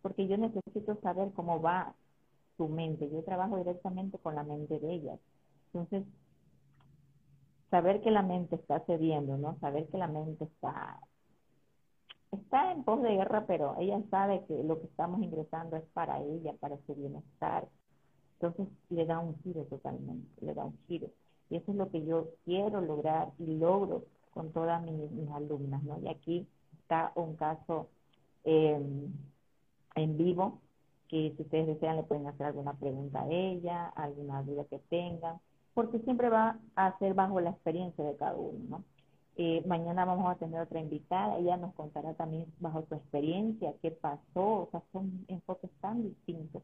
porque 0.02 0.28
yo 0.28 0.36
necesito 0.36 0.94
saber 1.02 1.32
cómo 1.32 1.60
va 1.60 1.94
su 2.58 2.68
mente. 2.68 3.08
Yo 3.10 3.22
trabajo 3.22 3.56
directamente 3.56 4.18
con 4.18 4.34
la 4.34 4.42
mente 4.42 4.78
de 4.78 4.92
ellas. 4.92 5.18
Entonces, 5.72 6.04
saber 7.70 8.02
que 8.02 8.10
la 8.10 8.22
mente 8.22 8.56
está 8.56 8.80
cediendo, 8.80 9.38
¿no? 9.38 9.58
Saber 9.60 9.88
que 9.88 9.96
la 9.96 10.08
mente 10.08 10.44
está 10.44 11.00
está 12.32 12.72
en 12.72 12.84
pos 12.84 13.02
de 13.02 13.16
guerra, 13.16 13.46
pero 13.46 13.76
ella 13.78 14.00
sabe 14.10 14.44
que 14.46 14.62
lo 14.62 14.80
que 14.80 14.86
estamos 14.86 15.22
ingresando 15.22 15.76
es 15.76 15.84
para 15.94 16.20
ella, 16.20 16.52
para 16.60 16.76
su 16.86 16.94
bienestar. 16.94 17.68
Entonces 18.34 18.68
le 18.90 19.06
da 19.06 19.18
un 19.18 19.36
giro 19.42 19.64
totalmente, 19.64 20.28
le 20.44 20.54
da 20.54 20.64
un 20.64 20.78
giro. 20.86 21.08
Y 21.50 21.56
eso 21.56 21.72
es 21.72 21.78
lo 21.78 21.90
que 21.90 22.04
yo 22.04 22.28
quiero 22.44 22.80
lograr 22.80 23.32
y 23.38 23.56
logro 23.56 24.04
con 24.32 24.52
todas 24.52 24.82
mis, 24.82 25.30
alumnas, 25.30 25.82
¿no? 25.82 25.98
Y 26.00 26.08
aquí 26.08 26.46
está 26.82 27.12
un 27.16 27.34
caso 27.36 27.88
em, 28.44 29.12
en 29.94 30.16
vivo 30.18 30.60
que 31.08 31.34
si 31.36 31.42
ustedes 31.42 31.66
desean 31.66 31.96
le 31.96 32.02
pueden 32.02 32.26
hacer 32.26 32.46
alguna 32.46 32.74
pregunta 32.74 33.22
a 33.22 33.30
ella, 33.30 33.86
alguna 33.88 34.42
duda 34.42 34.64
que 34.64 34.78
tengan, 34.90 35.38
porque 35.74 35.98
siempre 36.00 36.28
va 36.28 36.58
a 36.76 36.98
ser 36.98 37.14
bajo 37.14 37.40
la 37.40 37.50
experiencia 37.50 38.04
de 38.04 38.16
cada 38.16 38.34
uno, 38.34 38.58
¿no? 38.68 38.84
Eh, 39.36 39.62
mañana 39.66 40.04
vamos 40.04 40.28
a 40.28 40.34
tener 40.34 40.60
otra 40.60 40.80
invitada, 40.80 41.38
ella 41.38 41.56
nos 41.56 41.72
contará 41.74 42.12
también 42.14 42.46
bajo 42.58 42.84
su 42.88 42.96
experiencia 42.96 43.72
qué 43.80 43.92
pasó, 43.92 44.18
o 44.34 44.68
sea, 44.72 44.82
son 44.92 45.24
enfoques 45.28 45.70
tan 45.80 46.02
distintos, 46.02 46.62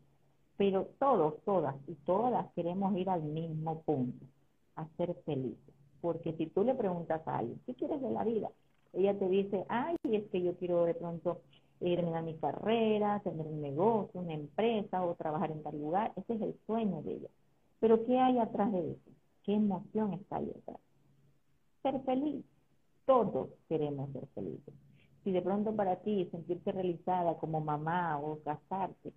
pero 0.56 0.88
todos, 0.98 1.40
todas 1.44 1.76
y 1.86 1.94
todas 2.04 2.52
queremos 2.54 2.96
ir 2.96 3.08
al 3.08 3.22
mismo 3.22 3.82
punto, 3.82 4.26
a 4.74 4.88
ser 4.96 5.14
felices, 5.24 5.74
porque 6.00 6.32
si 6.32 6.46
tú 6.46 6.64
le 6.64 6.74
preguntas 6.74 7.22
a 7.28 7.38
alguien, 7.38 7.60
¿qué 7.64 7.74
quieres 7.74 8.02
de 8.02 8.10
la 8.10 8.24
vida? 8.24 8.50
Ella 8.92 9.16
te 9.16 9.28
dice, 9.28 9.64
ay, 9.68 9.94
es 10.02 10.24
que 10.30 10.42
yo 10.42 10.56
quiero 10.56 10.84
de 10.84 10.94
pronto 10.94 11.42
terminar 11.78 12.22
mi 12.22 12.34
carrera, 12.34 13.20
tener 13.20 13.46
un 13.46 13.60
negocio, 13.60 14.20
una 14.20 14.34
empresa 14.34 15.04
o 15.04 15.14
trabajar 15.14 15.50
en 15.50 15.62
tal 15.62 15.78
lugar, 15.78 16.12
ese 16.16 16.34
es 16.34 16.42
el 16.42 16.54
sueño 16.66 17.02
de 17.02 17.14
ella. 17.14 17.28
Pero 17.80 18.04
¿qué 18.06 18.18
hay 18.18 18.38
atrás 18.38 18.72
de 18.72 18.92
eso? 18.92 19.10
¿Qué 19.44 19.54
emoción 19.54 20.14
está 20.14 20.36
ahí 20.36 20.50
atrás? 20.50 20.80
Ser 21.82 22.00
feliz 22.02 22.44
todos 23.06 23.50
queremos 23.68 24.10
ser 24.12 24.26
felices. 24.34 24.74
Si 25.22 25.32
de 25.32 25.42
pronto 25.42 25.74
para 25.74 25.96
ti 25.96 26.28
sentirte 26.30 26.72
realizada 26.72 27.36
como 27.36 27.60
mamá 27.60 28.18
o 28.18 28.38
casarte 28.44 29.12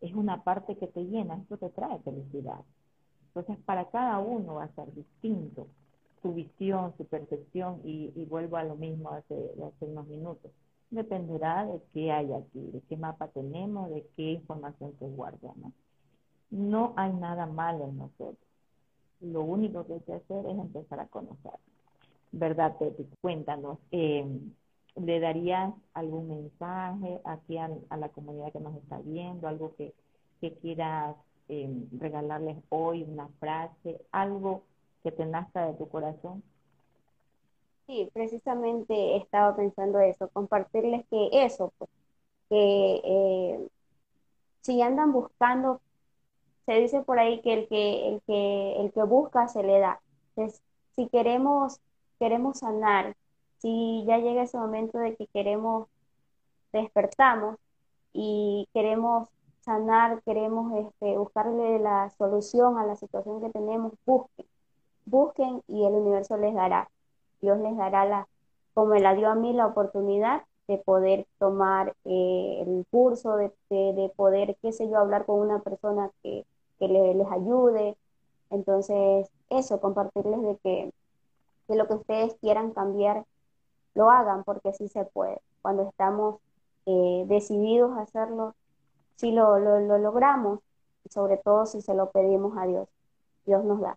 es 0.00 0.14
una 0.14 0.42
parte 0.42 0.76
que 0.76 0.86
te 0.86 1.04
llena, 1.04 1.36
eso 1.36 1.56
te 1.56 1.70
trae 1.70 1.98
felicidad. 2.00 2.60
Entonces, 3.28 3.56
para 3.64 3.86
cada 3.90 4.18
uno 4.18 4.54
va 4.54 4.64
a 4.64 4.74
ser 4.74 4.92
distinto 4.94 5.66
su 6.22 6.34
visión, 6.34 6.94
su 6.96 7.06
percepción, 7.06 7.80
y, 7.84 8.24
vuelvo 8.26 8.56
a 8.56 8.64
lo 8.64 8.76
mismo 8.76 9.10
hace, 9.10 9.34
hace 9.34 9.84
unos 9.84 10.06
minutos. 10.06 10.50
Dependerá 10.90 11.66
de 11.66 11.80
qué 11.92 12.12
hay 12.12 12.32
aquí, 12.32 12.70
de 12.72 12.80
qué 12.88 12.96
mapa 12.96 13.28
tenemos, 13.28 13.90
de 13.90 14.06
qué 14.16 14.32
información 14.32 14.94
se 14.98 15.06
guarda. 15.06 15.52
¿no? 16.50 16.94
hay 16.96 17.12
nada 17.12 17.46
malo 17.46 17.84
en 17.84 17.98
nosotros. 17.98 18.38
Lo 19.20 19.42
único 19.42 19.86
que 19.86 19.94
hay 19.94 20.00
que 20.00 20.14
hacer 20.14 20.46
es 20.46 20.58
empezar 20.58 21.00
a 21.00 21.06
conocernos. 21.06 21.60
¿verdad, 22.32 22.76
Pepe? 22.78 23.06
Cuéntanos, 23.20 23.78
eh, 23.90 24.26
¿le 24.96 25.20
darías 25.20 25.72
algún 25.94 26.28
mensaje 26.28 27.20
aquí 27.24 27.58
a, 27.58 27.68
la 27.96 28.08
comunidad 28.10 28.52
que 28.52 28.60
nos 28.60 28.76
está 28.76 28.98
viendo, 28.98 29.48
algo 29.48 29.74
que, 29.76 29.94
quieras 30.60 31.16
eh, 31.48 31.68
regalarles 31.98 32.56
hoy, 32.68 33.02
una 33.02 33.28
frase, 33.40 34.00
algo 34.12 34.62
que 35.02 35.10
te 35.10 35.26
nazca 35.26 35.66
de 35.66 35.74
tu 35.74 35.88
corazón? 35.88 36.42
Sí, 37.86 38.10
precisamente 38.12 38.94
he 38.94 39.16
estado 39.18 39.54
pensando 39.56 40.00
eso, 40.00 40.28
compartirles 40.30 41.06
que 41.08 41.28
eso, 41.32 41.72
pues, 41.78 41.90
que 42.50 43.02
eh, 43.04 43.68
si 44.62 44.82
andan 44.82 45.12
buscando, 45.12 45.80
se 46.66 46.74
dice 46.74 47.02
por 47.02 47.18
ahí 47.18 47.40
que 47.42 47.54
el 47.54 47.68
que, 47.68 48.08
el 48.08 48.22
que, 48.26 48.80
el 48.80 48.92
que 48.92 49.02
busca 49.04 49.48
se 49.48 49.62
le 49.62 49.78
da. 49.80 50.00
Entonces, 50.36 50.62
si 50.96 51.08
queremos 51.08 51.80
queremos 52.18 52.60
sanar, 52.60 53.16
si 53.58 54.04
ya 54.06 54.18
llega 54.18 54.42
ese 54.44 54.58
momento 54.58 54.98
de 54.98 55.16
que 55.16 55.26
queremos, 55.28 55.88
despertamos 56.72 57.58
y 58.12 58.68
queremos 58.74 59.28
sanar, 59.60 60.22
queremos 60.24 60.72
este, 60.74 61.18
buscarle 61.18 61.78
la 61.80 62.10
solución 62.18 62.78
a 62.78 62.86
la 62.86 62.96
situación 62.96 63.40
que 63.42 63.50
tenemos, 63.50 63.94
busquen, 64.06 64.46
busquen 65.06 65.62
y 65.68 65.84
el 65.86 65.94
universo 65.94 66.36
les 66.38 66.54
dará. 66.54 66.90
Dios 67.46 67.58
les 67.60 67.76
dará 67.76 68.04
la, 68.04 68.28
como 68.74 68.88
me 68.88 69.00
la 69.00 69.14
dio 69.14 69.30
a 69.30 69.36
mí 69.36 69.52
la 69.52 69.68
oportunidad 69.68 70.42
de 70.66 70.78
poder 70.78 71.26
tomar 71.38 71.94
eh, 72.04 72.64
el 72.66 72.84
curso, 72.90 73.36
de, 73.36 73.52
de, 73.70 74.12
poder, 74.16 74.56
qué 74.60 74.72
sé 74.72 74.88
yo, 74.90 74.98
hablar 74.98 75.26
con 75.26 75.38
una 75.38 75.60
persona 75.60 76.10
que, 76.24 76.44
que 76.80 76.88
les 76.88 77.30
ayude. 77.30 77.96
Entonces, 78.50 79.30
eso, 79.48 79.80
compartirles 79.80 80.42
de 80.42 80.56
que, 80.56 80.92
de 81.68 81.76
lo 81.76 81.86
que 81.86 81.94
ustedes 81.94 82.34
quieran 82.40 82.72
cambiar, 82.72 83.24
lo 83.94 84.10
hagan, 84.10 84.42
porque 84.42 84.72
sí 84.72 84.88
se 84.88 85.04
puede. 85.04 85.40
Cuando 85.62 85.88
estamos 85.88 86.40
eh, 86.86 87.24
decididos 87.28 87.96
a 87.96 88.02
hacerlo, 88.02 88.56
sí 89.14 89.30
lo, 89.30 89.60
lo, 89.60 89.98
logramos, 89.98 90.58
y 91.04 91.10
sobre 91.10 91.36
todo 91.36 91.66
si 91.66 91.80
se 91.80 91.94
lo 91.94 92.10
pedimos 92.10 92.58
a 92.58 92.66
Dios. 92.66 92.88
Dios 93.46 93.64
nos 93.64 93.80
da. 93.80 93.96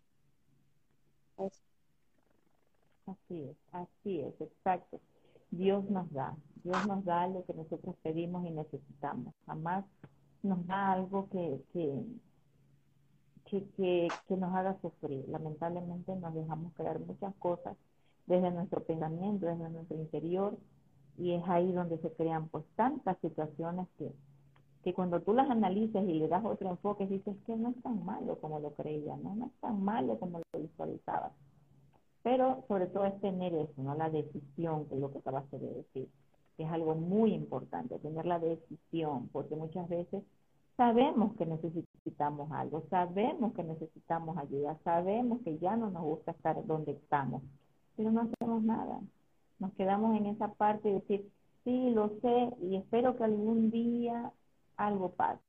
Así 3.10 3.42
es, 3.42 3.58
así 3.72 4.20
es, 4.20 4.40
exacto. 4.40 5.00
Dios 5.52 5.84
nos 5.90 6.12
da, 6.12 6.36
Dios 6.64 6.88
nos 6.88 7.04
da 7.06 7.28
lo 7.28 7.44
que 7.46 7.54
nosotros 7.56 7.96
pedimos 8.04 8.46
y 8.46 8.52
necesitamos. 8.52 9.34
Jamás 9.48 9.84
nos 10.44 10.66
da 10.68 10.92
algo 10.92 11.28
que, 11.30 11.60
que, 11.74 12.04
que, 13.46 14.08
que, 14.28 14.38
nos 14.38 14.54
haga 14.54 14.80
sufrir. 14.82 15.28
Lamentablemente 15.28 16.16
nos 16.16 16.36
dejamos 16.36 16.72
crear 16.74 17.00
muchas 17.00 17.34
cosas 17.36 17.76
desde 18.28 18.52
nuestro 18.52 18.84
pensamiento, 18.84 19.48
desde 19.48 19.70
nuestro 19.70 19.98
interior, 19.98 20.56
y 21.18 21.34
es 21.34 21.44
ahí 21.48 21.72
donde 21.72 21.98
se 21.98 22.12
crean 22.14 22.48
pues 22.50 22.64
tantas 22.76 23.18
situaciones 23.22 23.88
que, 23.98 24.12
que 24.84 24.94
cuando 24.94 25.20
tú 25.22 25.34
las 25.34 25.50
analizas 25.50 26.04
y 26.04 26.14
le 26.14 26.28
das 26.28 26.46
otro 26.46 26.70
enfoque, 26.70 27.08
dices 27.08 27.36
que 27.48 27.56
no 27.56 27.70
es 27.70 27.82
tan 27.82 28.06
malo 28.06 28.40
como 28.40 28.60
lo 28.60 28.72
creía, 28.74 29.18
¿no? 29.18 29.34
No 29.36 29.48
es 29.48 29.54
tan 29.62 29.84
malo 29.84 30.20
como 30.20 30.40
lo 30.40 30.60
visualizaba. 30.62 31.32
Pero 32.24 32.64
sobre 32.68 32.88
todo 32.88 33.06
es 33.06 33.20
tener 33.22 33.54
eso, 33.54 33.82
¿no? 33.82 33.96
La 33.96 34.10
decisión, 34.10 34.86
que 34.86 34.96
es 34.96 35.02
lo 35.02 35.12
que 35.12 35.20
acabaste 35.20 35.58
de 35.58 35.74
decir, 35.74 36.10
que 36.58 36.64
es 36.64 36.72
algo 36.72 36.96
muy 36.96 37.34
importante, 37.34 38.00
tener 38.00 38.26
la 38.26 38.40
decisión, 38.40 39.30
porque 39.32 39.56
muchas 39.56 39.88
veces 39.88 40.24
sabemos 40.76 41.36
que 41.36 41.46
necesitamos 41.46 42.52
algo, 42.52 42.84
sabemos 42.90 43.54
que 43.54 43.64
necesitamos 43.64 44.38
ayuda, 44.38 44.78
sabemos 44.84 45.42
que 45.42 45.58
ya 45.58 45.76
no 45.76 45.90
nos 45.90 46.04
gusta 46.04 46.32
estar 46.32 46.66
donde 46.66 46.94
estamos, 46.94 47.42
pero 47.96 48.12
no 48.12 48.22
hacemos 48.22 48.64
nada. 48.64 49.00
Nos 49.60 49.74
quedamos 49.74 50.18
en 50.18 50.28
esa 50.28 50.54
parte 50.54 50.88
de 50.88 50.96
decir, 50.96 51.30
sí, 51.64 51.92
lo 51.92 52.10
sé 52.22 52.52
y 52.62 52.78
espero 52.78 53.16
que 53.18 53.24
algún 53.24 53.72
día 53.72 54.32
algo 54.78 55.12
pase 55.12 55.42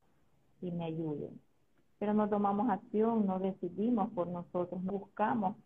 y 0.61 0.71
me 0.73 0.85
ayuden. 0.85 1.41
Pero 1.99 2.15
no 2.15 2.29
tomamos 2.29 2.71
acción, 2.71 3.27
no 3.27 3.39
decidimos 3.39 4.11
por 4.13 4.27
nosotros, 4.27 4.83
no 4.83 4.93
buscamos 4.93 5.57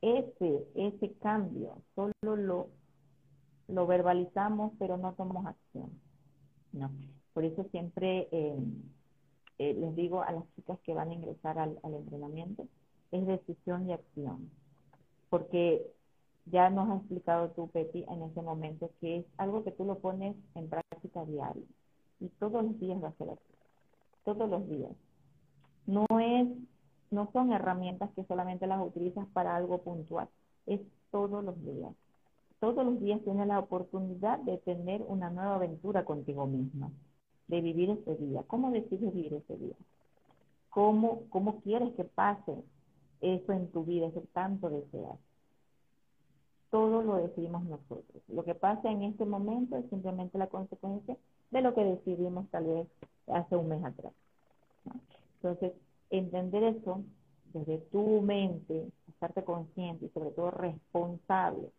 ese, 0.00 0.66
ese 0.74 1.12
cambio, 1.20 1.82
solo 1.94 2.12
lo, 2.22 2.68
lo 3.68 3.86
verbalizamos, 3.86 4.72
pero 4.78 4.96
no 4.96 5.12
tomamos 5.14 5.46
acción. 5.46 5.90
No. 6.72 6.90
Por 7.32 7.44
eso 7.44 7.64
siempre 7.70 8.28
eh, 8.30 8.58
eh, 9.58 9.74
les 9.74 9.96
digo 9.96 10.22
a 10.22 10.32
las 10.32 10.44
chicas 10.54 10.78
que 10.80 10.94
van 10.94 11.10
a 11.10 11.14
ingresar 11.14 11.58
al, 11.58 11.78
al 11.82 11.94
entrenamiento, 11.94 12.66
es 13.10 13.26
decisión 13.26 13.88
y 13.88 13.92
acción. 13.92 14.50
Porque 15.30 15.86
ya 16.46 16.70
nos 16.70 16.88
has 16.88 17.00
explicado 17.00 17.50
tú, 17.50 17.68
Peti, 17.68 18.04
en 18.08 18.22
ese 18.22 18.40
momento 18.42 18.90
que 19.00 19.18
es 19.18 19.26
algo 19.36 19.64
que 19.64 19.72
tú 19.72 19.84
lo 19.84 19.98
pones 19.98 20.36
en 20.54 20.68
práctica 20.68 21.24
diaria. 21.24 21.66
Y 22.20 22.28
todos 22.40 22.64
los 22.64 22.78
días 22.80 23.02
va 23.02 23.08
a 23.08 23.16
ser 23.16 23.30
así. 23.30 23.54
Todos 24.24 24.48
los 24.48 24.68
días. 24.68 24.92
No 25.86 26.06
es 26.18 26.48
no 27.10 27.30
son 27.32 27.52
herramientas 27.52 28.10
que 28.14 28.24
solamente 28.24 28.66
las 28.66 28.80
utilizas 28.80 29.26
para 29.32 29.56
algo 29.56 29.78
puntual, 29.78 30.28
es 30.66 30.80
todos 31.10 31.44
los 31.44 31.60
días. 31.64 31.92
Todos 32.60 32.84
los 32.84 33.00
días 33.00 33.20
tienes 33.22 33.46
la 33.46 33.60
oportunidad 33.60 34.38
de 34.40 34.58
tener 34.58 35.02
una 35.06 35.30
nueva 35.30 35.56
aventura 35.56 36.04
contigo 36.04 36.46
misma, 36.46 36.90
de 37.46 37.60
vivir 37.60 37.90
ese 37.90 38.16
día. 38.16 38.42
¿Cómo 38.46 38.70
decides 38.70 39.14
vivir 39.14 39.34
ese 39.34 39.56
día? 39.56 39.76
¿Cómo, 40.70 41.22
cómo 41.30 41.60
quieres 41.60 41.94
que 41.94 42.04
pase 42.04 42.54
eso 43.20 43.52
en 43.52 43.70
tu 43.70 43.84
vida, 43.84 44.06
eso 44.06 44.22
tanto 44.32 44.70
deseas? 44.70 45.18
Todo 46.70 47.02
lo 47.02 47.16
decidimos 47.16 47.64
nosotros. 47.64 48.22
Lo 48.28 48.44
que 48.44 48.54
pasa 48.54 48.90
en 48.90 49.02
este 49.02 49.24
momento 49.24 49.76
es 49.76 49.88
simplemente 49.88 50.36
la 50.36 50.48
consecuencia 50.48 51.16
de 51.50 51.62
lo 51.62 51.74
que 51.74 51.84
decidimos 51.84 52.48
tal 52.50 52.66
vez 52.66 52.88
hace 53.28 53.56
un 53.56 53.68
mes 53.68 53.82
atrás. 53.84 54.12
Entonces, 55.36 55.72
entender 56.10 56.62
eso 56.64 57.02
desde 57.52 57.78
tu 57.90 58.20
mente, 58.22 58.88
estarte 59.08 59.42
consciente 59.44 60.06
y 60.06 60.08
sobre 60.10 60.30
todo 60.30 60.50
responsable, 60.50 61.70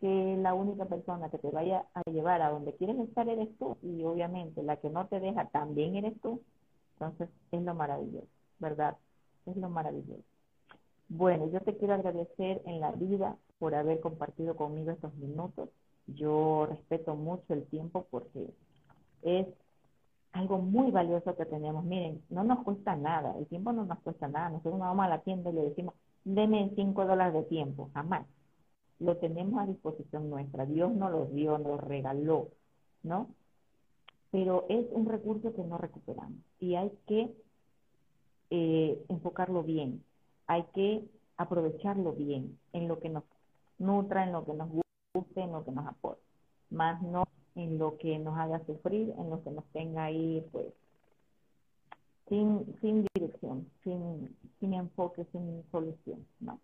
que 0.00 0.36
la 0.40 0.54
única 0.54 0.84
persona 0.84 1.30
que 1.30 1.38
te 1.38 1.50
vaya 1.50 1.86
a 1.94 2.02
llevar 2.10 2.42
a 2.42 2.50
donde 2.50 2.74
quieres 2.74 2.98
estar 2.98 3.28
eres 3.28 3.48
tú 3.58 3.76
y 3.82 4.02
obviamente 4.04 4.62
la 4.62 4.76
que 4.76 4.90
no 4.90 5.06
te 5.06 5.20
deja 5.20 5.48
también 5.48 5.96
eres 5.96 6.20
tú, 6.20 6.40
entonces 6.94 7.28
es 7.52 7.62
lo 7.62 7.74
maravilloso, 7.74 8.28
¿verdad? 8.58 8.96
Es 9.46 9.56
lo 9.56 9.68
maravilloso. 9.70 10.22
Bueno, 11.08 11.48
yo 11.50 11.60
te 11.60 11.76
quiero 11.76 11.94
agradecer 11.94 12.62
en 12.66 12.80
la 12.80 12.92
vida 12.92 13.36
por 13.58 13.74
haber 13.74 14.00
compartido 14.00 14.56
conmigo 14.56 14.90
estos 14.90 15.14
minutos. 15.14 15.68
Yo 16.06 16.66
respeto 16.66 17.14
mucho 17.14 17.54
el 17.54 17.64
tiempo 17.66 18.06
porque 18.10 18.50
es 19.22 19.46
algo 20.34 20.58
muy 20.58 20.90
valioso 20.90 21.36
que 21.36 21.46
tenemos. 21.46 21.84
Miren, 21.84 22.22
no 22.28 22.42
nos 22.42 22.64
cuesta 22.64 22.96
nada, 22.96 23.34
el 23.38 23.46
tiempo 23.46 23.72
no 23.72 23.84
nos 23.84 24.00
cuesta 24.00 24.28
nada. 24.28 24.50
Nosotros 24.50 24.74
no 24.74 24.80
vamos 24.80 25.06
a 25.06 25.08
la 25.08 25.20
tienda 25.20 25.50
y 25.50 25.54
le 25.54 25.62
decimos, 25.62 25.94
deme 26.24 26.72
cinco 26.74 27.06
dólares 27.06 27.34
de 27.34 27.42
tiempo, 27.44 27.90
jamás. 27.94 28.26
Lo 28.98 29.16
tenemos 29.16 29.62
a 29.62 29.66
disposición 29.66 30.28
nuestra. 30.28 30.66
Dios 30.66 30.92
nos 30.92 31.12
lo 31.12 31.26
dio, 31.26 31.56
nos 31.58 31.66
lo 31.68 31.76
regaló, 31.78 32.48
¿no? 33.04 33.28
Pero 34.32 34.66
es 34.68 34.86
un 34.90 35.06
recurso 35.08 35.54
que 35.54 35.62
no 35.62 35.78
recuperamos 35.78 36.38
y 36.58 36.74
hay 36.74 36.90
que 37.06 37.32
eh, 38.50 39.04
enfocarlo 39.08 39.62
bien, 39.62 40.02
hay 40.48 40.64
que 40.74 41.04
aprovecharlo 41.36 42.12
bien 42.12 42.58
en 42.72 42.88
lo 42.88 42.98
que 42.98 43.08
nos 43.08 43.22
nutra, 43.78 44.24
en 44.24 44.32
lo 44.32 44.44
que 44.44 44.54
nos 44.54 44.68
guste, 45.14 45.40
en 45.40 45.52
lo 45.52 45.64
que 45.64 45.70
nos 45.70 45.86
aporte, 45.86 46.22
más 46.70 47.00
no 47.02 47.24
en 47.54 47.78
lo 47.78 47.96
que 47.98 48.18
nos 48.18 48.36
haga 48.38 48.64
sufrir, 48.66 49.14
en 49.18 49.30
lo 49.30 49.42
que 49.42 49.50
nos 49.50 49.64
tenga 49.66 50.04
ahí, 50.04 50.44
pues, 50.52 50.66
sin, 52.28 52.76
sin 52.80 53.06
dirección, 53.14 53.68
sin, 53.82 54.36
sin 54.58 54.74
enfoque, 54.74 55.26
sin 55.32 55.62
solución, 55.70 56.26
¿no? 56.40 56.58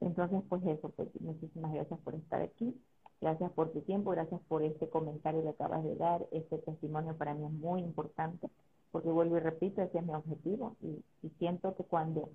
Entonces, 0.00 0.42
pues 0.48 0.62
eso, 0.66 0.90
pues 0.90 1.08
muchísimas 1.20 1.72
gracias 1.72 1.98
por 2.00 2.14
estar 2.14 2.42
aquí, 2.42 2.74
gracias 3.20 3.50
por 3.52 3.70
tu 3.72 3.80
tiempo, 3.82 4.10
gracias 4.10 4.40
por 4.48 4.62
este 4.62 4.88
comentario 4.88 5.42
que 5.42 5.48
acabas 5.50 5.84
de 5.84 5.96
dar, 5.96 6.26
este 6.32 6.58
testimonio 6.58 7.16
para 7.16 7.34
mí 7.34 7.46
es 7.46 7.52
muy 7.52 7.80
importante, 7.80 8.50
porque 8.90 9.08
vuelvo 9.08 9.36
y 9.36 9.40
repito, 9.40 9.82
ese 9.82 9.98
es 9.98 10.04
mi 10.04 10.14
objetivo, 10.14 10.76
y, 10.82 11.02
y 11.22 11.30
siento 11.38 11.74
que 11.76 11.84
cuando 11.84 12.28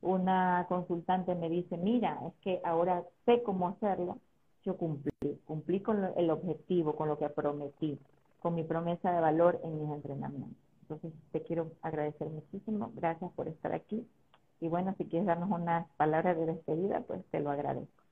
una 0.00 0.66
consultante 0.68 1.34
me 1.34 1.48
dice, 1.48 1.76
mira, 1.76 2.20
es 2.28 2.34
que 2.42 2.60
ahora 2.62 3.04
sé 3.24 3.42
cómo 3.42 3.68
hacerlo, 3.68 4.18
yo 4.64 4.76
cumplí, 4.76 5.10
cumplí 5.46 5.80
con 5.80 6.12
el 6.16 6.30
objetivo, 6.30 6.96
con 6.96 7.08
lo 7.08 7.18
que 7.18 7.28
prometí, 7.28 7.98
con 8.40 8.54
mi 8.54 8.64
promesa 8.64 9.12
de 9.12 9.20
valor 9.20 9.60
en 9.64 9.78
mis 9.80 9.90
entrenamientos. 9.90 10.56
Entonces, 10.82 11.12
te 11.32 11.42
quiero 11.42 11.72
agradecer 11.82 12.28
muchísimo, 12.28 12.92
gracias 12.94 13.30
por 13.32 13.48
estar 13.48 13.72
aquí. 13.72 14.06
Y 14.60 14.68
bueno, 14.68 14.94
si 14.96 15.04
quieres 15.04 15.26
darnos 15.26 15.50
unas 15.50 15.86
palabras 15.96 16.36
de 16.36 16.46
despedida, 16.46 17.00
pues 17.02 17.24
te 17.30 17.40
lo 17.40 17.50
agradezco. 17.50 18.02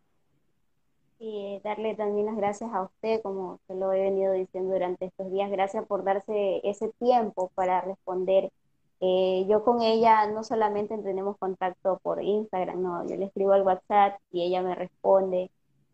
Y 1.18 1.60
darle 1.64 1.94
también 1.94 2.26
las 2.26 2.36
gracias 2.36 2.70
a 2.72 2.82
usted, 2.82 3.22
como 3.22 3.58
te 3.66 3.74
lo 3.74 3.92
he 3.92 4.02
venido 4.02 4.32
diciendo 4.32 4.72
durante 4.72 5.06
estos 5.06 5.30
días. 5.32 5.50
Gracias 5.50 5.86
por 5.86 6.04
darse 6.04 6.60
ese 6.62 6.92
tiempo 6.98 7.50
para 7.54 7.80
responder. 7.80 8.52
Eh, 9.00 9.46
yo 9.48 9.64
con 9.64 9.82
ella 9.82 10.26
no 10.30 10.44
solamente 10.44 10.96
tenemos 10.98 11.36
contacto 11.38 11.98
por 12.02 12.22
Instagram, 12.22 12.82
no, 12.82 13.06
yo 13.06 13.16
le 13.16 13.26
escribo 13.26 13.52
al 13.52 13.62
WhatsApp 13.62 14.18
y 14.32 14.42
ella 14.42 14.62
me 14.62 14.74
responde 14.74 15.50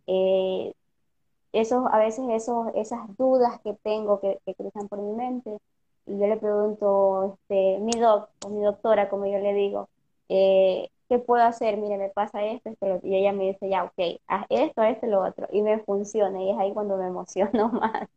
eh, 0.06 0.72
esos, 1.52 1.84
a 1.92 1.98
veces 1.98 2.24
esos, 2.30 2.68
esas 2.74 3.00
dudas 3.16 3.60
que 3.62 3.74
tengo 3.82 4.20
que, 4.20 4.38
cruzan 4.56 4.88
por 4.88 5.00
mi 5.00 5.12
mente, 5.12 5.58
y 6.06 6.18
yo 6.18 6.26
le 6.26 6.36
pregunto, 6.36 7.38
este, 7.48 7.78
mi 7.80 7.92
doc 8.00 8.30
o 8.44 8.48
mi 8.50 8.62
doctora, 8.62 9.08
como 9.08 9.26
yo 9.26 9.38
le 9.38 9.54
digo, 9.54 9.88
eh, 10.28 10.88
¿qué 11.08 11.18
puedo 11.18 11.44
hacer? 11.44 11.76
Mire, 11.76 11.98
me 11.98 12.08
pasa 12.10 12.44
esto, 12.44 12.70
y 13.02 13.16
ella 13.16 13.32
me 13.32 13.48
dice, 13.48 13.68
ya, 13.68 13.84
ok, 13.84 14.20
haz 14.26 14.46
esto, 14.50 14.82
esto, 14.82 15.06
lo 15.06 15.22
otro, 15.22 15.46
y 15.52 15.62
me 15.62 15.78
funciona, 15.80 16.42
y 16.42 16.50
es 16.50 16.58
ahí 16.58 16.72
cuando 16.72 16.96
me 16.96 17.06
emociono 17.06 17.68
más. 17.72 18.08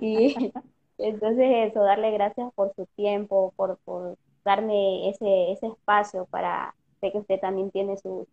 y 0.00 0.52
entonces 0.98 1.70
eso, 1.70 1.82
darle 1.82 2.10
gracias 2.12 2.52
por 2.54 2.74
su 2.74 2.86
tiempo, 2.96 3.52
por, 3.56 3.78
por 3.84 4.16
darme 4.44 5.10
ese, 5.10 5.52
ese 5.52 5.66
espacio 5.68 6.26
para, 6.26 6.74
sé 7.00 7.12
que 7.12 7.18
usted 7.18 7.40
también 7.40 7.70
tiene 7.70 7.96
sus 7.98 8.26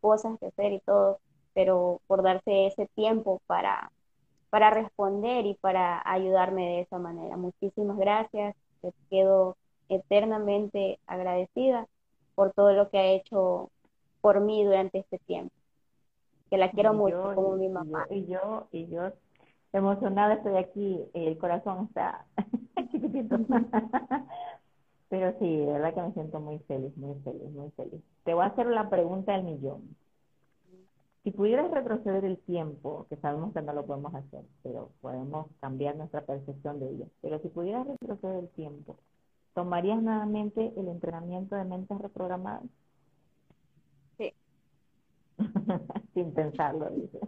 cosas 0.00 0.38
que 0.38 0.46
hacer 0.46 0.72
y 0.72 0.80
todo, 0.80 1.18
pero 1.54 2.00
por 2.06 2.22
darse 2.22 2.66
ese 2.66 2.86
tiempo 2.94 3.40
para, 3.46 3.90
para 4.50 4.70
responder 4.70 5.46
y 5.46 5.54
para 5.54 6.02
ayudarme 6.04 6.66
de 6.66 6.80
esa 6.82 6.98
manera. 6.98 7.36
Muchísimas 7.36 7.96
gracias 7.96 8.56
usted. 8.88 8.94
Quedo 9.10 9.56
eternamente 9.88 10.98
agradecida 11.06 11.86
por 12.34 12.52
todo 12.52 12.72
lo 12.72 12.90
que 12.90 12.98
ha 12.98 13.12
hecho 13.12 13.70
por 14.20 14.40
mí 14.40 14.64
durante 14.64 14.98
este 14.98 15.18
tiempo. 15.20 15.54
Que 16.50 16.58
la 16.58 16.70
quiero 16.70 16.94
mucho 16.94 17.32
como 17.34 17.56
mi 17.56 17.68
mamá. 17.68 18.06
Y 18.10 18.26
yo, 18.26 18.68
y 18.72 18.86
yo, 18.88 19.12
emocionada 19.72 20.34
estoy 20.34 20.56
aquí, 20.56 21.04
el 21.14 21.36
corazón 21.38 21.86
está 21.88 22.26
chiquitito. 22.90 23.36
Pero 25.08 25.34
sí, 25.38 25.56
de 25.58 25.66
verdad 25.66 25.94
que 25.94 26.02
me 26.02 26.12
siento 26.12 26.40
muy 26.40 26.58
feliz, 26.60 26.96
muy 26.96 27.14
feliz, 27.20 27.50
muy 27.52 27.70
feliz. 27.72 28.00
Te 28.24 28.34
voy 28.34 28.44
a 28.44 28.48
hacer 28.48 28.66
la 28.66 28.88
pregunta 28.90 29.32
del 29.32 29.44
millón. 29.44 29.96
Si 31.24 31.30
pudieras 31.30 31.70
retroceder 31.70 32.26
el 32.26 32.38
tiempo, 32.38 33.06
que 33.08 33.16
sabemos 33.16 33.54
que 33.54 33.62
no 33.62 33.72
lo 33.72 33.86
podemos 33.86 34.14
hacer, 34.14 34.44
pero 34.62 34.90
podemos 35.00 35.46
cambiar 35.58 35.96
nuestra 35.96 36.20
percepción 36.20 36.78
de 36.80 36.90
ello, 36.90 37.06
pero 37.22 37.38
si 37.40 37.48
pudieras 37.48 37.86
retroceder 37.86 38.40
el 38.44 38.48
tiempo, 38.50 38.98
¿tomarías 39.54 40.02
nuevamente 40.02 40.72
el 40.76 40.86
entrenamiento 40.86 41.56
de 41.56 41.64
mentes 41.64 41.98
reprogramadas? 41.98 42.64
Sí. 44.18 44.34
Sin 46.14 46.34
pensarlo, 46.34 46.90
dice. 46.90 47.18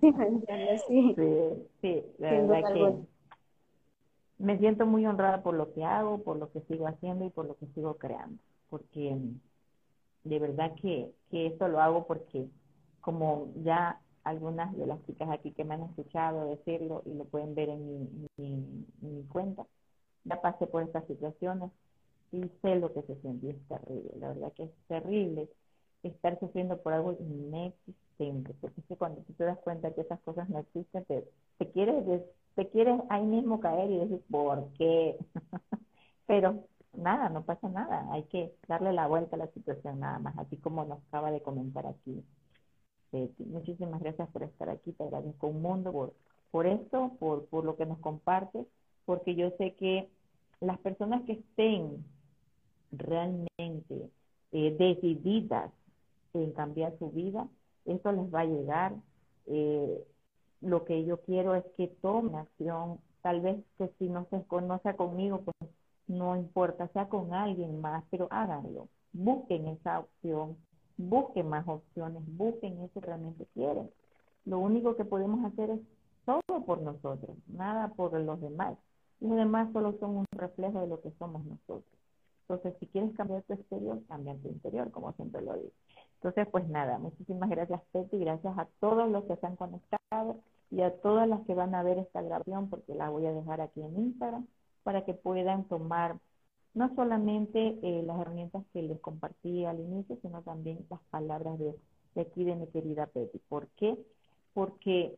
Sin 0.00 0.14
pensarlo, 0.14 0.82
sí. 0.86 1.14
Sí, 1.16 1.72
sí, 1.80 2.04
la 2.18 2.32
verdad 2.32 2.74
que 2.74 2.94
me 4.36 4.58
siento 4.58 4.84
muy 4.84 5.06
honrada 5.06 5.42
por 5.42 5.54
lo 5.54 5.72
que 5.72 5.82
hago, 5.84 6.22
por 6.22 6.36
lo 6.36 6.50
que 6.52 6.60
sigo 6.62 6.86
haciendo 6.86 7.24
y 7.24 7.30
por 7.30 7.46
lo 7.46 7.56
que 7.56 7.66
sigo 7.68 7.94
creando, 7.96 8.38
porque 8.68 9.16
de 10.24 10.38
verdad 10.38 10.72
que, 10.80 11.10
que 11.30 11.46
esto 11.46 11.68
lo 11.68 11.80
hago 11.80 12.06
porque 12.06 12.46
como 13.00 13.52
ya 13.62 14.00
algunas 14.24 14.76
de 14.76 14.86
las 14.86 15.04
chicas 15.06 15.28
aquí 15.30 15.52
que 15.52 15.64
me 15.64 15.74
han 15.74 15.82
escuchado 15.82 16.46
decirlo 16.48 17.02
y 17.06 17.14
lo 17.14 17.24
pueden 17.24 17.54
ver 17.54 17.70
en 17.70 18.28
mi, 18.36 19.24
cuenta, 19.28 19.66
ya 20.24 20.40
pasé 20.40 20.66
por 20.66 20.82
estas 20.82 21.06
situaciones 21.06 21.70
y 22.32 22.42
sé 22.62 22.76
lo 22.76 22.92
que 22.92 23.02
se 23.02 23.16
siente 23.20 23.50
es 23.50 23.68
terrible, 23.68 24.12
la 24.18 24.28
verdad 24.28 24.52
que 24.52 24.64
es 24.64 24.70
terrible 24.88 25.48
estar 26.02 26.38
sufriendo 26.38 26.78
por 26.82 26.92
algo 26.92 27.12
inexistente, 27.18 28.54
porque 28.60 28.80
es 28.80 28.86
que 28.86 28.96
cuando 28.96 29.20
tú 29.22 29.32
te 29.34 29.44
das 29.44 29.58
cuenta 29.58 29.92
que 29.92 30.02
esas 30.02 30.20
cosas 30.20 30.48
no 30.48 30.58
existen, 30.60 31.04
te, 31.06 31.24
te 31.58 31.70
quieres 31.70 32.22
te 32.54 32.68
quieres 32.68 33.00
ahí 33.10 33.24
mismo 33.24 33.60
caer 33.60 33.90
y 33.90 33.98
decir, 33.98 34.22
¿por 34.30 34.72
qué? 34.74 35.16
Pero 36.26 36.64
nada, 36.92 37.28
no 37.28 37.44
pasa 37.44 37.68
nada, 37.68 38.06
hay 38.12 38.24
que 38.24 38.54
darle 38.68 38.92
la 38.92 39.06
vuelta 39.06 39.36
a 39.36 39.38
la 39.38 39.48
situación 39.48 40.00
nada 40.00 40.18
más, 40.18 40.36
así 40.38 40.56
como 40.56 40.84
nos 40.84 40.98
acaba 41.08 41.30
de 41.30 41.42
comentar 41.42 41.86
aquí. 41.86 42.24
Muchísimas 43.12 44.00
gracias 44.00 44.28
por 44.30 44.42
estar 44.44 44.70
aquí, 44.70 44.92
te 44.92 45.02
agradezco 45.02 45.48
un 45.48 45.62
mundo 45.62 45.92
por, 45.92 46.14
por 46.50 46.66
esto, 46.66 47.12
por, 47.18 47.46
por 47.46 47.64
lo 47.64 47.76
que 47.76 47.86
nos 47.86 47.98
comparte, 47.98 48.66
porque 49.04 49.34
yo 49.34 49.50
sé 49.58 49.74
que 49.74 50.08
las 50.60 50.78
personas 50.78 51.22
que 51.22 51.32
estén 51.32 52.04
realmente 52.92 54.10
eh, 54.52 54.76
decididas 54.78 55.72
en 56.34 56.52
cambiar 56.52 56.96
su 56.98 57.10
vida, 57.10 57.48
esto 57.84 58.12
les 58.12 58.32
va 58.32 58.40
a 58.40 58.46
llegar. 58.46 58.94
Eh, 59.46 60.04
lo 60.60 60.84
que 60.84 61.04
yo 61.04 61.20
quiero 61.22 61.54
es 61.54 61.64
que 61.76 61.88
tomen 62.02 62.36
acción, 62.36 63.00
tal 63.22 63.40
vez 63.40 63.56
que 63.78 63.88
si 63.98 64.08
no 64.08 64.26
se 64.30 64.42
conoce 64.44 64.94
conmigo, 64.94 65.40
pues 65.40 65.70
no 66.06 66.36
importa, 66.36 66.88
sea 66.88 67.08
con 67.08 67.32
alguien 67.32 67.80
más, 67.80 68.04
pero 68.10 68.28
háganlo, 68.30 68.88
busquen 69.12 69.68
esa 69.68 70.00
opción, 70.00 70.56
busquen 71.08 71.48
más 71.48 71.66
opciones, 71.66 72.22
busquen 72.36 72.80
eso 72.80 73.00
que 73.00 73.06
realmente 73.06 73.46
quieren. 73.54 73.90
Lo 74.44 74.58
único 74.58 74.96
que 74.96 75.04
podemos 75.04 75.44
hacer 75.44 75.70
es 75.70 75.80
todo 76.24 76.64
por 76.64 76.80
nosotros, 76.82 77.36
nada 77.48 77.88
por 77.88 78.18
los 78.18 78.40
demás. 78.40 78.76
Los 79.20 79.36
demás 79.36 79.72
solo 79.72 79.96
son 79.98 80.16
un 80.18 80.26
reflejo 80.32 80.80
de 80.80 80.86
lo 80.86 81.00
que 81.00 81.10
somos 81.18 81.44
nosotros. 81.44 81.84
Entonces, 82.42 82.74
si 82.80 82.86
quieres 82.86 83.14
cambiar 83.16 83.42
tu 83.42 83.52
exterior, 83.52 84.00
cambia 84.08 84.34
tu 84.36 84.48
interior, 84.48 84.90
como 84.90 85.12
siempre 85.12 85.42
lo 85.42 85.54
digo. 85.54 85.70
Entonces, 86.14 86.48
pues 86.50 86.68
nada, 86.68 86.98
muchísimas 86.98 87.48
gracias, 87.48 87.80
Peti, 87.92 88.18
gracias 88.18 88.58
a 88.58 88.68
todos 88.80 89.10
los 89.10 89.24
que 89.24 89.36
se 89.36 89.46
han 89.46 89.56
conectado 89.56 90.36
y 90.70 90.82
a 90.82 90.94
todas 91.00 91.28
las 91.28 91.40
que 91.46 91.54
van 91.54 91.74
a 91.74 91.82
ver 91.82 91.98
esta 91.98 92.22
grabación, 92.22 92.68
porque 92.68 92.94
la 92.94 93.08
voy 93.08 93.26
a 93.26 93.32
dejar 93.32 93.60
aquí 93.60 93.80
en 93.80 93.96
Instagram, 93.96 94.46
para 94.82 95.04
que 95.04 95.14
puedan 95.14 95.64
tomar 95.64 96.18
no 96.74 96.94
solamente 96.94 97.78
eh, 97.82 98.02
las 98.04 98.20
herramientas 98.20 98.64
que 98.72 98.82
les 98.82 99.00
compartí 99.00 99.64
al 99.64 99.80
inicio, 99.80 100.18
sino 100.22 100.42
también 100.42 100.86
las 100.90 101.00
palabras 101.10 101.58
de, 101.58 101.74
aquí 102.20 102.44
de 102.44 102.56
mi 102.56 102.66
querida 102.68 103.06
Peti. 103.06 103.38
¿Por 103.48 103.68
qué? 103.76 103.98
Porque 104.54 105.16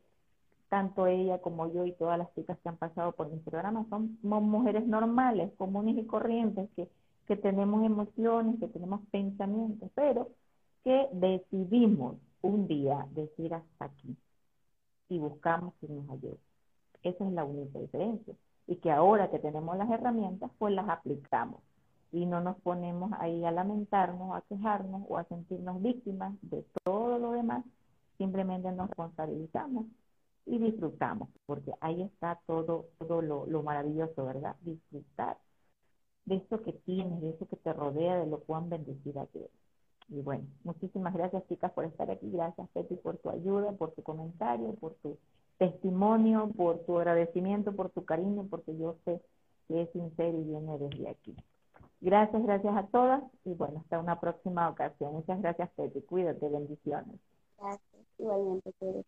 tanto 0.69 1.07
ella 1.07 1.41
como 1.41 1.73
yo 1.73 1.85
y 1.85 1.93
todas 1.93 2.19
las 2.19 2.35
chicas 2.35 2.59
que 2.63 2.69
han 2.69 2.79
pasado 2.79 3.13
por 3.13 3.31
mi 3.31 3.39
programa 3.41 3.87
son, 3.91 4.19
mujeres 4.23 4.87
normales, 4.87 5.53
comunes 5.59 5.99
y 5.99 6.07
corrientes, 6.07 6.71
que, 6.77 6.89
que 7.27 7.37
tenemos 7.37 7.85
emociones, 7.85 8.59
que 8.59 8.69
tenemos 8.69 9.01
pensamientos, 9.11 9.91
pero 9.95 10.31
que 10.85 11.09
decidimos 11.13 12.17
un 12.43 12.67
día 12.67 13.07
decir 13.13 13.55
hasta 13.55 13.85
aquí 13.87 14.17
y 15.09 15.19
buscamos 15.19 15.75
que 15.81 15.89
nos 15.89 16.09
ayude. 16.11 16.39
Esa 17.03 17.27
es 17.27 17.33
la 17.33 17.45
única 17.45 17.79
diferencia. 17.79 18.35
Y 18.67 18.77
que 18.77 18.91
ahora 18.91 19.31
que 19.31 19.39
tenemos 19.39 19.77
las 19.77 19.91
herramientas, 19.91 20.51
pues 20.59 20.75
las 20.75 20.89
aplicamos. 20.89 21.61
Y 22.13 22.27
no 22.27 22.41
nos 22.41 22.57
ponemos 22.61 23.13
ahí 23.19 23.45
a 23.45 23.51
lamentarnos, 23.51 24.35
a 24.37 24.43
quejarnos 24.43 25.03
o 25.09 25.19
a 25.19 25.25
sentirnos 25.25 25.83
víctimas 25.83 26.35
de 26.43 26.65
todo 26.85 27.19
lo 27.19 27.33
demás. 27.33 27.65
Simplemente 28.19 28.71
nos 28.73 28.89
responsabilizamos 28.89 29.87
y 30.47 30.59
disfrutamos, 30.59 31.29
porque 31.47 31.73
ahí 31.81 32.03
está 32.03 32.41
todo, 32.47 32.87
todo 32.99 33.23
lo, 33.23 33.47
lo 33.47 33.63
maravilloso, 33.63 34.25
¿verdad? 34.25 34.57
Disfrutar 34.63 35.39
de 36.25 36.37
eso 36.37 36.63
que 36.63 36.73
tienes, 36.73 37.21
de 37.21 37.31
eso 37.31 37.47
que 37.49 37.57
te 37.57 37.73
rodea, 37.73 38.19
de 38.19 38.27
lo 38.27 38.41
cuán 38.41 38.69
bendecida 38.69 39.27
eres. 39.35 39.51
Y 40.09 40.21
bueno, 40.21 40.45
muchísimas 40.65 41.15
gracias 41.15 41.47
chicas 41.49 41.73
por 41.73 41.85
estar 41.85 42.11
aquí. 42.11 42.31
Gracias 42.31 42.69
Peti 42.71 42.97
por 42.97 43.17
tu 43.19 43.31
ayuda, 43.31 43.73
por 43.73 43.93
tu 43.93 44.03
comentario, 44.03 44.75
por 44.75 44.95
tu 44.97 45.19
testimonio, 45.63 46.51
por 46.57 46.81
tu 46.81 46.99
agradecimiento, 46.99 47.73
por 47.73 47.91
tu 47.91 48.05
cariño, 48.05 48.49
porque 48.51 48.77
yo 48.77 48.97
sé 49.05 49.21
que 49.69 49.83
es 49.83 49.91
sincero 49.93 50.37
y 50.37 50.43
viene 50.43 50.77
desde 50.79 51.09
aquí. 51.09 51.37
Gracias, 52.01 52.43
gracias 52.43 52.77
a 52.77 52.87
todas 52.89 53.23
y 53.45 53.55
bueno, 53.55 53.79
hasta 53.79 54.01
una 54.01 54.19
próxima 54.19 54.69
ocasión. 54.69 55.13
Muchas 55.13 55.41
gracias 55.41 55.71
Peti. 55.77 56.03
Cuídate, 56.03 56.49
bendiciones. 56.49 57.21
Gracias, 57.59 58.07
igualmente. 58.19 59.05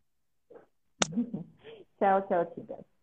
chao, 1.98 2.24
chao 2.28 2.44
chicas. 2.54 2.93